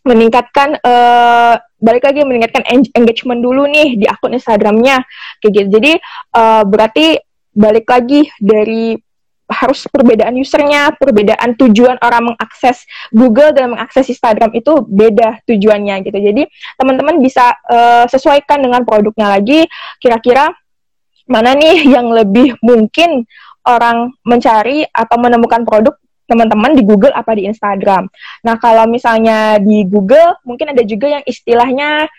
meningkatkan 0.05 0.77
eh, 0.85 1.53
balik 1.81 2.05
lagi 2.05 2.21
meningkatkan 2.21 2.61
en- 2.69 2.93
engagement 2.93 3.41
dulu 3.41 3.65
nih 3.65 3.97
di 3.97 4.05
akun 4.05 4.37
Instagramnya 4.37 5.01
kayak 5.41 5.51
gitu. 5.53 5.67
Jadi 5.81 5.91
eh, 6.37 6.63
berarti 6.65 7.17
balik 7.55 7.87
lagi 7.87 8.27
dari 8.37 8.99
harus 9.45 9.85
perbedaan 9.85 10.33
usernya, 10.41 10.93
perbedaan 10.97 11.53
tujuan 11.53 12.01
orang 12.01 12.33
mengakses 12.33 12.81
Google 13.13 13.53
dan 13.53 13.77
mengakses 13.77 14.09
Instagram 14.09 14.51
itu 14.57 14.81
beda 14.85 15.45
tujuannya 15.45 16.01
gitu. 16.01 16.17
Jadi 16.17 16.43
teman-teman 16.81 17.21
bisa 17.21 17.53
eh, 17.69 18.05
sesuaikan 18.09 18.61
dengan 18.65 18.81
produknya 18.81 19.29
lagi. 19.37 19.69
Kira-kira 20.01 20.49
mana 21.29 21.53
nih 21.53 21.85
yang 21.95 22.09
lebih 22.09 22.57
mungkin 22.65 23.25
orang 23.65 24.13
mencari 24.25 24.85
atau 24.89 25.17
menemukan 25.17 25.65
produk 25.65 25.93
teman-teman 26.25 26.73
di 26.73 26.81
Google 26.81 27.13
apa 27.13 27.37
di 27.37 27.45
Instagram. 27.45 28.09
Nah 28.41 28.57
kalau 28.57 28.89
misalnya 28.89 29.61
di 29.61 29.85
Google 29.85 30.41
mungkin 30.41 30.73
ada 30.73 30.81
juga 30.81 31.17
yang 31.17 31.23
istilahnya 31.25 32.09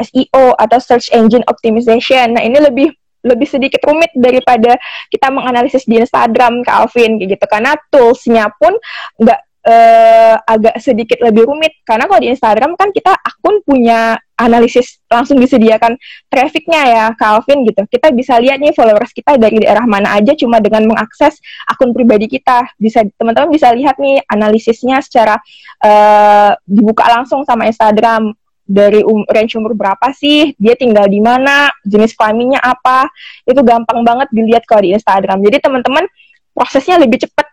SEO 0.00 0.56
atau 0.56 0.78
Search 0.80 1.12
Engine 1.12 1.44
Optimization. 1.44 2.40
Nah 2.40 2.42
ini 2.44 2.56
lebih 2.56 2.88
lebih 3.24 3.48
sedikit 3.48 3.80
rumit 3.84 4.10
daripada 4.16 4.76
kita 5.12 5.28
menganalisis 5.28 5.84
di 5.84 6.00
Instagram 6.00 6.64
ke 6.64 6.70
Alvin 6.70 7.20
kayak 7.20 7.36
gitu. 7.36 7.44
Karena 7.46 7.72
toolsnya 7.92 8.48
pun 8.56 8.72
nggak 9.20 9.40
eh, 9.66 10.36
agak 10.40 10.74
sedikit 10.80 11.20
lebih 11.20 11.44
rumit. 11.48 11.84
Karena 11.84 12.08
kalau 12.08 12.20
di 12.20 12.32
Instagram 12.32 12.76
kan 12.80 12.88
kita 12.92 13.12
akun 13.12 13.60
punya 13.64 14.16
analisis 14.40 14.96
langsung 15.12 15.36
disediakan 15.36 16.00
trafficnya 16.32 16.80
ya 16.88 17.04
ke 17.12 17.24
Alvin 17.28 17.68
gitu. 17.68 17.84
Kita 17.84 18.08
bisa 18.16 18.40
lihat 18.40 18.56
nih 18.56 18.72
followers 18.72 19.12
kita 19.12 19.36
dari 19.36 19.60
daerah 19.60 19.84
mana 19.84 20.16
aja 20.16 20.32
cuma 20.32 20.64
dengan 20.64 20.88
mengakses 20.88 21.36
akun 21.68 21.92
pribadi 21.92 22.24
kita. 22.24 22.64
Bisa 22.80 23.04
teman-teman 23.20 23.52
bisa 23.52 23.68
lihat 23.76 24.00
nih 24.00 24.24
analisisnya 24.32 25.04
secara 25.04 25.36
eh, 25.84 26.56
dibuka 26.64 27.04
langsung 27.04 27.44
sama 27.44 27.68
Instagram 27.68 28.32
dari 28.70 29.02
um, 29.02 29.26
range 29.26 29.58
umur 29.58 29.74
berapa 29.74 30.14
sih, 30.14 30.54
dia 30.54 30.78
tinggal 30.78 31.10
di 31.10 31.18
mana, 31.18 31.74
jenis 31.82 32.14
kelaminnya 32.14 32.62
apa, 32.62 33.10
itu 33.42 33.58
gampang 33.66 34.06
banget 34.06 34.30
dilihat 34.30 34.62
kalau 34.62 34.86
di 34.86 34.94
Instagram. 34.94 35.42
Jadi 35.42 35.58
teman-teman 35.58 36.06
prosesnya 36.54 37.02
lebih 37.02 37.18
cepat 37.26 37.50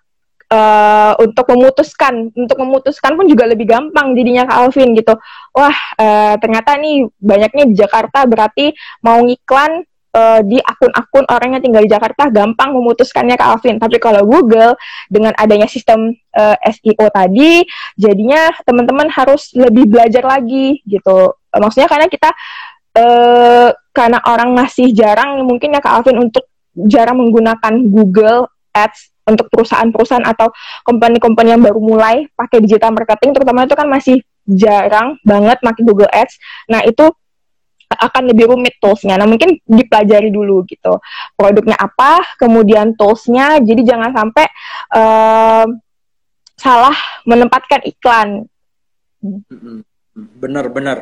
uh, 0.54 1.14
untuk 1.18 1.50
memutuskan, 1.50 2.30
untuk 2.38 2.58
memutuskan 2.62 3.18
pun 3.18 3.26
juga 3.26 3.50
lebih 3.50 3.66
gampang 3.66 4.14
jadinya 4.14 4.46
ke 4.46 4.54
Alvin 4.54 4.94
gitu. 4.94 5.18
Wah 5.58 5.78
uh, 5.98 6.38
ternyata 6.38 6.78
nih 6.78 7.10
banyaknya 7.18 7.66
di 7.66 7.74
Jakarta 7.74 8.30
berarti 8.30 8.78
mau 9.02 9.18
ngiklan 9.26 9.82
uh, 10.18 10.40
di 10.42 10.58
akun-akun 10.58 11.26
orang 11.30 11.58
yang 11.58 11.64
tinggal 11.64 11.84
di 11.86 11.92
Jakarta 11.94 12.34
gampang 12.34 12.74
memutuskannya 12.74 13.38
ke 13.38 13.46
Alvin. 13.46 13.78
Tapi 13.78 14.02
kalau 14.02 14.26
Google 14.26 14.74
dengan 15.14 15.38
adanya 15.38 15.70
sistem 15.70 16.18
uh, 16.34 16.58
SEO 16.66 17.06
tadi, 17.14 17.62
jadinya 17.94 18.50
teman-teman 18.66 19.08
harus 19.14 19.54
lebih 19.54 19.86
belajar 19.86 20.26
lagi 20.26 20.82
gitu. 20.90 21.38
Maksudnya 21.54 21.90
karena 21.90 22.10
kita 22.10 22.30
uh, 22.98 23.70
karena 23.94 24.20
orang 24.26 24.58
masih 24.58 24.90
jarang 24.94 25.46
mungkin 25.46 25.78
ya 25.78 25.82
ke 25.82 25.90
Alvin 25.90 26.18
untuk 26.18 26.46
jarang 26.90 27.18
menggunakan 27.22 27.74
Google 27.90 28.50
Ads 28.74 29.14
untuk 29.28 29.50
perusahaan-perusahaan 29.52 30.24
atau 30.24 30.54
company-company 30.88 31.58
yang 31.58 31.64
baru 31.66 31.82
mulai 31.84 32.30
pakai 32.32 32.64
digital 32.64 32.96
marketing 32.96 33.36
terutama 33.36 33.68
itu 33.68 33.76
kan 33.76 33.90
masih 33.90 34.18
jarang 34.48 35.20
banget 35.28 35.60
pakai 35.60 35.84
Google 35.84 36.08
Ads. 36.08 36.40
Nah, 36.72 36.86
itu 36.88 37.12
akan 37.88 38.24
lebih 38.30 38.52
rumit 38.52 38.76
toolsnya. 38.84 39.16
Nah 39.16 39.26
mungkin 39.26 39.58
dipelajari 39.64 40.30
dulu 40.30 40.68
gitu 40.68 41.00
produknya 41.34 41.80
apa, 41.80 42.24
kemudian 42.36 42.94
toolsnya. 43.00 43.64
Jadi 43.64 43.82
jangan 43.88 44.12
sampai 44.12 44.46
uh, 44.94 45.66
salah 46.58 46.98
menempatkan 47.24 47.82
iklan. 47.88 48.46
Bener 50.14 50.66
bener 50.70 50.98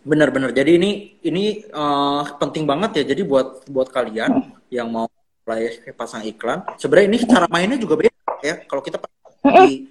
bener 0.00 0.28
bener. 0.32 0.50
Jadi 0.56 0.70
ini 0.80 0.90
ini 1.26 1.44
uh, 1.74 2.24
penting 2.40 2.64
banget 2.64 3.04
ya. 3.04 3.12
Jadi 3.12 3.22
buat 3.26 3.68
buat 3.68 3.92
kalian 3.92 4.56
yang 4.72 4.88
mau 4.88 5.10
mulai 5.44 5.82
pasang 5.98 6.22
iklan, 6.22 6.62
sebenarnya 6.78 7.08
ini 7.10 7.18
cara 7.26 7.46
mainnya 7.50 7.74
juga 7.80 7.98
beda 7.98 8.38
ya. 8.38 8.62
Kalau 8.64 8.82
kita 8.84 9.02
di 9.42 9.90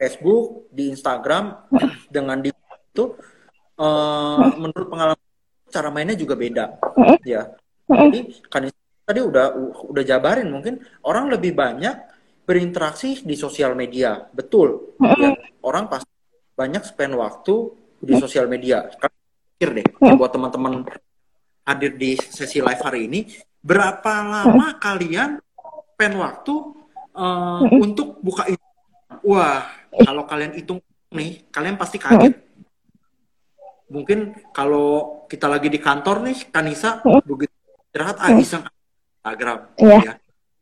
Facebook, 0.00 0.72
di 0.72 0.90
Instagram 0.90 1.68
dengan 2.08 2.40
di 2.40 2.50
itu 2.94 3.10
Uh, 3.74 4.54
menurut 4.58 4.86
pengalaman 4.86 5.26
cara 5.70 5.88
mainnya 5.90 6.14
juga 6.14 6.38
beda. 6.38 6.78
Ya. 7.26 7.54
Jadi 7.90 8.46
kan 8.46 8.70
tadi 9.04 9.20
udah 9.20 9.52
udah 9.90 10.02
jabarin 10.06 10.48
mungkin 10.48 10.80
orang 11.04 11.28
lebih 11.28 11.52
banyak 11.52 11.92
berinteraksi 12.46 13.26
di 13.26 13.34
sosial 13.34 13.74
media. 13.74 14.30
Betul. 14.30 14.96
Ya 15.18 15.34
orang 15.64 15.90
pasti 15.90 16.10
banyak 16.54 16.86
spend 16.86 17.18
waktu 17.18 17.54
di 17.98 18.14
sosial 18.14 18.46
media. 18.46 18.86
Pikir 19.58 19.82
deh 19.82 19.86
buat 20.14 20.30
teman-teman 20.30 20.86
hadir 21.64 21.96
di 21.96 22.14
sesi 22.20 22.60
live 22.60 22.82
hari 22.84 23.08
ini 23.08 23.20
berapa 23.64 24.12
lama 24.20 24.76
kalian 24.76 25.40
spend 25.96 26.14
waktu 26.20 26.54
uh, 27.16 27.64
untuk 27.80 28.20
buka 28.20 28.44
itu 28.52 28.60
wah 29.24 29.64
kalau 30.04 30.28
kalian 30.28 30.52
hitung 30.52 30.84
nih 31.08 31.48
kalian 31.48 31.80
pasti 31.80 31.96
kaget 31.96 32.36
mungkin 33.94 34.34
kalau 34.50 35.22
kita 35.30 35.46
lagi 35.46 35.70
di 35.70 35.78
kantor 35.78 36.26
nih 36.26 36.50
Kanisa 36.50 36.98
hmm. 37.06 37.22
begitu 37.22 37.54
istirahat 37.94 38.18
ah 38.18 38.34
iseng 38.34 38.66
Instagram 39.22 39.58
yeah. 39.78 40.02
ya. 40.02 40.12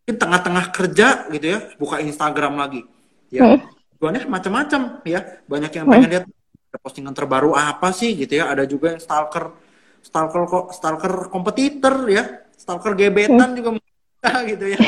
Mungkin 0.02 0.16
tengah-tengah 0.20 0.64
kerja 0.74 1.08
gitu 1.32 1.46
ya 1.48 1.58
buka 1.80 1.96
Instagram 2.04 2.60
lagi 2.60 2.84
ya. 3.32 3.56
Tujuannya 3.96 4.28
macam-macam 4.28 5.00
ya. 5.08 5.40
Banyak 5.48 5.72
yang 5.72 5.86
pengen 5.88 6.10
lihat 6.12 6.24
postingan 6.84 7.16
terbaru 7.16 7.56
apa 7.56 7.88
sih 7.96 8.12
gitu 8.12 8.36
ya. 8.36 8.52
Ada 8.52 8.68
juga 8.68 8.92
yang 8.92 9.00
stalker 9.00 9.56
stalker 10.04 10.42
kok 10.44 10.66
stalker 10.76 11.32
kompetitor 11.32 12.04
ya. 12.12 12.44
Stalker 12.52 12.92
gebetan 12.92 13.56
juga 13.56 13.80
gitu 14.52 14.66
ya. 14.76 14.78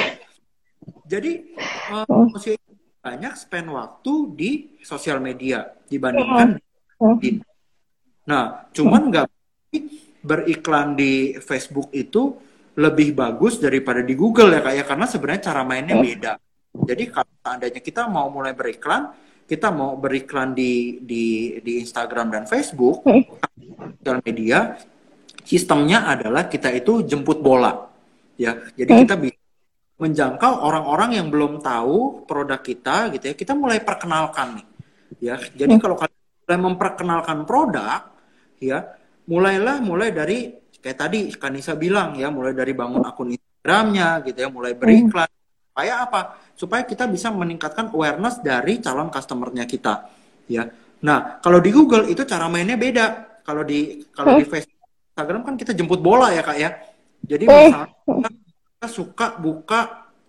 Jadi 1.09 1.57
uh, 1.88 2.28
masih 2.28 2.61
banyak 3.01 3.32
spend 3.40 3.68
waktu 3.72 4.12
di 4.36 4.51
sosial 4.84 5.20
media 5.20 5.64
dibandingkan 5.88 6.61
di 7.20 7.40
Nah, 8.25 8.68
cuman 8.72 9.03
nggak 9.12 9.27
beriklan 10.25 10.97
di 10.97 11.37
Facebook 11.37 11.93
itu 11.93 12.33
lebih 12.75 13.14
bagus 13.14 13.61
daripada 13.61 14.03
di 14.03 14.16
Google 14.18 14.51
ya 14.51 14.61
kayak 14.64 14.89
karena 14.89 15.07
sebenarnya 15.07 15.43
cara 15.53 15.62
mainnya 15.62 15.95
beda. 16.01 16.33
Jadi 16.75 17.05
kalau 17.07 17.31
seandainya 17.39 17.81
kita 17.85 18.03
mau 18.11 18.27
mulai 18.33 18.51
beriklan, 18.51 19.14
kita 19.47 19.70
mau 19.70 19.95
beriklan 19.95 20.57
di 20.57 20.99
di 20.99 21.55
di 21.62 21.79
Instagram 21.79 22.35
dan 22.35 22.45
Facebook, 22.51 23.07
sosial 23.07 24.18
media, 24.27 24.75
sistemnya 25.47 26.11
adalah 26.11 26.51
kita 26.51 26.75
itu 26.75 27.07
jemput 27.07 27.39
bola, 27.39 27.87
ya. 28.35 28.59
Jadi 28.75 28.91
kita 29.07 29.14
bisa 29.14 29.39
menjangkau 30.03 30.53
orang-orang 30.66 31.22
yang 31.22 31.31
belum 31.31 31.62
tahu 31.62 32.27
produk 32.27 32.59
kita 32.59 33.14
gitu 33.14 33.31
ya. 33.31 33.35
Kita 33.39 33.55
mulai 33.55 33.79
perkenalkan 33.79 34.59
nih. 34.59 34.66
Ya. 35.22 35.39
Jadi 35.39 35.79
hmm. 35.79 35.83
kalau 35.83 35.95
kalian 35.95 36.18
mulai 36.43 36.59
memperkenalkan 36.59 37.39
produk 37.47 38.13
ya, 38.70 38.84
mulailah 39.28 39.80
mulai 39.84 40.12
dari 40.14 40.52
kayak 40.80 40.98
tadi 40.98 41.18
Kanisa 41.34 41.76
bilang 41.76 42.16
ya, 42.16 42.28
mulai 42.28 42.52
dari 42.52 42.72
bangun 42.72 43.04
akun 43.04 43.32
Instagramnya 43.32 44.24
gitu 44.24 44.38
ya, 44.40 44.48
mulai 44.48 44.72
beriklan. 44.76 45.28
Hmm. 45.28 45.42
Supaya 45.74 45.94
apa? 46.06 46.20
Supaya 46.54 46.82
kita 46.86 47.10
bisa 47.10 47.34
meningkatkan 47.34 47.90
awareness 47.90 48.38
dari 48.38 48.78
calon 48.78 49.10
customernya 49.10 49.66
kita. 49.66 50.06
Ya. 50.46 50.70
Nah, 51.04 51.42
kalau 51.42 51.58
di 51.58 51.74
Google 51.74 52.08
itu 52.08 52.22
cara 52.24 52.46
mainnya 52.46 52.78
beda. 52.78 53.40
Kalau 53.44 53.60
di 53.60 54.00
kalau 54.14 54.40
di 54.40 54.46
Facebook, 54.48 54.88
Instagram 55.12 55.42
kan 55.44 55.54
kita 55.60 55.76
jemput 55.76 56.00
bola 56.00 56.32
ya 56.32 56.40
kak 56.40 56.56
ya. 56.56 56.70
Jadi 57.24 57.44
misalnya 57.44 57.92
kita 58.80 58.88
suka 58.88 59.26
buka, 59.36 59.80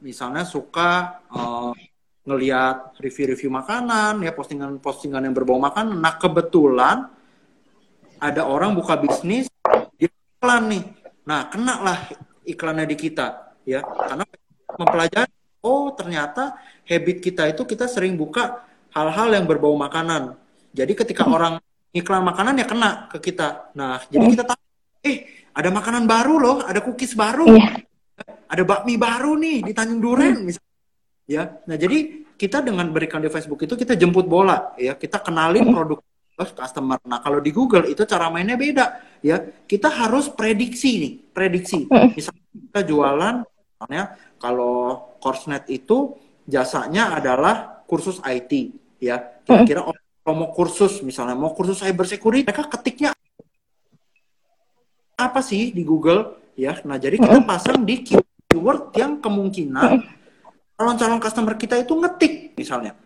misalnya 0.03 0.43
suka 0.43 1.23
uh, 1.31 1.71
ngelihat 2.25 2.97
review-review 2.99 3.53
makanan 3.53 4.19
ya 4.25 4.33
postingan-postingan 4.35 5.29
yang 5.29 5.35
berbau 5.37 5.61
makanan. 5.61 5.95
Nah 5.95 6.17
kebetulan 6.17 7.07
ada 8.19 8.47
orang 8.47 8.75
buka 8.75 8.99
bisnis 8.99 9.49
di 9.99 10.07
iklan 10.07 10.63
nih. 10.71 10.83
Nah 11.27 11.49
kena 11.49 11.81
lah 11.81 11.99
iklannya 12.45 12.85
di 12.87 12.97
kita 12.97 13.57
ya 13.65 13.81
karena 13.81 14.25
mempelajari 14.77 15.33
oh 15.65 15.89
ternyata 15.97 16.57
habit 16.85 17.17
kita 17.23 17.49
itu 17.49 17.65
kita 17.65 17.89
sering 17.89 18.13
buka 18.13 18.61
hal-hal 18.93 19.33
yang 19.33 19.49
berbau 19.49 19.73
makanan 19.73 20.37
jadi 20.75 20.91
ketika 20.91 21.23
hmm. 21.23 21.35
orang 21.39 21.53
iklan 21.95 22.23
makanan 22.27 22.59
ya 22.59 22.67
kena 22.67 23.07
ke 23.07 23.31
kita. 23.31 23.71
Nah, 23.79 24.03
jadi 24.11 24.27
hmm. 24.27 24.33
kita 24.35 24.43
tahu, 24.43 24.61
eh 25.07 25.17
ada 25.55 25.71
makanan 25.71 26.03
baru 26.03 26.35
loh, 26.35 26.57
ada 26.67 26.83
cookies 26.83 27.15
baru, 27.15 27.47
yeah. 27.47 27.79
ada 28.51 28.63
bakmi 28.67 28.99
baru 28.99 29.39
nih 29.39 29.63
di 29.63 29.71
Tanjung 29.71 30.03
Duren, 30.03 30.35
hmm. 30.35 30.45
misalnya. 30.51 30.73
Ya, 31.25 31.57
nah 31.65 31.73
jadi 31.73 32.27
kita 32.37 32.61
dengan 32.61 32.91
berikan 32.93 33.23
di 33.23 33.31
Facebook 33.31 33.63
itu 33.63 33.73
kita 33.73 33.95
jemput 33.95 34.27
bola, 34.27 34.75
ya 34.75 34.93
kita 34.93 35.23
kenalin 35.23 35.71
produk 35.71 36.03
customer. 36.35 36.99
Nah, 37.07 37.23
kalau 37.23 37.39
di 37.39 37.55
Google 37.55 37.87
itu 37.87 38.03
cara 38.03 38.27
mainnya 38.27 38.59
beda, 38.59 38.99
ya. 39.23 39.39
Kita 39.63 39.87
harus 39.87 40.27
prediksi 40.29 40.91
nih, 40.99 41.13
prediksi. 41.31 41.87
Misalnya 41.87 42.45
kita 42.51 42.81
jualan, 42.83 43.35
misalnya 43.47 44.03
kalau 44.35 45.15
Coursenet 45.23 45.65
itu 45.71 46.19
jasanya 46.45 47.15
adalah 47.17 47.81
kursus 47.87 48.19
IT, 48.27 48.75
ya. 48.99 49.23
Kira-kira 49.47 49.87
kalau 50.25 50.35
mau 50.41 50.49
kursus 50.49 51.05
misalnya 51.05 51.37
mau 51.37 51.53
kursus 51.53 51.85
cyber 51.85 52.09
security 52.09 52.41
mereka 52.41 52.65
ketiknya 52.65 53.13
apa 55.13 55.39
sih 55.45 55.69
di 55.69 55.85
Google 55.85 56.41
ya 56.57 56.81
nah 56.81 56.97
jadi 56.97 57.21
kita 57.21 57.45
pasang 57.45 57.85
di 57.85 58.01
keyword 58.01 58.89
yang 58.97 59.21
kemungkinan 59.21 60.01
calon-calon 60.73 61.21
customer 61.21 61.53
kita 61.53 61.77
itu 61.77 61.93
ngetik 61.93 62.57
misalnya 62.57 62.97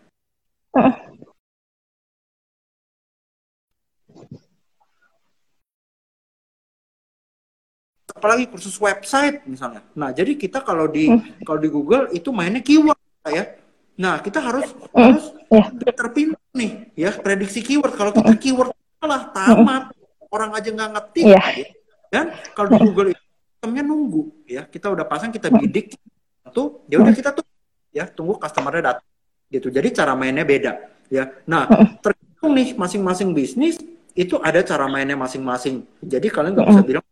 apalagi 8.20 8.44
kursus 8.52 8.76
website 8.76 9.40
misalnya 9.48 9.80
nah 9.96 10.12
jadi 10.12 10.36
kita 10.36 10.60
kalau 10.60 10.84
di 10.92 11.08
kalau 11.40 11.56
di 11.56 11.72
Google 11.72 12.12
itu 12.12 12.28
mainnya 12.28 12.60
keyword 12.60 13.00
ya 13.24 13.56
Nah, 14.00 14.16
kita 14.24 14.40
harus 14.40 14.72
mm. 14.72 14.96
harus 14.96 15.24
yeah. 15.52 15.92
terpintar 15.92 16.40
nih 16.56 16.88
ya 16.96 17.12
prediksi 17.20 17.60
keyword. 17.60 17.92
Kalau 17.92 18.16
kita 18.16 18.32
keyword 18.40 18.72
salah 18.96 19.28
tamat, 19.28 19.92
orang 20.32 20.50
aja 20.56 20.68
nggak 20.72 20.90
ngetik. 20.96 21.24
Yeah. 21.36 21.44
Ya. 21.52 21.66
Dan 22.08 22.24
kalau 22.56 22.68
di 22.72 22.78
Google 22.80 23.08
itu 23.12 23.20
sistemnya 23.20 23.84
nunggu 23.84 24.22
ya. 24.48 24.64
Kita 24.64 24.88
udah 24.88 25.04
pasang, 25.04 25.28
kita 25.28 25.52
bidik 25.52 25.92
tuh, 26.50 26.88
ya 26.88 26.96
udah 26.96 27.12
kita 27.12 27.36
tuh 27.36 27.44
ya 27.92 28.08
tunggu 28.08 28.40
customernya 28.40 28.96
datang 28.96 29.08
gitu. 29.52 29.68
Jadi 29.68 29.88
cara 29.92 30.16
mainnya 30.16 30.48
beda 30.48 30.72
ya. 31.12 31.28
Nah, 31.44 31.68
tergantung 32.00 32.56
nih 32.56 32.72
masing-masing 32.72 33.36
bisnis 33.36 33.76
itu 34.16 34.40
ada 34.40 34.64
cara 34.64 34.88
mainnya 34.88 35.14
masing-masing. 35.20 35.84
Jadi 36.00 36.32
kalian 36.32 36.56
nggak 36.56 36.68
bisa 36.72 36.82
bilang 36.88 37.04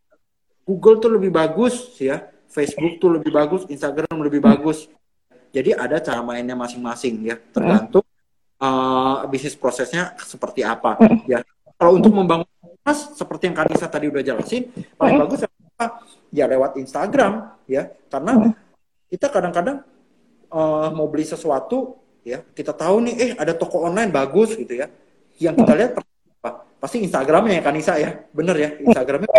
Google 0.69 1.01
tuh 1.01 1.17
lebih 1.17 1.33
bagus 1.33 1.97
ya, 1.97 2.29
Facebook 2.53 3.01
tuh 3.01 3.17
lebih 3.17 3.33
bagus, 3.33 3.65
Instagram 3.73 4.21
lebih 4.21 4.45
bagus. 4.45 4.85
Jadi 5.49 5.73
ada 5.73 5.97
cara 5.97 6.21
mainnya 6.21 6.53
masing-masing 6.53 7.25
ya, 7.25 7.41
tergantung 7.41 8.05
uh, 8.61 9.25
bisnis 9.33 9.57
prosesnya 9.57 10.13
seperti 10.21 10.61
apa 10.61 11.01
ya. 11.25 11.41
Kalau 11.81 11.97
untuk 11.97 12.13
membangun 12.13 12.45
mas 12.85 13.17
seperti 13.17 13.49
yang 13.49 13.57
Kanisa 13.57 13.89
tadi 13.89 14.13
udah 14.13 14.21
jelasin, 14.21 14.69
paling 15.01 15.17
bagus 15.25 15.49
apa? 15.49 16.05
Ya 16.29 16.45
lewat 16.45 16.77
Instagram 16.77 17.57
ya, 17.65 17.89
karena 18.13 18.53
kita 19.09 19.33
kadang-kadang 19.33 19.89
uh, 20.53 20.93
mau 20.93 21.09
beli 21.09 21.25
sesuatu 21.25 21.97
ya, 22.29 22.45
kita 22.53 22.77
tahu 22.77 23.09
nih 23.09 23.15
eh 23.17 23.31
ada 23.41 23.57
toko 23.57 23.89
online 23.89 24.13
bagus 24.13 24.53
gitu 24.53 24.85
ya. 24.85 24.93
Yang 25.41 25.65
kita 25.65 25.73
lihat 25.73 25.93
apa? 25.97 26.51
Pasti 26.77 27.01
Instagramnya 27.01 27.57
ya 27.57 27.63
Kanisa 27.65 27.97
ya, 27.97 28.21
bener 28.37 28.57
ya 28.61 28.69
Instagramnya 28.85 29.33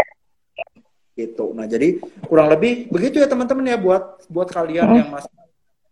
gitu. 1.19 1.51
Nah 1.51 1.67
jadi 1.67 1.99
kurang 2.23 2.47
lebih 2.47 2.87
begitu 2.87 3.19
ya 3.19 3.27
teman-teman 3.27 3.67
ya 3.67 3.77
buat 3.77 4.23
buat 4.31 4.47
kalian 4.47 4.87
yang 5.03 5.09
masih 5.11 5.33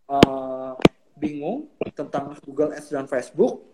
uh, 0.07 0.73
bingung 1.17 1.67
tentang 1.97 2.37
Google 2.45 2.71
Ads 2.77 2.93
dan 2.93 3.09
Facebook, 3.09 3.65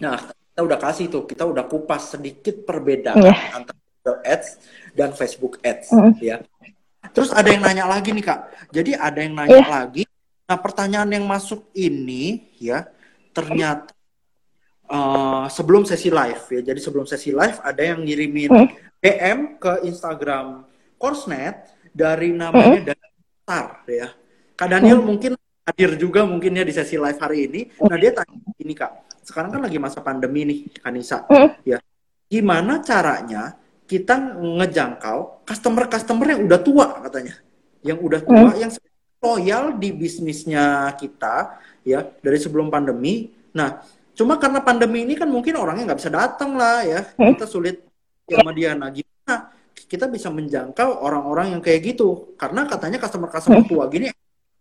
nah 0.00 0.16
kita 0.32 0.60
udah 0.64 0.78
kasih 0.80 1.12
tuh, 1.12 1.28
kita 1.28 1.44
udah 1.44 1.68
kupas 1.68 2.16
sedikit 2.16 2.64
perbedaan 2.64 3.20
yeah. 3.20 3.52
antara 3.52 3.76
Google 3.76 4.20
Ads 4.24 4.48
dan 4.96 5.12
Facebook 5.12 5.60
Ads, 5.60 5.92
mm. 5.92 6.12
ya. 6.24 6.40
Terus 7.12 7.36
ada 7.36 7.52
yang 7.52 7.60
nanya 7.60 7.84
lagi 7.84 8.16
nih 8.16 8.24
kak, 8.24 8.40
jadi 8.72 8.96
ada 8.96 9.20
yang 9.20 9.36
nanya 9.36 9.60
yeah. 9.60 9.68
lagi. 9.68 10.02
Nah 10.48 10.56
pertanyaan 10.56 11.10
yang 11.12 11.24
masuk 11.28 11.68
ini 11.76 12.48
ya 12.56 12.88
ternyata 13.36 13.92
uh, 14.88 15.46
sebelum 15.48 15.88
sesi 15.88 16.08
live 16.12 16.44
ya, 16.50 16.60
jadi 16.72 16.80
sebelum 16.80 17.06
sesi 17.08 17.30
live 17.32 17.60
ada 17.60 17.82
yang 17.82 18.04
ngirimin 18.04 18.50
mm. 18.50 18.68
DM 19.00 19.38
ke 19.60 19.72
Instagram 19.88 20.64
Coursenet 20.96 21.72
dari 21.92 22.32
namanya 22.32 22.80
mm. 22.80 22.86
Datar 22.88 23.66
ya. 23.86 24.08
Kak 24.54 24.68
Daniel 24.70 25.02
mm. 25.02 25.06
mungkin 25.06 25.32
hadir 25.64 25.96
juga 25.96 26.28
mungkin 26.28 26.60
ya 26.60 26.64
di 26.64 26.74
sesi 26.76 27.00
live 27.00 27.18
hari 27.18 27.48
ini. 27.48 27.60
Nah 27.80 27.96
dia 27.96 28.12
tanya 28.12 28.36
ini 28.60 28.74
kak, 28.76 29.24
sekarang 29.24 29.56
kan 29.56 29.60
lagi 29.64 29.78
masa 29.80 30.04
pandemi 30.04 30.44
nih 30.44 30.60
Kanisa, 30.80 31.24
mm. 31.24 31.48
ya 31.64 31.78
gimana 32.28 32.84
caranya 32.84 33.56
kita 33.84 34.16
ngejangkau 34.40 35.44
customer-customer 35.44 36.26
yang 36.36 36.40
udah 36.48 36.60
tua 36.60 36.86
katanya, 37.04 37.34
yang 37.84 38.00
udah 38.00 38.20
tua, 38.20 38.50
mm. 38.52 38.60
yang 38.60 38.70
loyal 39.24 39.64
di 39.80 39.88
bisnisnya 39.96 40.92
kita 41.00 41.56
ya 41.80 42.04
dari 42.04 42.36
sebelum 42.36 42.68
pandemi. 42.68 43.32
Nah 43.56 43.80
cuma 44.14 44.38
karena 44.38 44.62
pandemi 44.62 45.02
ini 45.02 45.18
kan 45.18 45.26
mungkin 45.26 45.58
orangnya 45.58 45.92
nggak 45.92 46.00
bisa 46.00 46.12
datang 46.12 46.54
lah 46.54 46.86
ya, 46.86 47.00
mm. 47.18 47.34
kita 47.34 47.46
sulit 47.50 47.82
ya 48.30 48.40
sama 48.40 48.54
dia. 48.54 48.72
Nah 48.78 48.90
gimana 48.94 49.52
kita 49.74 50.06
bisa 50.08 50.30
menjangkau 50.30 51.02
orang-orang 51.02 51.58
yang 51.58 51.62
kayak 51.62 51.94
gitu? 51.94 52.34
Karena 52.38 52.64
katanya 52.64 53.02
customer-customer 53.02 53.66
tua 53.66 53.86
gini 53.90 54.10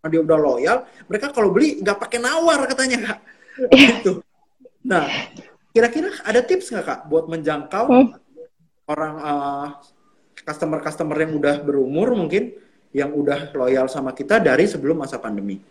dia 0.03 0.19
udah 0.19 0.35
loyal, 0.35 0.77
mereka 1.07 1.31
kalau 1.31 1.55
beli 1.55 1.79
nggak 1.79 1.95
pakai 1.95 2.19
nawar 2.19 2.67
katanya 2.67 2.97
kak. 3.07 3.19
Iya. 3.71 3.87
gitu. 4.03 4.11
Nah, 4.83 5.07
kira-kira 5.71 6.11
ada 6.27 6.43
tips 6.43 6.75
nggak 6.75 6.85
kak 6.85 6.99
buat 7.07 7.31
menjangkau 7.31 7.85
hmm. 7.87 8.07
orang 8.91 9.13
uh, 9.23 9.67
customer-customer 10.43 11.15
yang 11.23 11.39
udah 11.39 11.55
berumur 11.63 12.11
mungkin 12.19 12.51
yang 12.91 13.15
udah 13.15 13.55
loyal 13.55 13.87
sama 13.87 14.11
kita 14.11 14.43
dari 14.43 14.67
sebelum 14.67 14.99
masa 14.99 15.23
pandemi? 15.23 15.63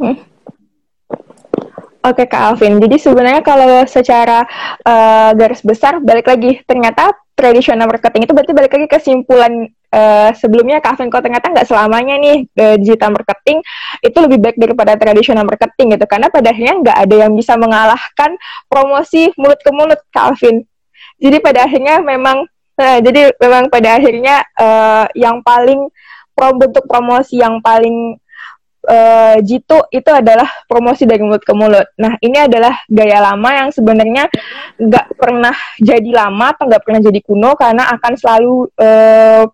Oke 2.03 2.27
Kak 2.27 2.43
Alvin, 2.59 2.83
jadi 2.83 2.99
sebenarnya 2.99 3.47
kalau 3.47 3.87
secara 3.87 4.43
uh, 4.83 5.31
garis 5.39 5.63
besar 5.63 6.03
balik 6.03 6.27
lagi 6.27 6.59
ternyata 6.67 7.15
tradisional 7.39 7.87
marketing 7.87 8.27
itu 8.27 8.35
berarti 8.35 8.51
balik 8.51 8.75
lagi 8.75 8.87
kesimpulan 8.91 9.71
uh, 9.95 10.35
sebelumnya 10.35 10.83
Kak 10.83 10.99
Vinko 10.99 11.23
ternyata 11.23 11.55
nggak 11.55 11.63
selamanya 11.63 12.19
nih 12.19 12.37
uh, 12.59 12.75
digital 12.75 13.15
marketing 13.15 13.63
itu 14.03 14.19
lebih 14.19 14.39
baik 14.43 14.57
daripada 14.59 14.99
tradisional 14.99 15.47
marketing 15.47 15.95
gitu 15.95 16.07
karena 16.11 16.27
pada 16.27 16.51
akhirnya 16.51 16.75
nggak 16.83 16.99
ada 17.07 17.15
yang 17.23 17.33
bisa 17.39 17.55
mengalahkan 17.55 18.31
promosi 18.67 19.31
mulut 19.39 19.63
ke 19.63 19.71
mulut 19.71 20.01
Kak 20.11 20.35
Alvin. 20.35 20.67
Jadi 21.23 21.39
pada 21.39 21.71
akhirnya 21.71 22.03
memang 22.03 22.51
uh, 22.83 22.99
jadi 22.99 23.31
memang 23.39 23.71
pada 23.71 23.95
akhirnya 23.95 24.43
uh, 24.59 25.07
yang 25.15 25.39
paling 25.47 25.87
pro 26.35 26.51
bentuk 26.57 26.83
promosi 26.91 27.39
yang 27.39 27.63
paling 27.63 28.19
uh, 28.87 29.37
itu 29.91 30.11
adalah 30.11 30.49
promosi 30.67 31.07
dari 31.07 31.23
mulut 31.23 31.43
ke 31.43 31.55
mulut. 31.55 31.87
Nah, 31.99 32.19
ini 32.19 32.47
adalah 32.47 32.75
gaya 32.91 33.19
lama 33.23 33.51
yang 33.55 33.69
sebenarnya 33.71 34.27
nggak 34.79 35.07
pernah 35.15 35.55
jadi 35.79 36.11
lama 36.11 36.55
atau 36.55 36.65
nggak 36.67 36.83
pernah 36.83 37.01
jadi 37.03 37.21
kuno 37.23 37.55
karena 37.55 37.91
akan 37.95 38.13
selalu 38.19 38.55
uh, 38.79 39.45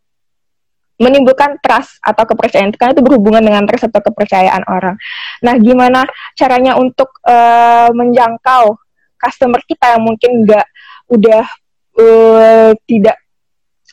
menimbulkan 0.99 1.63
trust 1.63 2.03
atau 2.03 2.27
kepercayaan 2.27 2.75
karena 2.75 2.91
itu 2.91 3.07
berhubungan 3.07 3.43
dengan 3.45 3.63
trust 3.71 3.87
atau 3.87 4.03
kepercayaan 4.03 4.67
orang. 4.67 4.99
Nah, 5.47 5.55
gimana 5.63 6.03
caranya 6.35 6.75
untuk 6.75 7.23
uh, 7.23 7.95
menjangkau 7.95 8.75
customer 9.19 9.63
kita 9.63 9.95
yang 9.95 10.03
mungkin 10.03 10.47
nggak 10.47 10.67
udah 11.11 11.45
uh, 11.99 12.73
tidak 12.87 13.17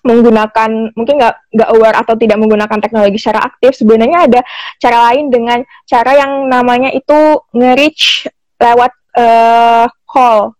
menggunakan 0.05 0.93
mungkin 0.93 1.15
nggak 1.17 1.35
nggak 1.57 1.69
aware 1.73 1.97
atau 1.97 2.13
tidak 2.13 2.37
menggunakan 2.37 2.77
teknologi 2.77 3.17
secara 3.17 3.49
aktif 3.49 3.73
sebenarnya 3.73 4.29
ada 4.29 4.41
cara 4.77 5.11
lain 5.11 5.33
dengan 5.33 5.59
cara 5.89 6.11
yang 6.13 6.31
namanya 6.45 6.93
itu 6.93 7.41
nge-reach 7.57 8.29
lewat 8.61 8.93
uh, 9.17 9.89
call 10.05 10.53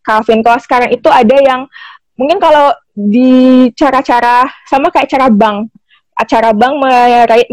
Calvin 0.00 0.40
kalau 0.40 0.58
sekarang 0.58 0.90
itu 0.96 1.08
ada 1.12 1.36
yang 1.36 1.68
mungkin 2.16 2.40
kalau 2.40 2.72
di 2.96 3.68
cara-cara 3.76 4.48
sama 4.64 4.88
kayak 4.88 5.12
cara 5.12 5.28
bank 5.28 5.68
acara 6.16 6.56
bank 6.56 6.80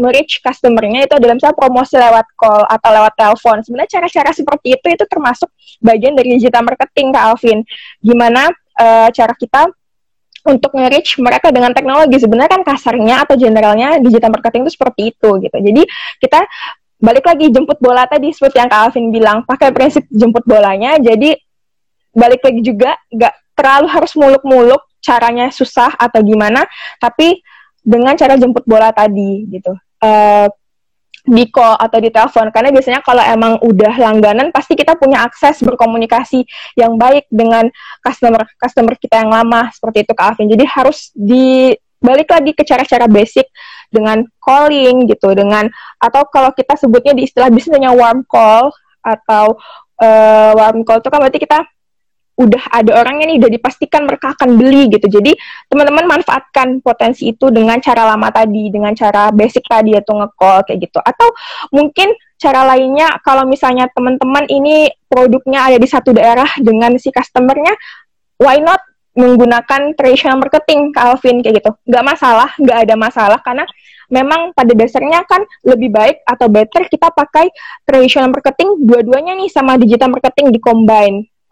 merich 0.00 0.40
customernya 0.40 1.04
itu 1.04 1.14
dalam 1.20 1.36
misalnya 1.36 1.52
promosi 1.52 2.00
lewat 2.00 2.26
call 2.32 2.64
atau 2.64 2.90
lewat 2.96 3.12
telepon. 3.12 3.60
Sebenarnya 3.60 4.00
cara-cara 4.00 4.32
seperti 4.32 4.80
itu 4.80 4.86
itu 4.88 5.04
termasuk 5.04 5.52
bagian 5.84 6.16
dari 6.16 6.40
digital 6.40 6.64
marketing, 6.64 7.12
Kak 7.12 7.24
Alvin. 7.28 7.60
Gimana 8.00 8.48
uh, 8.80 9.12
cara 9.12 9.36
kita 9.36 9.68
untuk 10.44 10.76
nge-reach 10.76 11.16
mereka 11.24 11.48
dengan 11.48 11.72
teknologi. 11.72 12.20
Sebenarnya 12.20 12.60
kan 12.60 12.62
kasarnya 12.62 13.24
atau 13.24 13.34
generalnya 13.34 13.96
digital 13.98 14.28
marketing 14.28 14.68
itu 14.68 14.72
seperti 14.76 15.02
itu 15.16 15.30
gitu. 15.40 15.56
Jadi 15.56 15.82
kita 16.20 16.44
balik 17.00 17.24
lagi 17.24 17.48
jemput 17.52 17.80
bola 17.80 18.04
tadi 18.04 18.32
seperti 18.32 18.60
yang 18.60 18.68
Kak 18.68 18.80
Alvin 18.88 19.08
bilang, 19.08 19.42
pakai 19.44 19.72
prinsip 19.72 20.04
jemput 20.12 20.44
bolanya. 20.44 21.00
Jadi 21.00 21.36
balik 22.14 22.44
lagi 22.44 22.60
juga 22.60 22.94
nggak 23.10 23.34
terlalu 23.56 23.86
harus 23.90 24.12
muluk-muluk 24.14 24.82
caranya 25.00 25.52
susah 25.52 25.92
atau 25.96 26.20
gimana, 26.24 26.64
tapi 26.96 27.40
dengan 27.84 28.16
cara 28.16 28.40
jemput 28.40 28.64
bola 28.64 28.88
tadi 28.92 29.44
gitu. 29.48 29.72
Uh, 30.00 30.48
di 31.24 31.48
call 31.48 31.80
atau 31.80 31.98
di 32.04 32.12
telepon 32.12 32.52
karena 32.52 32.68
biasanya 32.68 33.00
kalau 33.00 33.24
emang 33.24 33.56
udah 33.64 33.96
langganan 33.96 34.52
pasti 34.52 34.76
kita 34.76 34.92
punya 35.00 35.24
akses 35.24 35.64
berkomunikasi 35.64 36.44
yang 36.76 37.00
baik 37.00 37.24
dengan 37.32 37.64
customer 38.04 38.44
customer 38.60 38.92
kita 39.00 39.24
yang 39.24 39.32
lama 39.32 39.72
seperti 39.72 40.04
itu 40.04 40.12
Kak 40.12 40.36
Alvin. 40.36 40.52
Jadi 40.52 40.64
harus 40.68 41.08
di 41.16 41.72
balik 42.04 42.28
lagi 42.28 42.52
ke 42.52 42.60
cara-cara 42.68 43.08
basic 43.08 43.48
dengan 43.88 44.20
calling 44.36 45.08
gitu 45.08 45.32
dengan 45.32 45.64
atau 45.96 46.28
kalau 46.28 46.52
kita 46.52 46.76
sebutnya 46.76 47.16
di 47.16 47.24
istilah 47.24 47.48
bisnisnya 47.48 47.96
warm 47.96 48.20
call 48.28 48.68
atau 49.00 49.56
uh, 50.04 50.52
warm 50.52 50.84
call 50.84 51.00
itu 51.00 51.08
kan 51.08 51.18
berarti 51.24 51.40
kita 51.40 51.64
udah 52.34 52.62
ada 52.74 52.98
orangnya 52.98 53.30
nih 53.30 53.38
udah 53.38 53.50
dipastikan 53.50 54.06
mereka 54.06 54.34
akan 54.34 54.58
beli 54.58 54.90
gitu. 54.90 55.06
Jadi 55.06 55.32
teman-teman 55.70 56.18
manfaatkan 56.18 56.82
potensi 56.82 57.30
itu 57.30 57.50
dengan 57.54 57.78
cara 57.78 58.10
lama 58.10 58.28
tadi, 58.34 58.74
dengan 58.74 58.90
cara 58.94 59.30
basic 59.30 59.62
tadi 59.70 59.94
atau 59.94 60.18
nge-call 60.18 60.66
kayak 60.66 60.78
gitu. 60.90 60.98
Atau 60.98 61.30
mungkin 61.70 62.10
cara 62.34 62.66
lainnya 62.74 63.14
kalau 63.22 63.46
misalnya 63.46 63.86
teman-teman 63.94 64.50
ini 64.50 64.90
produknya 65.06 65.70
ada 65.70 65.78
di 65.78 65.86
satu 65.86 66.10
daerah 66.10 66.48
dengan 66.58 66.98
si 66.98 67.14
customernya, 67.14 67.72
why 68.42 68.58
not 68.58 68.82
menggunakan 69.14 69.94
traditional 69.94 70.42
marketing 70.42 70.90
Calvin 70.90 71.38
kayak 71.38 71.62
gitu. 71.62 71.70
Nggak 71.86 72.04
masalah, 72.04 72.50
nggak 72.58 72.78
ada 72.82 72.94
masalah 72.98 73.38
karena 73.46 73.62
memang 74.10 74.52
pada 74.52 74.74
dasarnya 74.74 75.24
kan 75.24 75.46
lebih 75.64 75.88
baik 75.88 76.20
atau 76.26 76.50
better 76.50 76.90
kita 76.90 77.08
pakai 77.14 77.48
traditional 77.86 78.34
marketing 78.34 78.84
dua-duanya 78.84 79.38
nih 79.38 79.48
sama 79.48 79.80
digital 79.80 80.12
marketing 80.12 80.52
di 80.52 80.60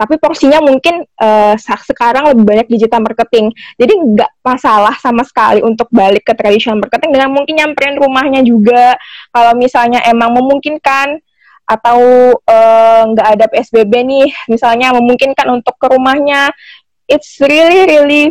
tapi 0.03 0.19
porsinya 0.19 0.59
mungkin 0.59 1.07
uh, 1.23 1.55
sekarang 1.87 2.35
lebih 2.35 2.43
banyak 2.43 2.67
digital 2.67 3.07
marketing. 3.07 3.55
Jadi 3.79 3.95
nggak 3.95 4.43
masalah 4.43 4.99
sama 4.99 5.23
sekali 5.23 5.63
untuk 5.63 5.87
balik 5.95 6.27
ke 6.27 6.35
traditional 6.35 6.83
marketing 6.83 7.15
dengan 7.15 7.31
mungkin 7.31 7.55
nyamperin 7.55 7.95
rumahnya 8.03 8.43
juga. 8.43 8.99
Kalau 9.31 9.55
misalnya 9.55 10.03
emang 10.11 10.35
memungkinkan 10.35 11.23
atau 11.63 12.01
eh, 12.43 13.03
nggak 13.15 13.29
uh, 13.31 13.33
ada 13.39 13.47
PSBB 13.47 13.93
nih, 14.03 14.29
misalnya 14.51 14.91
memungkinkan 14.99 15.47
untuk 15.47 15.79
ke 15.79 15.87
rumahnya, 15.95 16.51
it's 17.07 17.39
really 17.39 17.87
really 17.87 18.25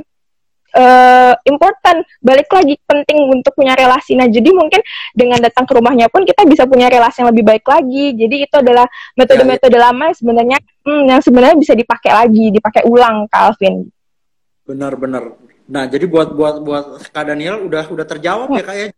uh, 0.76 1.34
important. 1.48 2.04
Balik 2.20 2.52
lagi 2.52 2.76
penting 2.84 3.18
untuk 3.32 3.56
punya 3.56 3.76
relasi. 3.76 4.16
Nah 4.20 4.28
jadi 4.28 4.52
mungkin 4.52 4.84
dengan 5.16 5.40
datang 5.40 5.64
ke 5.68 5.74
rumahnya 5.76 6.08
pun 6.12 6.28
kita 6.28 6.44
bisa 6.48 6.68
punya 6.68 6.92
relasi 6.92 7.24
yang 7.24 7.30
lebih 7.32 7.46
baik 7.48 7.66
lagi. 7.68 8.16
Jadi 8.16 8.36
itu 8.48 8.56
adalah 8.56 8.86
metode-metode 9.16 9.78
lama 9.80 10.12
sebenarnya 10.16 10.60
hmm, 10.86 11.04
yang 11.10 11.22
sebenarnya 11.22 11.58
bisa 11.58 11.74
dipakai 11.74 12.12
lagi 12.12 12.46
dipakai 12.54 12.82
ulang 12.86 13.26
Calvin 13.28 13.88
benar-benar 14.66 15.36
nah 15.72 15.88
jadi 15.88 16.06
buat 16.06 16.36
buat 16.36 16.56
buat 16.64 16.86
Kak 17.12 17.26
Daniel 17.32 17.64
udah 17.66 17.88
udah 17.90 18.06
terjawab 18.06 18.52
hmm. 18.52 18.58
ya 18.60 18.64
kayak 18.64 18.82
ya. 18.82 18.90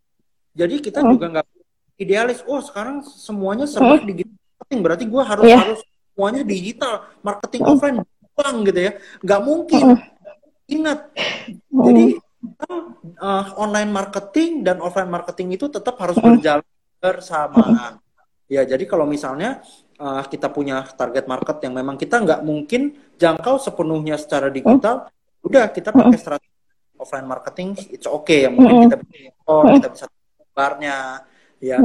jadi 0.65 0.75
kita 0.81 0.99
hmm. 1.03 1.09
juga 1.13 1.25
nggak 1.39 1.47
idealis 2.01 2.39
oh 2.49 2.61
sekarang 2.63 3.05
semuanya 3.05 3.69
serba 3.69 4.01
hmm. 4.01 4.07
digital 4.09 4.37
marketing 4.39 4.79
berarti 4.81 5.03
gue 5.05 5.23
harus 5.23 5.45
yeah. 5.45 5.61
harus 5.61 5.79
semuanya 6.13 6.41
digital 6.41 6.93
marketing 7.21 7.61
hmm. 7.61 7.71
offline 7.71 7.97
uang 8.33 8.57
gitu 8.65 8.79
ya 8.81 8.91
nggak 9.21 9.41
mungkin 9.45 9.85
hmm 9.93 10.13
Ingat, 10.71 10.99
oh. 11.75 11.83
jadi 11.83 12.05
uh, 13.19 13.45
online 13.59 13.91
marketing 13.91 14.63
dan 14.63 14.79
offline 14.79 15.11
marketing 15.11 15.59
itu 15.59 15.67
tetap 15.67 15.99
harus 15.99 16.15
oh. 16.15 16.23
berjalan 16.23 16.63
bersamaan. 17.03 17.99
Ya, 18.47 18.63
jadi 18.63 18.83
kalau 18.87 19.03
misalnya 19.03 19.59
uh, 19.99 20.23
kita 20.25 20.49
punya 20.49 20.85
target 20.93 21.25
market 21.29 21.57
yang 21.65 21.73
memang 21.75 21.95
kita 21.99 22.21
nggak 22.21 22.41
mungkin 22.41 22.95
jangkau 23.17 23.59
sepenuhnya 23.61 24.17
secara 24.17 24.49
digital, 24.49 25.09
oh. 25.09 25.47
udah 25.47 25.69
kita 25.69 25.93
pakai 25.93 26.17
strategi 26.17 26.53
offline 26.97 27.27
marketing, 27.27 27.75
it's 27.91 28.07
okay. 28.07 28.47
Yang 28.47 28.53
mungkin 28.57 28.75
kita 28.87 28.97
bisa 29.03 29.29
oh, 29.49 29.63
kita 29.67 29.87
bisa 29.91 30.05
barnya, 30.53 30.97
ya. 31.59 31.77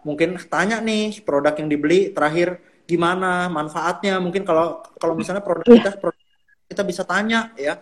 mungkin 0.00 0.40
tanya 0.48 0.80
nih 0.80 1.20
produk 1.20 1.52
yang 1.60 1.68
dibeli 1.68 2.08
terakhir 2.16 2.62
gimana 2.88 3.52
manfaatnya. 3.52 4.16
Mungkin 4.18 4.42
kalau 4.48 4.80
kalau 4.96 5.14
misalnya 5.14 5.44
produk 5.44 5.68
kita 5.68 6.00
produk 6.00 6.24
kita 6.70 6.82
bisa 6.86 7.02
tanya 7.04 7.52
ya. 7.54 7.78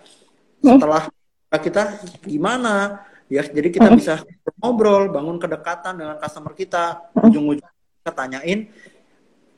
Setelah 0.59 1.07
kita 1.55 2.03
gimana? 2.27 3.07
Ya 3.29 3.45
jadi 3.45 3.69
kita 3.69 3.93
bisa 3.93 4.25
ngobrol 4.59 5.13
bangun 5.13 5.37
kedekatan 5.37 6.01
dengan 6.01 6.17
customer 6.19 6.57
kita. 6.57 7.13
Ujung-ujung 7.15 7.71
kita 8.03 8.11
tanyain 8.11 8.73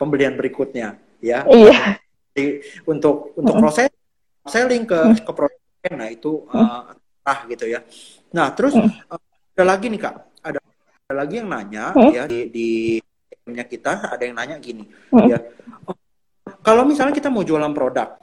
pembelian 0.01 0.32
berikutnya 0.40 0.96
ya. 1.20 1.44
Iya. 1.44 2.01
jadi 2.32 2.64
untuk 2.88 3.36
untuk 3.36 3.55
proses 3.61 3.92
selling 4.48 4.88
ke 4.88 5.20
ke 5.20 5.32
produk 5.36 5.61
nah 5.92 6.09
itu 6.09 6.48
uh, 6.48 6.96
ah 7.28 7.38
gitu 7.44 7.68
ya. 7.68 7.84
Nah 8.32 8.57
terus 8.57 8.72
uh, 8.72 9.20
ada 9.53 9.64
lagi 9.76 9.92
nih 9.92 10.01
kak. 10.01 10.16
Ada 10.40 10.59
ada 11.11 11.14
lagi 11.14 11.34
yang 11.36 11.48
nanya 11.53 11.92
ya 12.09 12.24
di 12.24 12.48
di 12.48 12.68
kita 13.51 14.14
ada 14.14 14.22
yang 14.22 14.38
nanya 14.38 14.57
gini 14.62 14.86
ya. 15.26 15.42
Oh, 15.84 15.96
kalau 16.62 16.86
misalnya 16.86 17.11
kita 17.11 17.28
mau 17.28 17.42
jualan 17.42 17.74
produk 17.74 18.16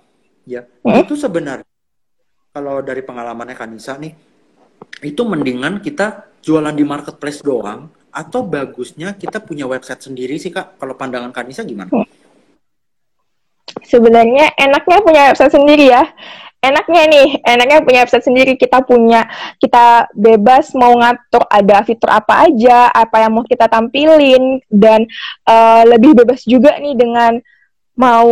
ya 0.47 0.63
itu 1.03 1.19
sebenarnya 1.19 1.67
kalau 2.55 2.80
dari 2.80 3.03
pengalamannya 3.03 3.57
Kanisa 3.59 3.99
nih 3.99 4.15
itu 5.03 5.21
mendingan 5.28 5.84
kita 5.84 6.32
jualan 6.39 6.71
di 6.71 6.86
marketplace 6.88 7.43
doang 7.43 7.91
atau 8.18 8.41
bagusnya 8.41 9.13
kita 9.13 9.38
punya 9.38 9.70
website 9.70 10.01
sendiri 10.01 10.41
sih 10.41 10.49
kak 10.49 10.82
kalau 10.82 10.97
pandangan 10.97 11.30
Kanisa 11.30 11.61
gimana? 11.61 11.93
Hmm. 11.93 12.09
Sebenarnya 13.86 14.57
enaknya 14.57 14.97
punya 15.05 15.22
website 15.30 15.53
sendiri 15.53 15.93
ya 15.93 16.01
enaknya 16.57 17.03
nih, 17.07 17.30
enaknya 17.45 17.78
punya 17.86 17.99
website 18.03 18.26
sendiri. 18.26 18.53
Kita 18.57 18.82
punya, 18.84 19.26
kita 19.61 20.09
bebas 20.13 20.74
mau 20.74 20.93
ngatur 20.97 21.45
ada 21.47 21.86
fitur 21.86 22.09
apa 22.11 22.49
aja, 22.49 22.89
apa 22.91 23.24
yang 23.24 23.32
mau 23.38 23.45
kita 23.45 23.70
tampilin, 23.70 24.61
dan 24.68 25.05
uh, 25.45 25.84
lebih 25.86 26.18
bebas 26.18 26.43
juga 26.43 26.76
nih 26.82 26.97
dengan 26.97 27.38
mau 27.97 28.30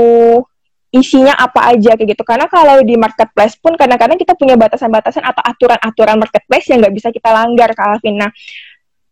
isinya 0.95 1.35
apa 1.35 1.75
aja 1.75 1.99
kayak 1.99 2.15
gitu 2.15 2.23
karena 2.23 2.47
kalau 2.47 2.79
di 2.79 2.95
marketplace 2.95 3.59
pun 3.59 3.75
kadang-kadang 3.75 4.15
kita 4.15 4.31
punya 4.31 4.55
batasan-batasan 4.55 5.27
atau 5.27 5.43
aturan-aturan 5.43 6.15
marketplace 6.15 6.71
yang 6.71 6.79
nggak 6.79 6.95
bisa 6.95 7.11
kita 7.11 7.35
langgar 7.35 7.75
Kak 7.75 7.99
Alvin 7.99 8.15
nah 8.15 8.31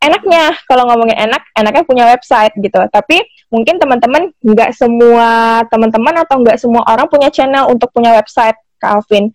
enaknya. 0.03 0.53
Kalau 0.67 0.83
ngomongin 0.91 1.17
enak 1.17 1.41
enaknya 1.55 1.83
punya 1.87 2.03
website 2.07 2.53
gitu. 2.59 2.77
Tapi 2.91 3.23
mungkin 3.49 3.81
teman-teman 3.81 4.29
nggak 4.43 4.71
semua 4.75 5.61
teman-teman 5.71 6.23
atau 6.27 6.35
nggak 6.43 6.59
semua 6.59 6.83
orang 6.87 7.07
punya 7.07 7.33
channel 7.33 7.71
untuk 7.71 7.89
punya 7.89 8.13
website 8.13 8.55
Kak 8.77 9.01
Alvin. 9.01 9.31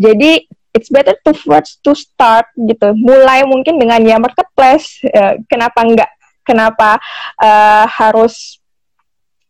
Jadi 0.00 0.46
it's 0.74 0.90
better 0.90 1.14
to 1.22 1.36
first 1.36 1.84
to 1.84 1.94
start 1.94 2.48
gitu. 2.56 2.94
Mulai 2.96 3.46
mungkin 3.46 3.78
dengan 3.78 4.02
ya 4.02 4.18
marketplace. 4.18 5.02
Uh, 5.06 5.38
kenapa 5.46 5.84
nggak 5.84 6.10
kenapa 6.44 6.98
uh, 7.40 7.86
harus 7.86 8.58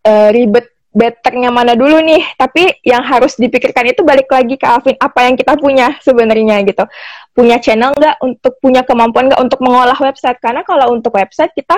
uh, 0.05 0.29
ribet 0.35 0.74
betternya 0.95 1.51
mana 1.51 1.75
dulu 1.75 1.99
nih? 2.01 2.23
Tapi 2.39 2.81
yang 2.87 3.03
harus 3.03 3.35
dipikirkan 3.35 3.91
itu 3.91 4.07
balik 4.07 4.31
lagi 4.31 4.55
ke 4.55 4.65
Alvin 4.65 4.95
apa 4.97 5.27
yang 5.27 5.35
kita 5.35 5.59
punya 5.59 5.99
sebenarnya 6.01 6.63
gitu. 6.63 6.87
Punya 7.35 7.59
channel 7.59 7.91
nggak? 7.99 8.23
Untuk 8.23 8.55
punya 8.63 8.87
kemampuan 8.87 9.27
nggak 9.27 9.43
untuk 9.43 9.59
mengolah 9.59 9.99
website? 9.99 10.39
Karena 10.39 10.63
kalau 10.63 10.95
untuk 10.95 11.11
website 11.19 11.51
kita 11.53 11.77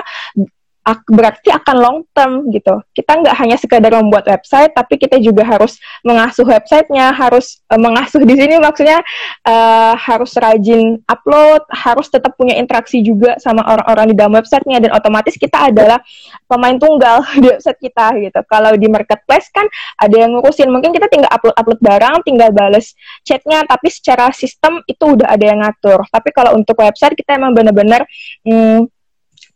berarti 0.87 1.51
akan 1.51 1.75
long 1.75 1.97
term 2.15 2.47
gitu. 2.55 2.79
Kita 2.95 3.19
nggak 3.19 3.35
hanya 3.35 3.59
sekadar 3.59 3.91
membuat 3.99 4.23
website, 4.23 4.71
tapi 4.71 4.95
kita 4.95 5.19
juga 5.19 5.43
harus 5.43 5.75
mengasuh 5.99 6.47
websitenya, 6.47 7.11
harus 7.11 7.59
uh, 7.67 7.75
mengasuh 7.75 8.23
di 8.23 8.39
sini 8.39 8.55
maksudnya 8.55 9.03
uh, 9.43 9.93
harus 9.99 10.31
rajin 10.39 11.03
upload, 11.03 11.67
harus 11.75 12.07
tetap 12.07 12.39
punya 12.39 12.55
interaksi 12.55 13.03
juga 13.03 13.35
sama 13.43 13.67
orang-orang 13.67 14.13
di 14.13 14.15
dalam 14.15 14.33
websitenya, 14.39 14.79
dan 14.79 14.91
otomatis 14.95 15.35
kita 15.35 15.67
adalah 15.67 15.99
pemain 16.47 16.79
tunggal 16.79 17.19
di 17.41 17.51
website 17.51 17.79
kita 17.83 18.15
gitu. 18.23 18.39
Kalau 18.47 18.71
di 18.79 18.87
marketplace 18.87 19.51
kan 19.51 19.67
ada 19.99 20.15
yang 20.15 20.39
ngurusin, 20.39 20.71
mungkin 20.71 20.95
kita 20.95 21.11
tinggal 21.11 21.27
upload-upload 21.35 21.79
barang, 21.83 22.15
tinggal 22.23 22.49
bales 22.55 22.95
chatnya, 23.27 23.67
tapi 23.67 23.91
secara 23.91 24.31
sistem 24.31 24.79
itu 24.87 25.03
udah 25.03 25.27
ada 25.35 25.43
yang 25.43 25.59
ngatur. 25.59 26.07
Tapi 26.07 26.29
kalau 26.31 26.55
untuk 26.55 26.79
website 26.79 27.19
kita 27.19 27.35
emang 27.35 27.51
benar-benar 27.51 28.07
hmm, 28.47 28.87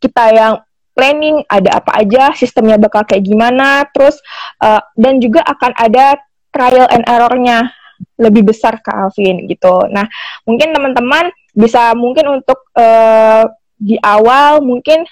kita 0.02 0.26
yang 0.34 0.54
planning 0.92 1.44
ada 1.48 1.80
apa 1.80 1.92
aja, 2.04 2.36
sistemnya 2.36 2.76
bakal 2.76 3.08
kayak 3.08 3.24
gimana, 3.24 3.88
terus 3.96 4.20
uh, 4.60 4.84
dan 5.00 5.18
juga 5.24 5.42
akan 5.46 5.72
ada 5.80 6.20
trial 6.52 6.88
and 6.92 7.08
errornya 7.08 7.72
lebih 8.20 8.52
besar 8.52 8.82
ke 8.82 8.90
Alvin 8.92 9.48
gitu. 9.48 9.88
Nah, 9.90 10.06
mungkin 10.44 10.74
teman-teman 10.74 11.32
bisa 11.54 11.94
mungkin 11.94 12.42
untuk 12.42 12.66
uh, 12.76 13.46
di 13.82 13.98
awal 14.02 14.62
mungkin 14.62 15.06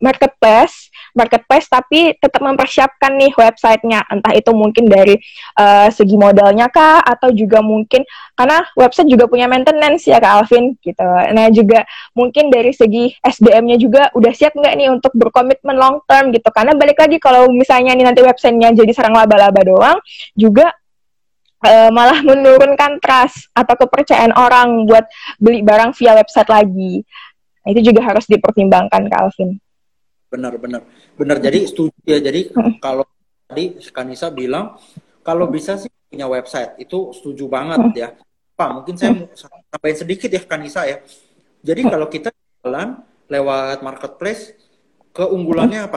marketplace 0.00 0.90
marketplace 1.14 1.70
tapi 1.70 2.12
tetap 2.18 2.42
mempersiapkan 2.42 3.14
nih 3.14 3.32
websitenya. 3.32 4.02
Entah 4.10 4.34
itu 4.34 4.50
mungkin 4.50 4.90
dari 4.90 5.14
uh, 5.56 5.88
segi 5.88 6.18
modalnya 6.18 6.66
kah 6.68 7.00
atau 7.00 7.30
juga 7.30 7.62
mungkin 7.62 8.02
karena 8.34 8.66
website 8.74 9.08
juga 9.08 9.30
punya 9.30 9.46
maintenance 9.46 10.10
ya 10.10 10.18
kak 10.18 10.44
Alvin 10.44 10.74
gitu. 10.82 11.06
Nah 11.06 11.48
juga 11.54 11.86
mungkin 12.12 12.50
dari 12.50 12.74
segi 12.74 13.14
SDM-nya 13.22 13.78
juga 13.78 14.10
udah 14.12 14.32
siap 14.34 14.58
nggak 14.58 14.74
nih 14.74 14.88
untuk 14.90 15.14
berkomitmen 15.14 15.78
long 15.78 16.02
term 16.10 16.34
gitu. 16.34 16.50
Karena 16.50 16.74
balik 16.74 16.98
lagi 16.98 17.22
kalau 17.22 17.46
misalnya 17.48 17.94
nih 17.94 18.04
nanti 18.04 18.20
websitenya 18.20 18.74
jadi 18.74 18.90
sarang 18.90 19.14
laba-laba 19.14 19.62
doang 19.62 19.98
juga 20.34 20.74
uh, 21.62 21.90
malah 21.94 22.20
menurunkan 22.26 22.98
trust 22.98 23.48
atau 23.54 23.78
kepercayaan 23.78 24.34
orang 24.34 24.90
buat 24.90 25.06
beli 25.38 25.62
barang 25.62 25.94
via 25.94 26.18
website 26.18 26.50
lagi. 26.50 27.06
Nah, 27.64 27.72
itu 27.72 27.80
juga 27.80 28.04
harus 28.04 28.28
dipertimbangkan, 28.28 29.08
Kak 29.08 29.20
Alvin 29.24 29.56
benar 30.34 30.58
benar. 30.58 30.82
Benar 31.14 31.36
jadi 31.38 31.62
setuju 31.62 31.94
ya. 32.02 32.18
Jadi 32.18 32.50
kalau 32.82 33.06
tadi 33.46 33.78
Kanisa 33.94 34.34
bilang 34.34 34.74
kalau 35.22 35.46
bisa 35.46 35.78
sih 35.78 35.90
punya 36.10 36.26
website 36.26 36.74
itu 36.82 37.14
setuju 37.14 37.46
banget 37.46 37.80
ya. 37.94 38.08
Pak 38.54 38.68
mungkin 38.70 38.94
saya 38.98 39.14
tambahin 39.70 39.98
sedikit 39.98 40.30
ya 40.34 40.42
Kanisa 40.42 40.82
ya. 40.90 40.98
Jadi 41.62 41.86
kalau 41.86 42.10
kita 42.10 42.34
jalan 42.60 42.98
lewat 43.30 43.86
marketplace 43.86 44.58
keunggulannya 45.14 45.86
apa? 45.86 45.96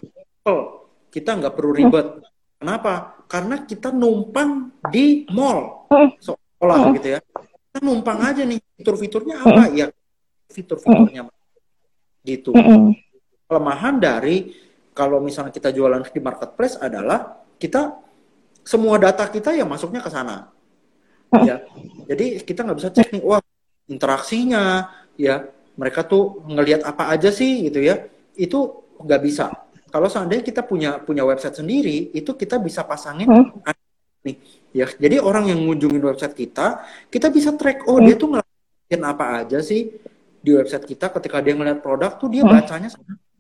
Kita 1.10 1.34
nggak 1.34 1.54
perlu 1.58 1.74
ribet. 1.74 2.08
Kenapa? 2.62 3.26
Karena 3.26 3.66
kita 3.66 3.90
numpang 3.90 4.78
di 4.94 5.26
mall. 5.34 5.90
Seolah 6.22 6.94
gitu 6.94 7.18
ya. 7.18 7.20
Kita 7.22 7.80
numpang 7.82 8.22
aja 8.22 8.46
nih 8.46 8.62
fitur-fiturnya 8.78 9.36
apa? 9.42 9.64
Ya 9.74 9.90
fitur-fiturnya 10.48 11.28
gitu 12.28 12.52
kelemahan 13.48 13.96
dari 13.98 14.52
kalau 14.92 15.24
misalnya 15.24 15.56
kita 15.56 15.72
jualan 15.72 16.04
di 16.12 16.22
marketplace 16.22 16.76
adalah 16.78 17.40
kita 17.56 17.96
semua 18.68 19.00
data 19.00 19.24
kita 19.32 19.56
ya 19.56 19.64
masuknya 19.64 20.04
ke 20.04 20.12
sana. 20.12 20.52
Ya. 21.44 21.64
Jadi 22.08 22.44
kita 22.44 22.68
nggak 22.68 22.78
bisa 22.78 22.90
cek 22.92 23.08
nih 23.16 23.24
wah 23.24 23.40
interaksinya 23.88 24.92
ya. 25.16 25.48
Mereka 25.78 26.10
tuh 26.10 26.44
ngelihat 26.50 26.84
apa 26.84 27.14
aja 27.14 27.32
sih 27.32 27.72
gitu 27.72 27.80
ya. 27.80 28.10
Itu 28.36 28.90
nggak 29.00 29.22
bisa. 29.24 29.54
Kalau 29.88 30.12
seandainya 30.12 30.44
kita 30.44 30.68
punya 30.68 31.00
punya 31.00 31.24
website 31.24 31.56
sendiri 31.64 32.12
itu 32.12 32.36
kita 32.36 32.60
bisa 32.60 32.84
pasangin 32.84 33.32
nih 34.28 34.36
ya. 34.76 34.92
Jadi 34.92 35.24
orang 35.24 35.48
yang 35.48 35.64
ngunjungin 35.64 36.04
website 36.04 36.36
kita 36.36 36.84
kita 37.08 37.32
bisa 37.32 37.56
track 37.56 37.88
oh 37.88 38.04
dia 38.04 38.20
tuh 38.20 38.36
ngeliatin 38.36 39.02
apa 39.08 39.46
aja 39.46 39.64
sih 39.64 39.96
di 40.44 40.52
website 40.52 40.84
kita. 40.84 41.08
Ketika 41.14 41.40
dia 41.40 41.56
ngeliat 41.56 41.80
produk 41.80 42.20
tuh 42.20 42.28
dia 42.28 42.44
bacanya 42.44 42.92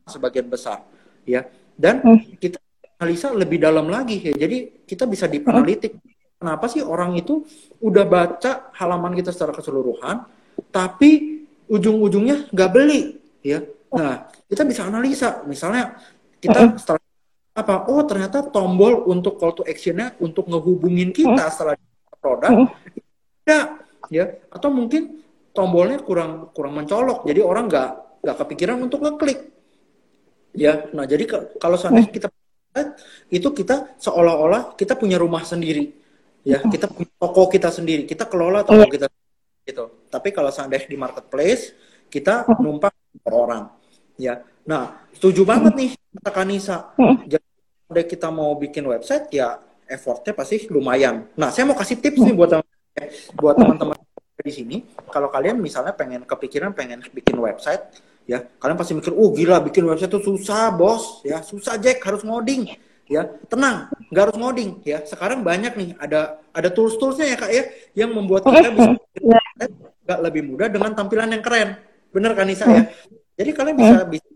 sebagian 0.08 0.47
besar 0.47 0.82
ya. 1.28 1.45
Dan 1.78 2.01
hmm. 2.01 2.41
kita 2.41 2.58
analisa 2.97 3.30
lebih 3.36 3.62
dalam 3.62 3.86
lagi 3.91 4.18
ya. 4.18 4.34
Jadi 4.34 4.88
kita 4.88 5.05
bisa 5.05 5.30
dianalitik 5.30 6.01
kenapa 6.41 6.66
sih 6.66 6.82
orang 6.82 7.14
itu 7.18 7.45
udah 7.84 8.05
baca 8.08 8.74
halaman 8.74 9.14
kita 9.14 9.30
secara 9.30 9.53
keseluruhan 9.53 10.26
tapi 10.74 11.43
ujung-ujungnya 11.70 12.49
nggak 12.49 12.72
beli 12.74 13.22
ya. 13.45 13.62
Nah 13.93 14.26
kita 14.49 14.66
bisa 14.66 14.89
analisa. 14.89 15.45
Misalnya 15.45 15.93
kita 16.41 16.74
hmm. 16.74 16.78
setelah 16.80 17.01
apa? 17.58 17.76
Oh 17.89 18.01
ternyata 18.08 18.45
tombol 18.49 19.05
untuk 19.05 19.38
call 19.38 19.53
to 19.53 19.64
actionnya 19.68 20.18
untuk 20.18 20.49
ngehubungin 20.49 21.14
kita 21.14 21.53
setelah 21.53 21.78
produk 22.18 22.72
tidak 23.45 23.66
ya. 24.10 24.26
Atau 24.49 24.74
mungkin 24.74 25.22
tombolnya 25.53 26.01
kurang 26.01 26.49
kurang 26.53 26.82
mencolok. 26.82 27.30
Jadi 27.30 27.41
orang 27.45 27.70
nggak 27.70 27.89
nggak 28.26 28.38
kepikiran 28.41 28.78
untuk 28.82 29.05
ngeklik 29.05 29.57
ya 30.58 30.89
nah 30.91 31.05
jadi 31.05 31.24
kalau 31.62 31.78
seandainya 31.78 32.10
kita 32.10 32.28
itu 33.28 33.49
kita 33.51 33.97
seolah-olah 33.97 34.78
kita 34.78 34.93
punya 34.93 35.18
rumah 35.18 35.41
sendiri. 35.41 35.95
Ya 36.47 36.64
kita 36.64 36.88
punya 36.88 37.12
toko 37.20 37.51
kita 37.51 37.70
sendiri. 37.74 38.08
Kita 38.08 38.30
kelola 38.30 38.64
toko 38.64 38.86
iya. 38.88 38.91
kita 38.91 39.05
gitu. 39.68 40.08
Tapi 40.08 40.30
kalau 40.32 40.47
seandainya 40.53 40.88
di 40.88 40.97
marketplace 40.99 41.76
kita 42.08 42.47
numpang 42.62 42.93
per 43.20 43.34
orang. 43.34 43.64
Ya 44.18 44.43
nah 44.68 45.08
setuju 45.16 45.47
banget 45.47 45.74
nih 45.80 45.89
kata 46.20 46.32
Kanisa 46.36 46.91
jadi 47.24 47.47
kalau 47.88 48.03
kita 48.03 48.28
mau 48.28 48.51
bikin 48.60 48.84
website 48.84 49.32
ya 49.32 49.60
effortnya 49.88 50.36
pasti 50.36 50.68
lumayan. 50.68 51.28
Nah 51.39 51.51
saya 51.51 51.68
mau 51.68 51.76
kasih 51.76 51.99
tips 51.99 52.20
nih 52.20 52.36
buat 52.36 52.60
buat 53.36 53.55
teman-teman 53.55 53.95
di 54.43 54.53
sini. 54.53 54.78
Kalau 55.12 55.28
kalian 55.28 55.60
misalnya 55.60 55.91
pengen 55.95 56.24
kepikiran 56.24 56.72
pengen 56.72 57.03
bikin 57.12 57.36
website 57.39 57.84
ya 58.28 58.43
kalian 58.59 58.75
pasti 58.75 58.91
mikir 58.91 59.15
oh 59.15 59.32
gila 59.32 59.63
bikin 59.63 59.88
website 59.88 60.11
itu 60.11 60.19
susah 60.21 60.69
bos. 60.75 61.23
Ya 61.23 61.39
susah 61.39 61.80
Jack 61.80 62.03
harus 62.03 62.21
ngoding. 62.28 62.75
Ya 63.07 63.23
tenang 63.47 63.88
nggak 64.11 64.23
harus 64.30 64.38
ngoding. 64.38 64.84
Ya 64.84 64.99
sekarang 65.07 65.41
banyak 65.41 65.73
nih 65.80 65.89
ada 65.95 66.43
ada 66.51 66.69
tools 66.69 66.99
toolsnya 66.99 67.32
ya 67.32 67.38
kak 67.39 67.51
ya 67.55 67.63
yang 67.95 68.11
membuat 68.11 68.43
kita 68.43 68.69
bisa 68.75 68.91
nggak 70.03 70.19
lebih 70.28 70.41
mudah 70.43 70.67
dengan 70.67 70.91
tampilan 70.91 71.32
yang 71.32 71.41
keren. 71.41 71.80
Bener 72.11 72.36
kan 72.36 72.45
Nisa 72.45 72.67
ya? 72.67 72.84
Jadi 73.39 73.49
kalian 73.55 73.75
bisa 73.80 73.97
bisa 74.05 74.28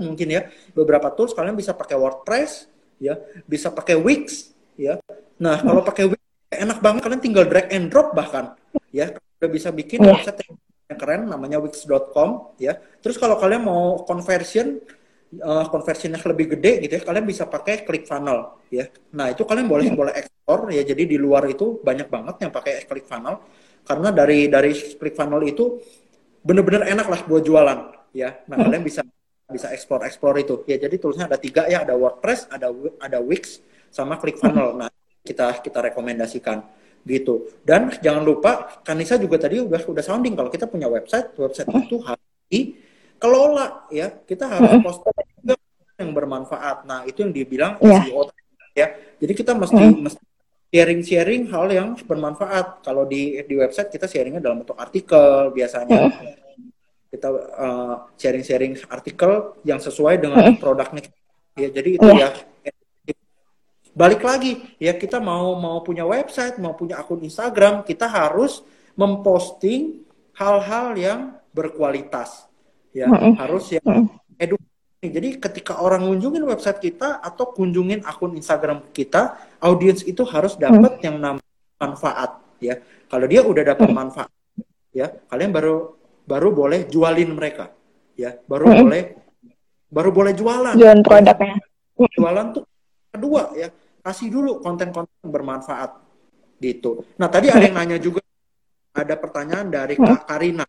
mungkin 0.00 0.28
ya 0.30 0.48
beberapa 0.72 1.10
tools 1.12 1.36
kalian 1.36 1.58
bisa 1.58 1.76
pakai 1.76 1.98
WordPress 1.98 2.70
ya 3.02 3.18
bisa 3.44 3.74
pakai 3.74 3.98
Wix 3.98 4.54
ya. 4.78 5.02
Nah 5.42 5.58
kalau 5.58 5.82
pakai 5.82 6.14
Wix 6.14 6.22
enak 6.54 6.78
banget 6.78 7.02
kalian 7.02 7.22
tinggal 7.22 7.44
drag 7.50 7.66
and 7.74 7.90
drop 7.90 8.14
bahkan 8.14 8.54
ya. 8.94 9.10
Udah 9.34 9.50
bisa 9.50 9.68
bikin 9.74 10.00
website 10.00 10.40
yang 10.46 10.56
yang 10.90 10.98
keren 11.00 11.22
namanya 11.28 11.58
wix.com 11.60 12.56
ya. 12.60 12.76
Terus 13.00 13.16
kalau 13.16 13.40
kalian 13.40 13.64
mau 13.64 14.04
conversion 14.04 14.80
uh, 15.40 15.66
conversionnya 15.72 16.20
lebih 16.20 16.56
gede 16.58 16.84
gitu 16.84 16.92
ya, 17.00 17.02
kalian 17.02 17.24
bisa 17.24 17.48
pakai 17.48 17.82
click 17.82 18.04
funnel 18.04 18.60
ya. 18.68 18.86
Nah, 19.16 19.32
itu 19.32 19.42
kalian 19.48 19.66
boleh 19.66 19.86
boleh 19.96 20.12
ekspor 20.12 20.68
ya. 20.70 20.84
Jadi 20.84 21.08
di 21.08 21.16
luar 21.16 21.48
itu 21.48 21.80
banyak 21.80 22.08
banget 22.12 22.36
yang 22.44 22.52
pakai 22.52 22.84
click 22.84 23.08
funnel 23.08 23.40
karena 23.84 24.08
dari 24.12 24.48
dari 24.48 24.72
click 24.72 25.16
funnel 25.16 25.40
itu 25.44 25.80
bener-bener 26.44 26.84
enak 26.92 27.06
lah 27.08 27.20
buat 27.24 27.40
jualan 27.40 28.12
ya. 28.12 28.44
Nah, 28.52 28.56
kalian 28.60 28.84
bisa 28.84 29.00
bisa 29.48 29.72
ekspor 29.72 30.04
ekspor 30.04 30.36
itu 30.36 30.68
ya. 30.68 30.76
Jadi 30.76 31.00
tulisnya 31.00 31.24
ada 31.24 31.40
tiga 31.40 31.64
ya, 31.64 31.80
ada 31.80 31.96
WordPress, 31.96 32.52
ada 32.52 32.68
ada 33.00 33.18
Wix 33.24 33.64
sama 33.88 34.20
click 34.20 34.36
funnel. 34.36 34.76
Nah, 34.76 34.92
kita 35.24 35.64
kita 35.64 35.80
rekomendasikan 35.92 36.83
gitu. 37.04 37.52
Dan 37.62 37.92
jangan 38.00 38.24
lupa 38.24 38.80
Kanisa 38.80 39.20
juga 39.20 39.36
tadi 39.36 39.60
udah 39.60 39.80
udah 39.80 40.04
sounding 40.04 40.34
kalau 40.34 40.50
kita 40.50 40.64
punya 40.66 40.88
website, 40.88 41.36
website 41.36 41.68
itu 41.68 42.00
harus 42.00 42.28
dikelola 42.48 43.88
ya. 43.92 44.08
Kita 44.24 44.48
harus 44.48 44.80
post 44.80 45.04
juga 45.40 45.54
yang 46.00 46.10
bermanfaat. 46.16 46.88
Nah, 46.88 47.04
itu 47.04 47.22
yang 47.22 47.32
dibilang 47.32 47.76
yeah. 47.84 48.02
SEO 48.02 48.22
ya. 48.74 48.86
Jadi 49.20 49.32
kita 49.36 49.52
mesti 49.54 49.84
mm. 49.84 50.00
mesti 50.00 50.24
sharing-sharing 50.74 51.42
hal 51.52 51.66
yang 51.70 51.88
bermanfaat. 51.94 52.82
Kalau 52.82 53.06
di 53.06 53.38
di 53.44 53.54
website 53.54 53.92
kita 53.92 54.08
sharingnya 54.08 54.40
dalam 54.42 54.64
bentuk 54.64 54.80
artikel 54.80 55.52
biasanya. 55.52 56.10
Mm. 56.10 56.42
Kita 57.14 57.28
uh, 57.30 57.94
sharing-sharing 58.18 58.74
artikel 58.90 59.54
yang 59.62 59.78
sesuai 59.78 60.18
dengan 60.18 60.50
mm. 60.50 60.58
produknya. 60.58 61.06
Ya, 61.54 61.70
jadi 61.70 62.00
itu 62.00 62.08
yeah. 62.10 62.34
ya 62.34 62.53
balik 63.94 64.22
lagi 64.26 64.58
ya 64.82 64.92
kita 64.98 65.22
mau 65.22 65.54
mau 65.54 65.80
punya 65.80 66.02
website 66.02 66.58
mau 66.58 66.74
punya 66.74 66.98
akun 66.98 67.22
Instagram 67.22 67.86
kita 67.86 68.10
harus 68.10 68.60
memposting 68.98 70.02
hal-hal 70.34 70.98
yang 70.98 71.20
berkualitas 71.54 72.50
ya 72.90 73.06
mm-hmm. 73.06 73.32
harus 73.38 73.64
yang 73.70 74.10
edukasi 74.34 75.08
jadi 75.08 75.28
ketika 75.38 75.78
orang 75.78 76.10
kunjungin 76.10 76.42
website 76.42 76.82
kita 76.82 77.22
atau 77.22 77.54
kunjungin 77.54 78.02
akun 78.02 78.34
Instagram 78.34 78.90
kita 78.90 79.38
audiens 79.62 80.02
itu 80.02 80.26
harus 80.26 80.58
dapat 80.58 80.98
mm-hmm. 80.98 81.06
yang 81.06 81.16
namanya 81.22 81.54
manfaat 81.78 82.30
ya 82.58 82.74
kalau 83.06 83.26
dia 83.30 83.46
udah 83.46 83.62
dapat 83.62 83.88
mm-hmm. 83.88 84.02
manfaat 84.02 84.30
ya 84.90 85.06
kalian 85.30 85.50
baru 85.54 85.94
baru 86.26 86.48
boleh 86.50 86.80
jualin 86.90 87.30
mereka 87.30 87.70
ya 88.18 88.34
baru 88.46 88.82
boleh 88.82 89.24
baru 89.94 90.10
boleh 90.10 90.32
jualan. 90.34 90.74
Jualan 90.74 91.00
produknya. 91.06 91.56
Jualan 92.18 92.46
tuh 92.50 92.64
kedua 93.14 93.54
ya, 93.54 93.70
kasih 94.04 94.28
dulu 94.28 94.60
konten-konten 94.60 95.24
bermanfaat 95.24 95.96
gitu. 96.60 97.08
Nah 97.16 97.32
tadi 97.32 97.48
ada 97.48 97.64
yang 97.64 97.76
nanya 97.80 97.96
juga, 97.96 98.20
ada 98.92 99.16
pertanyaan 99.16 99.72
dari 99.72 99.96
Kak 99.96 100.28
Karina 100.28 100.64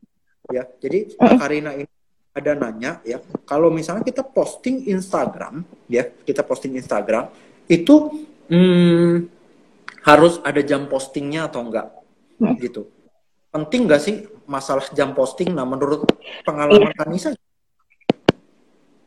ya. 0.48 0.64
Jadi 0.80 1.20
Kak 1.20 1.36
Karina 1.36 1.76
ini 1.76 1.92
ada 2.36 2.52
nanya 2.56 3.04
ya, 3.04 3.20
kalau 3.44 3.68
misalnya 3.72 4.08
kita 4.08 4.24
posting 4.24 4.88
Instagram 4.88 5.68
ya, 5.92 6.08
kita 6.08 6.48
posting 6.48 6.80
Instagram 6.80 7.28
itu 7.68 8.26
hmm, 8.48 9.14
harus 10.08 10.40
ada 10.44 10.62
jam 10.64 10.88
postingnya 10.88 11.52
atau 11.52 11.60
enggak 11.64 11.92
gitu. 12.64 12.88
Penting 13.52 13.88
nggak 13.88 14.02
sih 14.04 14.16
masalah 14.48 14.84
jam 14.92 15.16
posting? 15.16 15.52
Nah 15.52 15.64
menurut 15.64 16.08
pengalaman 16.44 16.92
Iya. 16.92 17.00
Kanisa 17.04 17.28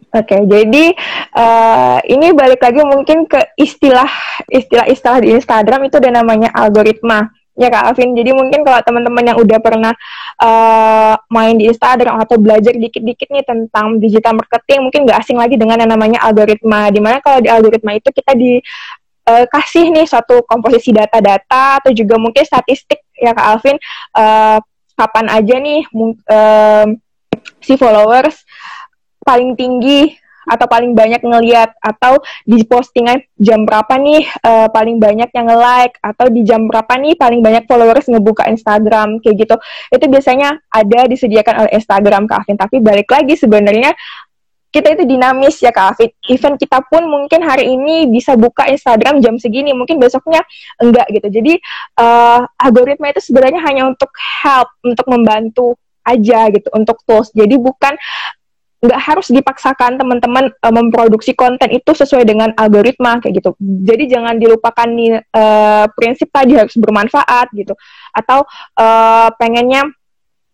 Oke, 0.08 0.40
jadi 0.48 0.96
uh, 1.36 2.00
ini 2.08 2.32
balik 2.32 2.64
lagi 2.64 2.80
mungkin 2.80 3.28
ke 3.28 3.52
istilah 3.60 4.08
istilah-istilah 4.48 5.20
di 5.20 5.36
Instagram 5.36 5.84
itu 5.84 6.00
ada 6.00 6.24
namanya 6.24 6.48
algoritma 6.56 7.28
ya 7.58 7.68
Kak 7.68 7.92
Alvin. 7.92 8.16
Jadi 8.16 8.30
mungkin 8.32 8.64
kalau 8.64 8.80
teman-teman 8.86 9.34
yang 9.34 9.38
udah 9.42 9.58
pernah 9.60 9.92
uh, 10.40 11.12
main 11.28 11.58
di 11.58 11.68
Instagram 11.68 12.24
atau 12.24 12.40
belajar 12.40 12.72
dikit-dikit 12.72 13.28
nih 13.28 13.44
tentang 13.44 13.98
digital 13.98 14.38
marketing, 14.38 14.88
mungkin 14.88 15.04
nggak 15.04 15.18
asing 15.20 15.36
lagi 15.36 15.60
dengan 15.60 15.82
yang 15.82 15.90
namanya 15.90 16.24
algoritma. 16.24 16.88
Di 16.88 17.02
mana 17.02 17.20
kalau 17.20 17.44
di 17.44 17.50
algoritma 17.50 17.98
itu 17.98 18.08
kita 18.08 18.32
di 18.32 18.62
uh, 19.28 19.44
kasih 19.44 19.92
nih 19.92 20.06
suatu 20.08 20.40
komposisi 20.46 20.94
data-data 20.94 21.84
atau 21.84 21.90
juga 21.92 22.16
mungkin 22.16 22.46
statistik 22.46 23.04
ya 23.12 23.36
Kak 23.36 23.46
Alvin 23.58 23.76
uh, 24.16 24.62
kapan 24.96 25.26
aja 25.28 25.54
nih 25.58 25.82
uh, 26.32 26.86
si 27.60 27.74
followers 27.76 28.46
paling 29.28 29.52
tinggi 29.52 30.16
atau 30.48 30.64
paling 30.64 30.96
banyak 30.96 31.20
ngeliat 31.20 31.76
atau 31.76 32.24
di 32.48 32.64
postingan 32.64 33.20
jam 33.36 33.68
berapa 33.68 34.00
nih 34.00 34.24
uh, 34.40 34.72
paling 34.72 34.96
banyak 34.96 35.28
yang 35.28 35.46
nge-like 35.52 36.00
atau 36.00 36.26
di 36.32 36.40
jam 36.48 36.64
berapa 36.64 36.88
nih 36.96 37.14
paling 37.20 37.44
banyak 37.44 37.68
followers 37.68 38.08
ngebuka 38.08 38.48
Instagram 38.48 39.20
kayak 39.20 39.44
gitu 39.44 39.54
itu 39.92 40.04
biasanya 40.08 40.56
ada 40.72 41.04
disediakan 41.04 41.54
oleh 41.68 41.72
Instagram 41.76 42.24
Kak 42.24 42.48
Afin 42.48 42.56
tapi 42.56 42.80
balik 42.80 43.12
lagi 43.12 43.36
sebenarnya 43.36 43.92
kita 44.68 45.00
itu 45.00 45.04
dinamis 45.08 45.56
ya 45.64 45.72
Kak 45.72 45.96
Afid. 45.96 46.12
Event 46.28 46.60
kita 46.60 46.84
pun 46.84 47.00
mungkin 47.08 47.40
hari 47.40 47.72
ini 47.72 48.04
bisa 48.12 48.36
buka 48.36 48.68
Instagram 48.68 49.24
jam 49.24 49.40
segini, 49.40 49.72
mungkin 49.72 49.96
besoknya 49.96 50.44
enggak 50.76 51.08
gitu. 51.08 51.40
Jadi 51.40 51.56
uh, 51.96 52.44
algoritma 52.60 53.08
itu 53.08 53.24
sebenarnya 53.24 53.64
hanya 53.64 53.88
untuk 53.88 54.12
help, 54.44 54.68
untuk 54.84 55.08
membantu 55.08 55.72
aja 56.04 56.52
gitu, 56.52 56.68
untuk 56.76 57.00
tools. 57.08 57.32
Jadi 57.32 57.56
bukan 57.56 57.96
nggak 58.78 59.00
harus 59.02 59.34
dipaksakan 59.34 59.98
teman-teman 59.98 60.54
uh, 60.62 60.74
memproduksi 60.74 61.34
konten 61.34 61.66
itu 61.74 61.90
sesuai 61.90 62.22
dengan 62.22 62.54
algoritma 62.54 63.18
kayak 63.18 63.42
gitu. 63.42 63.50
Jadi 63.58 64.06
jangan 64.06 64.38
dilupakan 64.38 64.86
nih 64.86 65.18
uh, 65.34 65.90
prinsip 65.98 66.30
tadi 66.30 66.54
harus 66.54 66.78
bermanfaat 66.78 67.50
gitu. 67.58 67.74
Atau 68.14 68.46
uh, 68.78 69.28
pengennya 69.34 69.90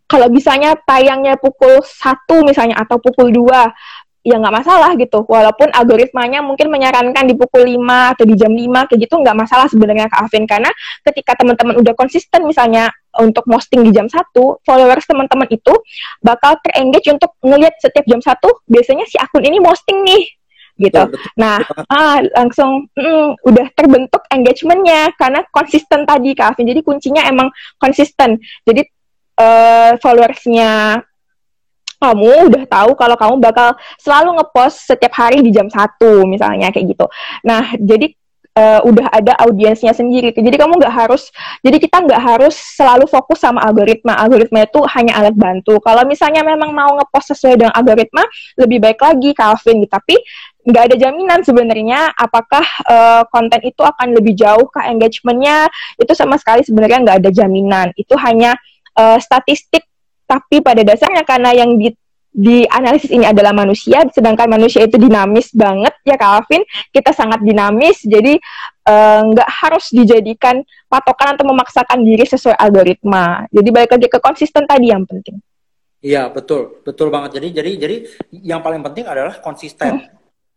kalau 0.08 0.28
bisanya 0.32 0.76
tayangnya 0.88 1.36
pukul 1.36 1.84
satu 1.84 2.44
misalnya 2.44 2.80
atau 2.80 2.96
pukul 3.00 3.28
2 3.28 4.24
ya 4.24 4.40
nggak 4.40 4.56
masalah 4.56 4.96
gitu 4.96 5.20
walaupun 5.28 5.68
algoritmanya 5.68 6.40
mungkin 6.40 6.72
menyarankan 6.72 7.28
di 7.28 7.36
pukul 7.36 7.68
5 7.68 8.16
atau 8.16 8.24
di 8.24 8.34
jam 8.40 8.48
5 8.48 8.88
kayak 8.88 9.00
gitu 9.04 9.20
nggak 9.20 9.36
masalah 9.36 9.68
sebenarnya 9.68 10.08
Kak 10.08 10.24
Afin 10.24 10.48
karena 10.48 10.72
ketika 11.04 11.36
teman-teman 11.36 11.76
udah 11.76 11.92
konsisten 11.92 12.48
misalnya 12.48 12.88
untuk 13.20 13.44
posting 13.46 13.86
di 13.86 13.90
jam 13.94 14.06
1 14.10 14.34
followers 14.64 15.04
teman-teman 15.06 15.48
itu 15.50 15.74
bakal 16.22 16.58
terengage 16.64 17.10
untuk 17.12 17.34
ngelihat 17.44 17.76
setiap 17.78 18.04
jam 18.08 18.18
1 18.18 18.30
biasanya 18.66 19.04
si 19.06 19.16
akun 19.20 19.44
ini 19.44 19.58
posting 19.62 20.02
nih 20.02 20.24
gitu. 20.74 21.06
Betul, 21.06 21.14
betul, 21.14 21.38
nah, 21.38 21.58
ah 21.86 22.18
langsung 22.34 22.90
mm, 22.98 23.46
udah 23.46 23.66
terbentuk 23.78 24.22
engagementnya 24.26 25.14
karena 25.14 25.46
konsisten 25.54 26.02
tadi 26.02 26.34
Kak 26.34 26.58
Afin. 26.58 26.66
Jadi 26.66 26.82
kuncinya 26.82 27.22
emang 27.30 27.46
konsisten. 27.78 28.42
Jadi 28.66 28.82
uh, 29.38 29.94
followersnya 30.02 30.98
kamu 32.02 32.52
udah 32.52 32.64
tahu 32.68 32.90
kalau 32.98 33.16
kamu 33.16 33.34
bakal 33.40 33.68
selalu 33.96 34.36
ngepost 34.36 34.92
setiap 34.92 35.14
hari 35.14 35.40
di 35.40 35.54
jam 35.54 35.70
satu 35.70 36.26
misalnya 36.28 36.68
kayak 36.68 36.92
gitu. 36.92 37.06
Nah, 37.46 37.72
jadi 37.80 38.12
uh, 38.54 38.80
udah 38.86 39.10
ada 39.10 39.34
audiensnya 39.44 39.92
sendiri. 39.92 40.30
Jadi 40.30 40.56
kamu 40.56 40.78
nggak 40.78 40.94
harus, 40.94 41.28
jadi 41.60 41.76
kita 41.78 42.02
nggak 42.06 42.22
harus 42.22 42.54
selalu 42.54 43.06
fokus 43.10 43.42
sama 43.42 43.60
algoritma. 43.62 44.14
Algoritma 44.16 44.64
itu 44.64 44.80
hanya 44.94 45.20
alat 45.20 45.34
bantu. 45.34 45.78
Kalau 45.82 46.02
misalnya 46.06 46.46
memang 46.46 46.70
mau 46.70 46.94
ngepost 46.98 47.34
sesuai 47.34 47.60
dengan 47.60 47.74
algoritma, 47.74 48.24
lebih 48.58 48.78
baik 48.82 48.98
lagi 49.02 49.30
Calvin. 49.34 49.84
Tapi 49.86 50.16
nggak 50.64 50.82
ada 50.90 50.96
jaminan 50.96 51.40
sebenarnya 51.44 52.08
apakah 52.16 52.64
uh, 52.88 53.22
konten 53.28 53.60
itu 53.68 53.84
akan 53.84 54.16
lebih 54.16 54.32
jauh 54.38 54.66
ke 54.70 54.80
engagementnya. 54.80 55.68
Itu 55.98 56.14
sama 56.16 56.38
sekali 56.40 56.64
sebenarnya 56.64 56.98
nggak 57.04 57.18
ada 57.26 57.30
jaminan. 57.34 57.92
Itu 57.98 58.16
hanya 58.16 58.56
uh, 58.96 59.18
statistik 59.20 59.84
tapi 60.24 60.64
pada 60.64 60.80
dasarnya 60.80 61.20
karena 61.28 61.52
yang 61.52 61.76
di 61.76 61.92
di 62.34 62.66
analisis 62.66 63.14
ini 63.14 63.22
adalah 63.22 63.54
manusia, 63.54 64.02
sedangkan 64.10 64.50
manusia 64.50 64.82
itu 64.82 64.98
dinamis 64.98 65.54
banget 65.54 65.94
ya 66.02 66.18
Calvin, 66.18 66.66
kita 66.90 67.14
sangat 67.14 67.38
dinamis, 67.46 68.02
jadi 68.02 68.34
nggak 69.30 69.48
uh, 69.48 69.56
harus 69.62 69.94
dijadikan 69.94 70.58
patokan 70.90 71.38
atau 71.38 71.46
memaksakan 71.46 72.02
diri 72.02 72.26
sesuai 72.26 72.58
algoritma. 72.58 73.46
Jadi 73.54 73.68
balik 73.70 73.94
lagi 73.94 74.10
ke 74.10 74.18
konsisten 74.18 74.66
tadi 74.66 74.90
yang 74.90 75.06
penting. 75.06 75.38
Iya 76.02 76.26
betul, 76.28 76.82
betul 76.82 77.08
banget. 77.14 77.38
Jadi 77.38 77.48
jadi 77.54 77.70
jadi 77.78 77.96
yang 78.42 78.60
paling 78.66 78.82
penting 78.82 79.06
adalah 79.06 79.38
konsisten. 79.38 80.02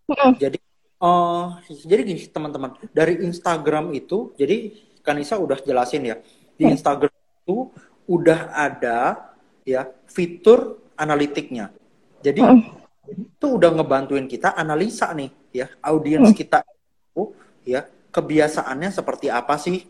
Hmm. 0.09 0.33
Jadi 0.33 0.57
uh, 0.97 1.61
jadi 1.69 2.01
gini 2.01 2.25
teman-teman 2.25 2.73
dari 2.89 3.21
Instagram 3.21 3.93
itu, 3.93 4.33
jadi 4.33 4.73
Kanisa 5.05 5.37
udah 5.39 5.61
jelasin 5.61 6.03
ya 6.03 6.17
di 6.57 6.67
Instagram 6.67 7.13
itu 7.13 7.69
udah 8.09 8.51
ada 8.51 9.29
ya 9.61 9.87
fitur 10.09 10.86
analitiknya. 10.97 11.71
Jadi 12.19 12.41
mm. 12.41 12.61
itu 13.07 13.47
udah 13.47 13.71
ngebantuin 13.71 14.27
kita 14.27 14.57
analisa 14.57 15.13
nih 15.13 15.31
ya 15.53 15.67
audiens 15.85 16.33
mm. 16.33 16.37
kita 16.37 16.59
itu 16.65 17.23
ya 17.63 17.87
kebiasaannya 18.11 18.89
seperti 18.91 19.31
apa 19.31 19.55
sih 19.55 19.85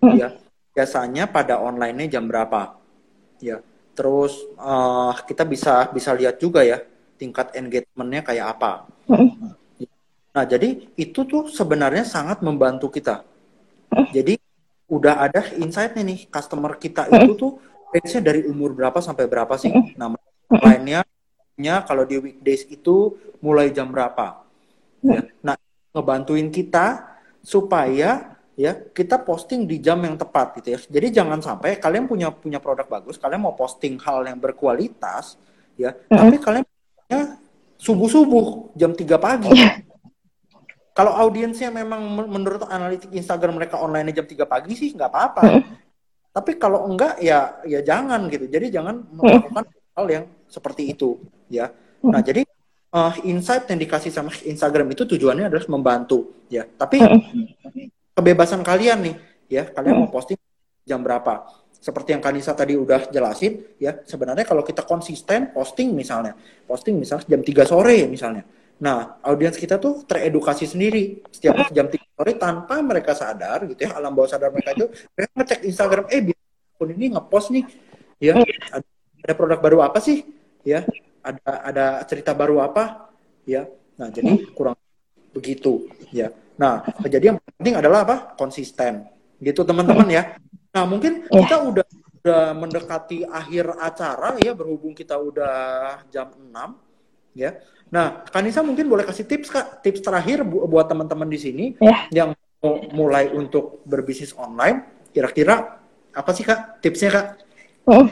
mm. 0.00 0.14
ya 0.16 0.28
biasanya 0.74 1.28
pada 1.28 1.60
online-nya 1.60 2.18
jam 2.18 2.24
berapa 2.26 2.78
ya 3.38 3.60
terus 3.94 4.34
uh, 4.58 5.14
kita 5.22 5.46
bisa 5.46 5.90
bisa 5.94 6.10
lihat 6.16 6.40
juga 6.42 6.66
ya 6.66 6.82
tingkat 7.14 7.54
engagement-nya 7.54 8.26
kayak 8.26 8.58
apa. 8.58 8.90
Nah 10.34 10.44
jadi 10.44 10.90
itu 10.98 11.20
tuh 11.22 11.46
sebenarnya 11.46 12.02
sangat 12.02 12.42
membantu 12.42 12.90
kita. 12.90 13.22
Jadi 14.10 14.34
udah 14.90 15.22
ada 15.30 15.46
insight-nya 15.54 16.02
nih 16.02 16.26
customer 16.26 16.74
kita 16.74 17.06
itu 17.06 17.38
tuh 17.38 17.52
range-nya 17.94 18.20
dari 18.20 18.42
umur 18.50 18.74
berapa 18.74 18.98
sampai 18.98 19.30
berapa 19.30 19.54
sih? 19.54 19.70
Nama 19.94 20.18
lainnya 20.62 21.00
nya 21.54 21.86
kalau 21.86 22.02
di 22.02 22.18
weekdays 22.18 22.66
itu 22.66 23.14
mulai 23.38 23.70
jam 23.70 23.90
berapa? 23.90 24.42
Ya. 25.04 25.22
Nah, 25.42 25.54
ngebantuin 25.94 26.50
kita 26.50 27.14
supaya 27.44 28.34
ya 28.54 28.72
kita 28.74 29.22
posting 29.22 29.66
di 29.66 29.78
jam 29.82 30.02
yang 30.02 30.18
tepat 30.18 30.58
gitu 30.58 30.74
ya. 30.74 30.78
Jadi 30.78 31.06
jangan 31.14 31.38
sampai 31.42 31.78
kalian 31.78 32.06
punya 32.10 32.30
punya 32.34 32.58
produk 32.58 32.86
bagus, 32.86 33.18
kalian 33.18 33.42
mau 33.42 33.54
posting 33.54 33.98
hal 34.02 34.26
yang 34.26 34.38
berkualitas 34.38 35.38
ya, 35.78 35.94
tapi 36.10 36.38
kalian 36.38 36.66
punya 36.66 37.20
subuh-subuh 37.78 38.74
jam 38.78 38.94
3 38.94 39.18
pagi. 39.18 39.50
Kalau 40.94 41.10
audiensnya 41.10 41.74
memang 41.74 42.06
menurut 42.30 42.70
analitik 42.70 43.10
Instagram 43.10 43.58
mereka 43.58 43.82
online 43.82 44.14
jam 44.14 44.26
3 44.26 44.46
pagi 44.46 44.78
sih 44.78 44.94
nggak 44.94 45.10
apa-apa. 45.10 45.42
Tapi 46.34 46.58
kalau 46.58 46.86
enggak 46.86 47.18
ya 47.22 47.62
ya 47.66 47.82
jangan 47.82 48.26
gitu. 48.30 48.46
Jadi 48.46 48.70
jangan 48.70 49.02
melakukan 49.10 49.66
hal 49.94 50.06
yang 50.10 50.24
seperti 50.50 50.90
itu 50.90 51.18
ya. 51.48 51.70
Nah, 52.04 52.20
jadi 52.20 52.44
uh, 52.94 53.14
insight 53.26 53.66
yang 53.70 53.80
dikasih 53.80 54.10
sama 54.14 54.30
Instagram 54.44 54.92
itu 54.92 55.08
tujuannya 55.08 55.48
adalah 55.50 55.66
membantu 55.70 56.46
ya. 56.50 56.66
Tapi 56.66 57.02
kebebasan 58.14 58.62
kalian 58.62 58.98
nih 59.10 59.16
ya, 59.50 59.64
kalian 59.70 60.04
mau 60.06 60.10
posting 60.10 60.38
jam 60.86 61.00
berapa? 61.02 61.46
Seperti 61.84 62.16
yang 62.16 62.22
Kanisa 62.24 62.56
tadi 62.56 62.78
udah 62.78 63.12
jelasin 63.12 63.76
ya, 63.76 63.92
sebenarnya 64.04 64.48
kalau 64.48 64.64
kita 64.64 64.84
konsisten 64.88 65.52
posting 65.52 65.92
misalnya, 65.92 66.32
posting 66.64 66.96
misalnya 66.96 67.28
jam 67.28 67.40
3 67.44 67.64
sore 67.68 68.08
misalnya. 68.08 68.44
Nah, 68.80 69.20
audiens 69.22 69.54
kita 69.54 69.78
tuh 69.78 70.02
teredukasi 70.02 70.66
sendiri 70.66 71.22
setiap 71.28 71.70
jam 71.70 71.86
3 71.86 72.00
sore 72.16 72.32
tanpa 72.40 72.80
mereka 72.80 73.12
sadar 73.12 73.68
gitu 73.68 73.84
ya, 73.84 74.00
alam 74.00 74.16
bawah 74.16 74.32
sadar 74.32 74.50
mereka 74.50 74.74
itu 74.74 74.86
mereka 75.14 75.32
ngecek 75.36 75.60
Instagram, 75.68 76.04
eh 76.10 76.20
akun 76.74 76.90
ini 76.90 77.06
ngepost 77.14 77.54
nih, 77.54 77.64
ya 78.18 78.34
ada, 78.74 78.88
ada 79.24 79.32
produk 79.32 79.58
baru 79.58 79.78
apa 79.80 79.98
sih, 80.04 80.28
ya 80.60 80.84
ada 81.24 81.50
ada 81.64 81.86
cerita 82.04 82.36
baru 82.36 82.60
apa, 82.60 83.08
ya. 83.48 83.64
Nah, 83.96 84.12
jadi 84.12 84.44
kurang 84.52 84.76
begitu, 85.32 85.88
ya. 86.12 86.28
Nah, 86.60 86.84
jadi 87.08 87.32
yang 87.34 87.38
penting 87.40 87.80
adalah 87.80 88.04
apa? 88.04 88.16
Konsisten, 88.36 89.08
gitu 89.40 89.64
teman-teman 89.64 90.06
ya. 90.12 90.22
Nah, 90.76 90.84
mungkin 90.84 91.24
kita 91.24 91.56
udah 91.64 91.86
udah 92.24 92.56
mendekati 92.56 93.24
akhir 93.24 93.76
acara 93.80 94.36
ya, 94.40 94.52
berhubung 94.52 94.92
kita 94.92 95.16
udah 95.16 96.00
jam 96.08 96.32
6 96.36 97.36
ya. 97.36 97.56
Nah, 97.92 98.24
Kanisa 98.26 98.64
mungkin 98.64 98.88
boleh 98.88 99.04
kasih 99.04 99.28
tips 99.28 99.52
Kak, 99.52 99.84
tips 99.84 100.00
terakhir 100.00 100.42
bu 100.42 100.64
buat 100.64 100.88
teman-teman 100.88 101.28
di 101.28 101.38
sini 101.38 101.64
yeah. 101.78 102.08
yang 102.10 102.30
mau 102.64 102.80
mulai 102.96 103.28
untuk 103.30 103.84
berbisnis 103.84 104.32
online. 104.34 105.06
Kira-kira 105.12 105.78
apa 106.10 106.30
sih 106.32 106.42
Kak 106.42 106.80
tipsnya 106.80 107.10
Kak? 107.12 107.26
Hmm. 107.84 108.08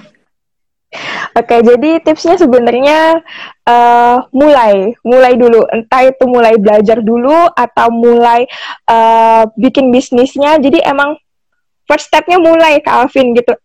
Oke, 1.32 1.64
jadi 1.64 2.04
tipsnya 2.04 2.36
sebenarnya 2.36 3.24
uh, 3.64 4.28
mulai, 4.28 4.92
mulai 5.00 5.32
dulu. 5.40 5.64
Entah 5.72 6.04
itu 6.04 6.24
mulai 6.28 6.60
belajar 6.60 7.00
dulu 7.00 7.48
atau 7.56 7.88
mulai 7.88 8.44
uh, 8.92 9.48
bikin 9.56 9.88
bisnisnya. 9.88 10.60
Jadi 10.60 10.84
emang 10.84 11.16
first 11.88 12.12
stepnya 12.12 12.36
mulai, 12.36 12.84
Kak 12.84 13.08
Alvin 13.08 13.32
gitu. 13.32 13.56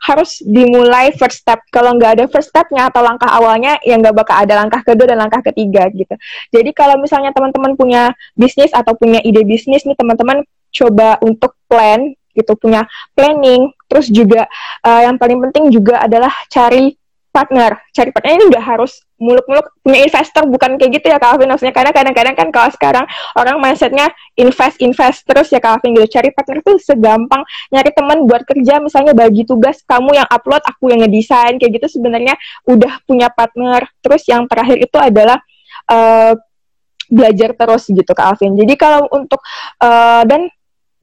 Harus 0.00 0.40
dimulai 0.40 1.12
first 1.12 1.44
step. 1.44 1.60
Kalau 1.68 1.92
nggak 2.00 2.12
ada 2.18 2.24
first 2.32 2.48
stepnya 2.48 2.88
atau 2.88 3.04
langkah 3.04 3.28
awalnya, 3.28 3.76
ya 3.84 4.00
nggak 4.00 4.16
bakal 4.16 4.40
ada 4.40 4.64
langkah 4.64 4.80
kedua 4.80 5.12
dan 5.12 5.20
langkah 5.20 5.44
ketiga 5.52 5.92
gitu. 5.92 6.16
Jadi 6.48 6.72
kalau 6.72 6.96
misalnya 6.96 7.36
teman-teman 7.36 7.76
punya 7.76 8.16
bisnis 8.32 8.72
atau 8.72 8.96
punya 8.96 9.20
ide 9.20 9.44
bisnis 9.44 9.84
nih, 9.84 9.94
teman-teman 9.94 10.40
coba 10.72 11.20
untuk 11.20 11.52
plan 11.68 12.16
gitu 12.32 12.56
punya 12.56 12.88
planning 13.12 13.68
terus 13.92 14.08
juga 14.08 14.48
uh, 14.80 15.04
yang 15.04 15.20
paling 15.20 15.36
penting 15.44 15.68
juga 15.68 16.00
adalah 16.00 16.32
cari 16.48 16.96
partner. 17.32 17.80
Cari 17.96 18.12
partner 18.12 18.32
ini 18.36 18.44
nggak 18.52 18.64
harus 18.64 19.00
muluk-muluk 19.16 19.72
punya 19.80 20.04
investor 20.04 20.44
bukan 20.44 20.76
kayak 20.76 21.00
gitu 21.00 21.06
ya 21.08 21.16
Kak 21.16 21.36
Alvin. 21.36 21.48
Maksudnya 21.48 21.74
karena 21.74 21.90
kadang-kadang 21.92 22.34
kan 22.36 22.48
kalau 22.52 22.70
sekarang 22.72 23.04
orang 23.36 23.56
mindsetnya 23.60 24.06
invest 24.36 24.76
invest 24.84 25.24
terus 25.24 25.48
ya 25.48 25.58
Kak 25.58 25.80
Alvin 25.80 25.96
gitu. 25.96 26.20
Cari 26.20 26.28
partner 26.32 26.60
tuh 26.60 26.76
segampang. 26.78 27.42
Nyari 27.72 27.90
teman 27.96 28.28
buat 28.28 28.44
kerja 28.44 28.80
misalnya 28.84 29.16
bagi 29.16 29.48
tugas 29.48 29.80
kamu 29.88 30.20
yang 30.20 30.28
upload 30.28 30.62
aku 30.64 30.92
yang 30.92 31.00
ngedesain 31.04 31.56
kayak 31.56 31.72
gitu 31.80 32.00
sebenarnya 32.00 32.36
udah 32.68 33.00
punya 33.08 33.32
partner. 33.32 33.88
Terus 34.04 34.22
yang 34.28 34.44
terakhir 34.44 34.76
itu 34.84 34.96
adalah 35.00 35.40
uh, 35.88 36.36
belajar 37.08 37.56
terus 37.56 37.88
gitu 37.88 38.12
Kak 38.12 38.36
Alvin. 38.36 38.56
Jadi 38.60 38.76
kalau 38.76 39.08
untuk 39.08 39.40
uh, 39.80 40.22
dan 40.28 40.52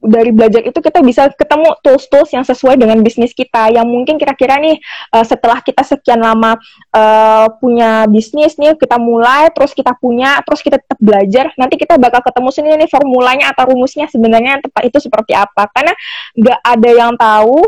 dari 0.00 0.32
belajar 0.32 0.64
itu 0.64 0.80
kita 0.80 1.04
bisa 1.04 1.28
ketemu 1.36 1.76
tools-tools 1.84 2.32
yang 2.32 2.44
sesuai 2.44 2.80
dengan 2.80 3.04
bisnis 3.04 3.36
kita 3.36 3.68
yang 3.68 3.84
mungkin 3.84 4.16
kira-kira 4.16 4.56
nih 4.56 4.80
uh, 5.12 5.24
setelah 5.24 5.60
kita 5.60 5.84
sekian 5.84 6.24
lama 6.24 6.56
uh, 6.96 7.46
punya 7.60 8.08
bisnis 8.08 8.56
nih 8.56 8.74
kita 8.80 8.96
mulai 8.96 9.52
terus 9.52 9.76
kita 9.76 9.92
punya 10.00 10.40
terus 10.44 10.64
kita 10.64 10.80
tetap 10.80 10.98
belajar 11.00 11.52
nanti 11.60 11.76
kita 11.76 12.00
bakal 12.00 12.24
ketemu 12.24 12.48
sini 12.50 12.68
nih 12.80 12.90
formulanya 12.90 13.52
atau 13.52 13.70
rumusnya 13.72 14.08
sebenarnya 14.08 14.60
tepat 14.64 14.82
itu 14.88 14.98
seperti 15.00 15.32
apa. 15.36 15.68
Karena 15.70 15.92
nggak 16.36 16.60
ada 16.64 16.90
yang 16.90 17.12
tahu 17.16 17.60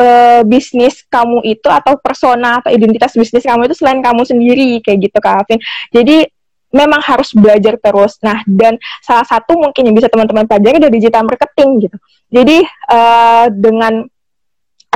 uh, 0.00 0.40
bisnis 0.44 1.04
kamu 1.08 1.42
itu 1.44 1.68
atau 1.68 1.96
persona 2.00 2.60
atau 2.60 2.70
identitas 2.72 3.12
bisnis 3.16 3.44
kamu 3.44 3.68
itu 3.68 3.76
selain 3.76 4.00
kamu 4.00 4.22
sendiri 4.24 4.80
kayak 4.84 5.08
gitu 5.10 5.18
Kak 5.18 5.44
Alvin. 5.44 5.60
Jadi 5.92 6.35
memang 6.76 7.00
harus 7.00 7.32
belajar 7.32 7.80
terus. 7.80 8.20
Nah, 8.20 8.44
dan 8.44 8.76
salah 9.00 9.24
satu 9.24 9.56
mungkin 9.56 9.88
yang 9.88 9.96
bisa 9.96 10.12
teman-teman 10.12 10.44
pelajari 10.44 10.76
dari 10.76 10.92
digital 11.00 11.24
marketing 11.24 11.88
gitu. 11.88 11.96
Jadi 12.28 12.60
uh, 12.92 13.48
dengan 13.48 14.04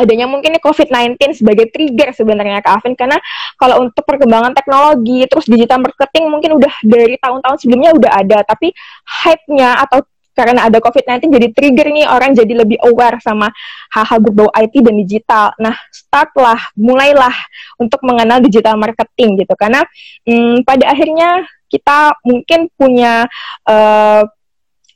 adanya 0.01 0.25
mungkin 0.25 0.57
COVID-19 0.57 1.19
sebagai 1.37 1.69
trigger 1.69 2.17
sebenarnya 2.17 2.65
Kak 2.65 2.81
Alvin 2.81 2.97
karena 2.97 3.21
kalau 3.61 3.85
untuk 3.85 4.01
perkembangan 4.09 4.57
teknologi 4.57 5.29
terus 5.29 5.45
digital 5.45 5.85
marketing 5.85 6.33
mungkin 6.33 6.57
udah 6.57 6.73
dari 6.81 7.21
tahun-tahun 7.21 7.57
sebelumnya 7.61 7.93
udah 7.93 8.13
ada 8.25 8.39
tapi 8.49 8.73
hype-nya 9.05 9.77
atau 9.85 10.01
karena 10.47 10.67
ada 10.67 10.81
COVID-19 10.81 11.29
jadi 11.29 11.49
trigger 11.53 11.89
nih 11.93 12.07
orang 12.09 12.33
jadi 12.33 12.65
lebih 12.65 12.81
aware 12.81 13.21
sama 13.21 13.53
hal-hal 13.93 14.19
berbau 14.25 14.49
IT 14.57 14.75
dan 14.81 14.97
digital. 14.97 15.53
Nah, 15.61 15.77
startlah, 15.93 16.59
mulailah 16.75 17.35
untuk 17.77 18.01
mengenal 18.03 18.41
digital 18.41 18.81
marketing 18.81 19.45
gitu 19.45 19.53
karena 19.55 19.85
hmm, 20.25 20.65
pada 20.65 20.91
akhirnya 20.91 21.45
kita 21.71 22.19
mungkin 22.27 22.67
punya 22.75 23.29
uh, 23.69 24.23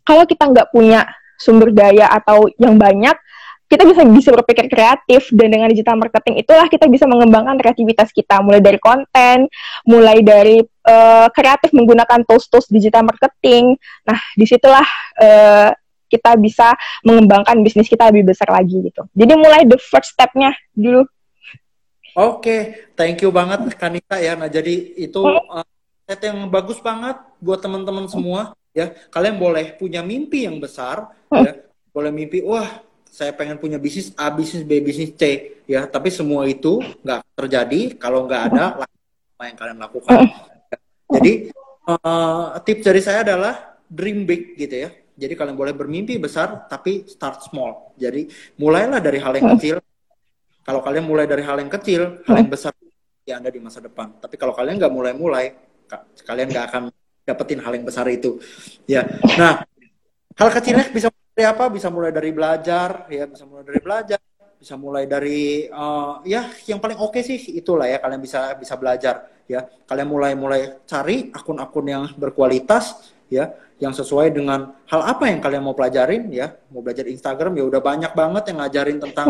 kalau 0.02 0.24
kita 0.26 0.48
nggak 0.50 0.68
punya 0.74 1.06
sumber 1.38 1.70
daya 1.70 2.08
atau 2.10 2.48
yang 2.58 2.78
banyak 2.78 3.14
kita 3.74 3.82
bisa 3.90 4.02
bisa 4.06 4.30
berpikir 4.30 4.70
kreatif 4.70 5.34
dan 5.34 5.50
dengan 5.50 5.66
digital 5.66 5.98
marketing 5.98 6.38
itulah 6.38 6.70
kita 6.70 6.86
bisa 6.86 7.10
mengembangkan 7.10 7.58
kreativitas 7.58 8.14
kita. 8.14 8.38
Mulai 8.38 8.62
dari 8.62 8.78
konten 8.78 9.50
mulai 9.82 10.22
dari 10.22 10.62
uh, 10.62 11.26
kreatif 11.34 11.74
menggunakan 11.74 12.22
tools-tools 12.22 12.70
digital 12.70 13.02
marketing. 13.02 13.74
Nah 14.06 14.18
di 14.38 14.46
situlah 14.46 14.86
uh, 15.18 15.74
kita 16.06 16.38
bisa 16.38 16.70
mengembangkan 17.02 17.58
bisnis 17.66 17.90
kita 17.90 18.06
lebih 18.14 18.30
besar 18.30 18.46
lagi 18.54 18.78
gitu. 18.86 19.02
Jadi 19.10 19.32
mulai 19.34 19.66
the 19.66 19.74
first 19.82 20.14
stepnya 20.14 20.54
dulu. 20.70 21.02
Oke, 22.14 22.38
okay. 22.38 22.60
thank 22.94 23.18
you 23.26 23.34
banget 23.34 23.74
Kanita 23.74 24.22
ya. 24.22 24.38
Nah, 24.38 24.46
jadi 24.46 24.70
itu 24.94 25.18
uh, 25.18 25.66
set 26.06 26.22
yang 26.22 26.46
bagus 26.46 26.78
banget 26.78 27.18
buat 27.42 27.58
teman-teman 27.58 28.06
semua 28.06 28.54
ya. 28.70 28.94
Kalian 29.10 29.34
boleh 29.34 29.74
punya 29.74 30.06
mimpi 30.06 30.46
yang 30.46 30.62
besar 30.62 31.10
ya. 31.34 31.66
Boleh 31.90 32.14
mimpi 32.14 32.38
wah 32.46 32.70
saya 33.14 33.30
pengen 33.30 33.62
punya 33.62 33.78
bisnis 33.78 34.10
A 34.18 34.26
bisnis 34.34 34.66
B 34.66 34.82
bisnis 34.82 35.14
C 35.14 35.54
ya. 35.70 35.86
Tapi 35.86 36.10
semua 36.10 36.50
itu 36.50 36.82
nggak 36.82 37.22
terjadi. 37.38 37.80
Kalau 37.94 38.26
nggak 38.26 38.42
ada 38.50 38.64
apa 39.38 39.42
yang 39.46 39.54
kalian 39.54 39.78
lakukan. 39.78 40.18
Jadi 41.14 41.54
uh, 41.86 42.58
tips 42.66 42.82
dari 42.82 42.98
saya 42.98 43.22
adalah 43.22 43.78
dream 43.86 44.26
big 44.26 44.58
gitu 44.58 44.82
ya. 44.82 44.90
Jadi 45.14 45.38
kalian 45.38 45.54
boleh 45.54 45.70
bermimpi 45.70 46.18
besar 46.18 46.66
tapi 46.66 47.06
start 47.06 47.46
small. 47.46 47.94
Jadi 47.94 48.26
mulailah 48.58 48.98
dari 48.98 49.22
hal 49.22 49.38
yang 49.38 49.54
kecil. 49.54 49.78
Kalau 50.66 50.82
kalian 50.82 51.06
mulai 51.06 51.30
dari 51.30 51.46
hal 51.46 51.54
yang 51.62 51.70
kecil 51.70 52.18
hal 52.26 52.34
yang 52.34 52.50
besar 52.50 52.74
ya 53.22 53.38
anda 53.38 53.54
di 53.54 53.62
masa 53.62 53.78
depan. 53.78 54.18
Tapi 54.18 54.34
kalau 54.34 54.58
kalian 54.58 54.74
nggak 54.74 54.90
mulai-mulai 54.90 55.54
kalian 56.26 56.50
nggak 56.50 56.66
akan 56.66 56.82
dapetin 57.22 57.62
hal 57.62 57.78
yang 57.78 57.86
besar 57.86 58.10
itu. 58.10 58.42
Ya. 58.90 59.06
Nah 59.38 59.62
hal 60.34 60.48
kecilnya 60.50 60.90
bisa 60.90 61.14
dari 61.34 61.44
apa? 61.50 61.66
Bisa 61.66 61.90
mulai 61.90 62.14
dari 62.14 62.30
belajar 62.30 63.10
ya 63.10 63.26
bisa 63.26 63.42
mulai 63.42 63.66
dari 63.66 63.80
belajar 63.82 64.18
bisa 64.54 64.80
mulai 64.80 65.04
dari 65.04 65.68
uh, 65.68 66.24
ya 66.24 66.48
yang 66.64 66.80
paling 66.80 66.96
oke 66.96 67.12
okay 67.12 67.26
sih 67.26 67.36
itulah 67.58 67.84
ya 67.84 68.00
kalian 68.00 68.22
bisa 68.22 68.54
bisa 68.54 68.78
belajar 68.78 69.28
ya. 69.50 69.66
Kalian 69.84 70.08
mulai 70.08 70.32
mulai 70.38 70.78
cari 70.86 71.34
akun-akun 71.34 71.86
yang 71.90 72.04
berkualitas 72.14 73.12
ya 73.26 73.50
yang 73.82 73.90
sesuai 73.90 74.30
dengan 74.30 74.78
hal 74.86 75.02
apa 75.02 75.26
yang 75.26 75.42
kalian 75.42 75.66
mau 75.66 75.74
pelajarin 75.74 76.30
ya. 76.30 76.54
Mau 76.70 76.80
belajar 76.80 77.10
Instagram 77.10 77.58
ya 77.58 77.64
udah 77.66 77.82
banyak 77.82 78.12
banget 78.14 78.54
yang 78.54 78.58
ngajarin 78.62 78.98
tentang 79.02 79.26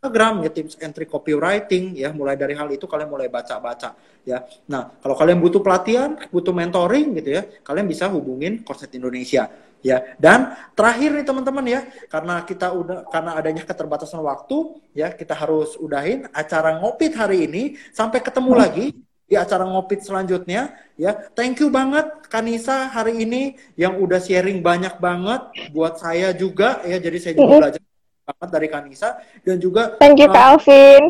Instagram 0.00 0.48
ya 0.48 0.50
tips 0.50 0.80
entry 0.80 1.04
copywriting 1.04 1.92
ya. 1.92 2.08
Mulai 2.08 2.40
dari 2.40 2.56
hal 2.56 2.72
itu 2.72 2.88
kalian 2.88 3.12
mulai 3.12 3.28
baca-baca 3.28 3.92
ya. 4.24 4.48
Nah, 4.72 4.96
kalau 4.96 5.12
kalian 5.12 5.44
butuh 5.44 5.60
pelatihan, 5.60 6.16
butuh 6.32 6.56
mentoring 6.56 7.20
gitu 7.20 7.36
ya, 7.36 7.44
kalian 7.60 7.84
bisa 7.84 8.08
hubungin 8.08 8.64
Korset 8.64 8.96
Indonesia 8.96 9.46
ya. 9.80 10.16
Dan 10.16 10.56
terakhir 10.72 11.12
nih 11.16 11.26
teman-teman 11.26 11.64
ya, 11.66 11.80
karena 12.08 12.44
kita 12.44 12.72
udah 12.72 13.08
karena 13.08 13.36
adanya 13.36 13.62
keterbatasan 13.64 14.20
waktu 14.24 14.80
ya, 14.96 15.12
kita 15.12 15.36
harus 15.36 15.76
udahin 15.76 16.28
acara 16.32 16.80
ngopit 16.80 17.16
hari 17.16 17.48
ini 17.48 17.62
sampai 17.92 18.20
ketemu 18.24 18.52
hmm. 18.54 18.60
lagi 18.60 18.86
di 19.30 19.38
acara 19.38 19.62
ngopit 19.62 20.02
selanjutnya 20.02 20.74
ya. 20.98 21.14
Thank 21.38 21.62
you 21.62 21.70
banget 21.70 22.26
Kanisa 22.26 22.90
hari 22.90 23.22
ini 23.22 23.54
yang 23.78 23.94
udah 24.02 24.18
sharing 24.18 24.58
banyak 24.58 24.98
banget 24.98 25.70
buat 25.70 26.02
saya 26.02 26.34
juga 26.34 26.82
ya. 26.82 26.98
Jadi 26.98 27.16
saya 27.22 27.32
juga 27.38 27.70
belajar 27.70 27.82
banget 28.26 28.48
dari 28.50 28.68
Kanisa 28.70 29.08
dan 29.46 29.56
juga 29.62 29.94
Thank 30.02 30.18
you 30.18 30.30
uh, 30.30 30.34
Alvin. 30.34 31.02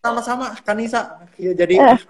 Sama-sama 0.00 0.56
Kanisa. 0.64 1.20
Ya 1.36 1.52
jadi 1.52 1.76
uh. 1.76 2.00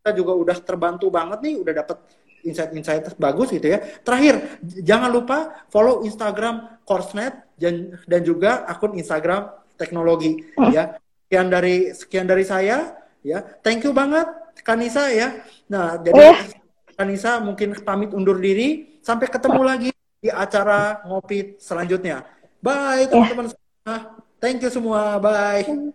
kita 0.00 0.16
juga 0.16 0.32
udah 0.32 0.56
terbantu 0.64 1.12
banget 1.12 1.44
nih 1.44 1.54
udah 1.60 1.74
dapat 1.84 2.00
insight-insight 2.42 3.14
bagus 3.16 3.50
gitu 3.54 3.72
ya. 3.72 3.78
Terakhir, 4.02 4.60
jangan 4.62 5.10
lupa 5.10 5.66
follow 5.70 6.02
Instagram 6.02 6.82
Coursenet 6.86 7.56
dan 7.56 7.96
dan 8.06 8.20
juga 8.22 8.66
akun 8.66 8.98
Instagram 8.98 9.50
teknologi 9.78 10.42
uh. 10.58 10.70
ya. 10.70 10.98
Sekian 11.26 11.48
dari 11.48 11.76
sekian 11.96 12.26
dari 12.28 12.44
saya 12.44 12.98
ya. 13.24 13.40
Thank 13.64 13.88
you 13.88 13.94
banget 13.94 14.28
Kanisa 14.62 15.08
ya. 15.08 15.42
Nah, 15.70 15.96
jadi 15.98 16.22
uh. 16.34 16.38
Kanisa 16.92 17.40
mungkin 17.40 17.72
pamit 17.80 18.12
undur 18.12 18.36
diri 18.36 19.00
sampai 19.00 19.26
ketemu 19.26 19.62
lagi 19.64 19.90
di 20.22 20.28
acara 20.30 21.02
ngopi 21.08 21.56
selanjutnya. 21.58 22.22
Bye 22.62 23.10
teman-teman. 23.10 23.52
Thank 24.38 24.62
you 24.62 24.70
semua. 24.70 25.18
Bye. 25.18 25.94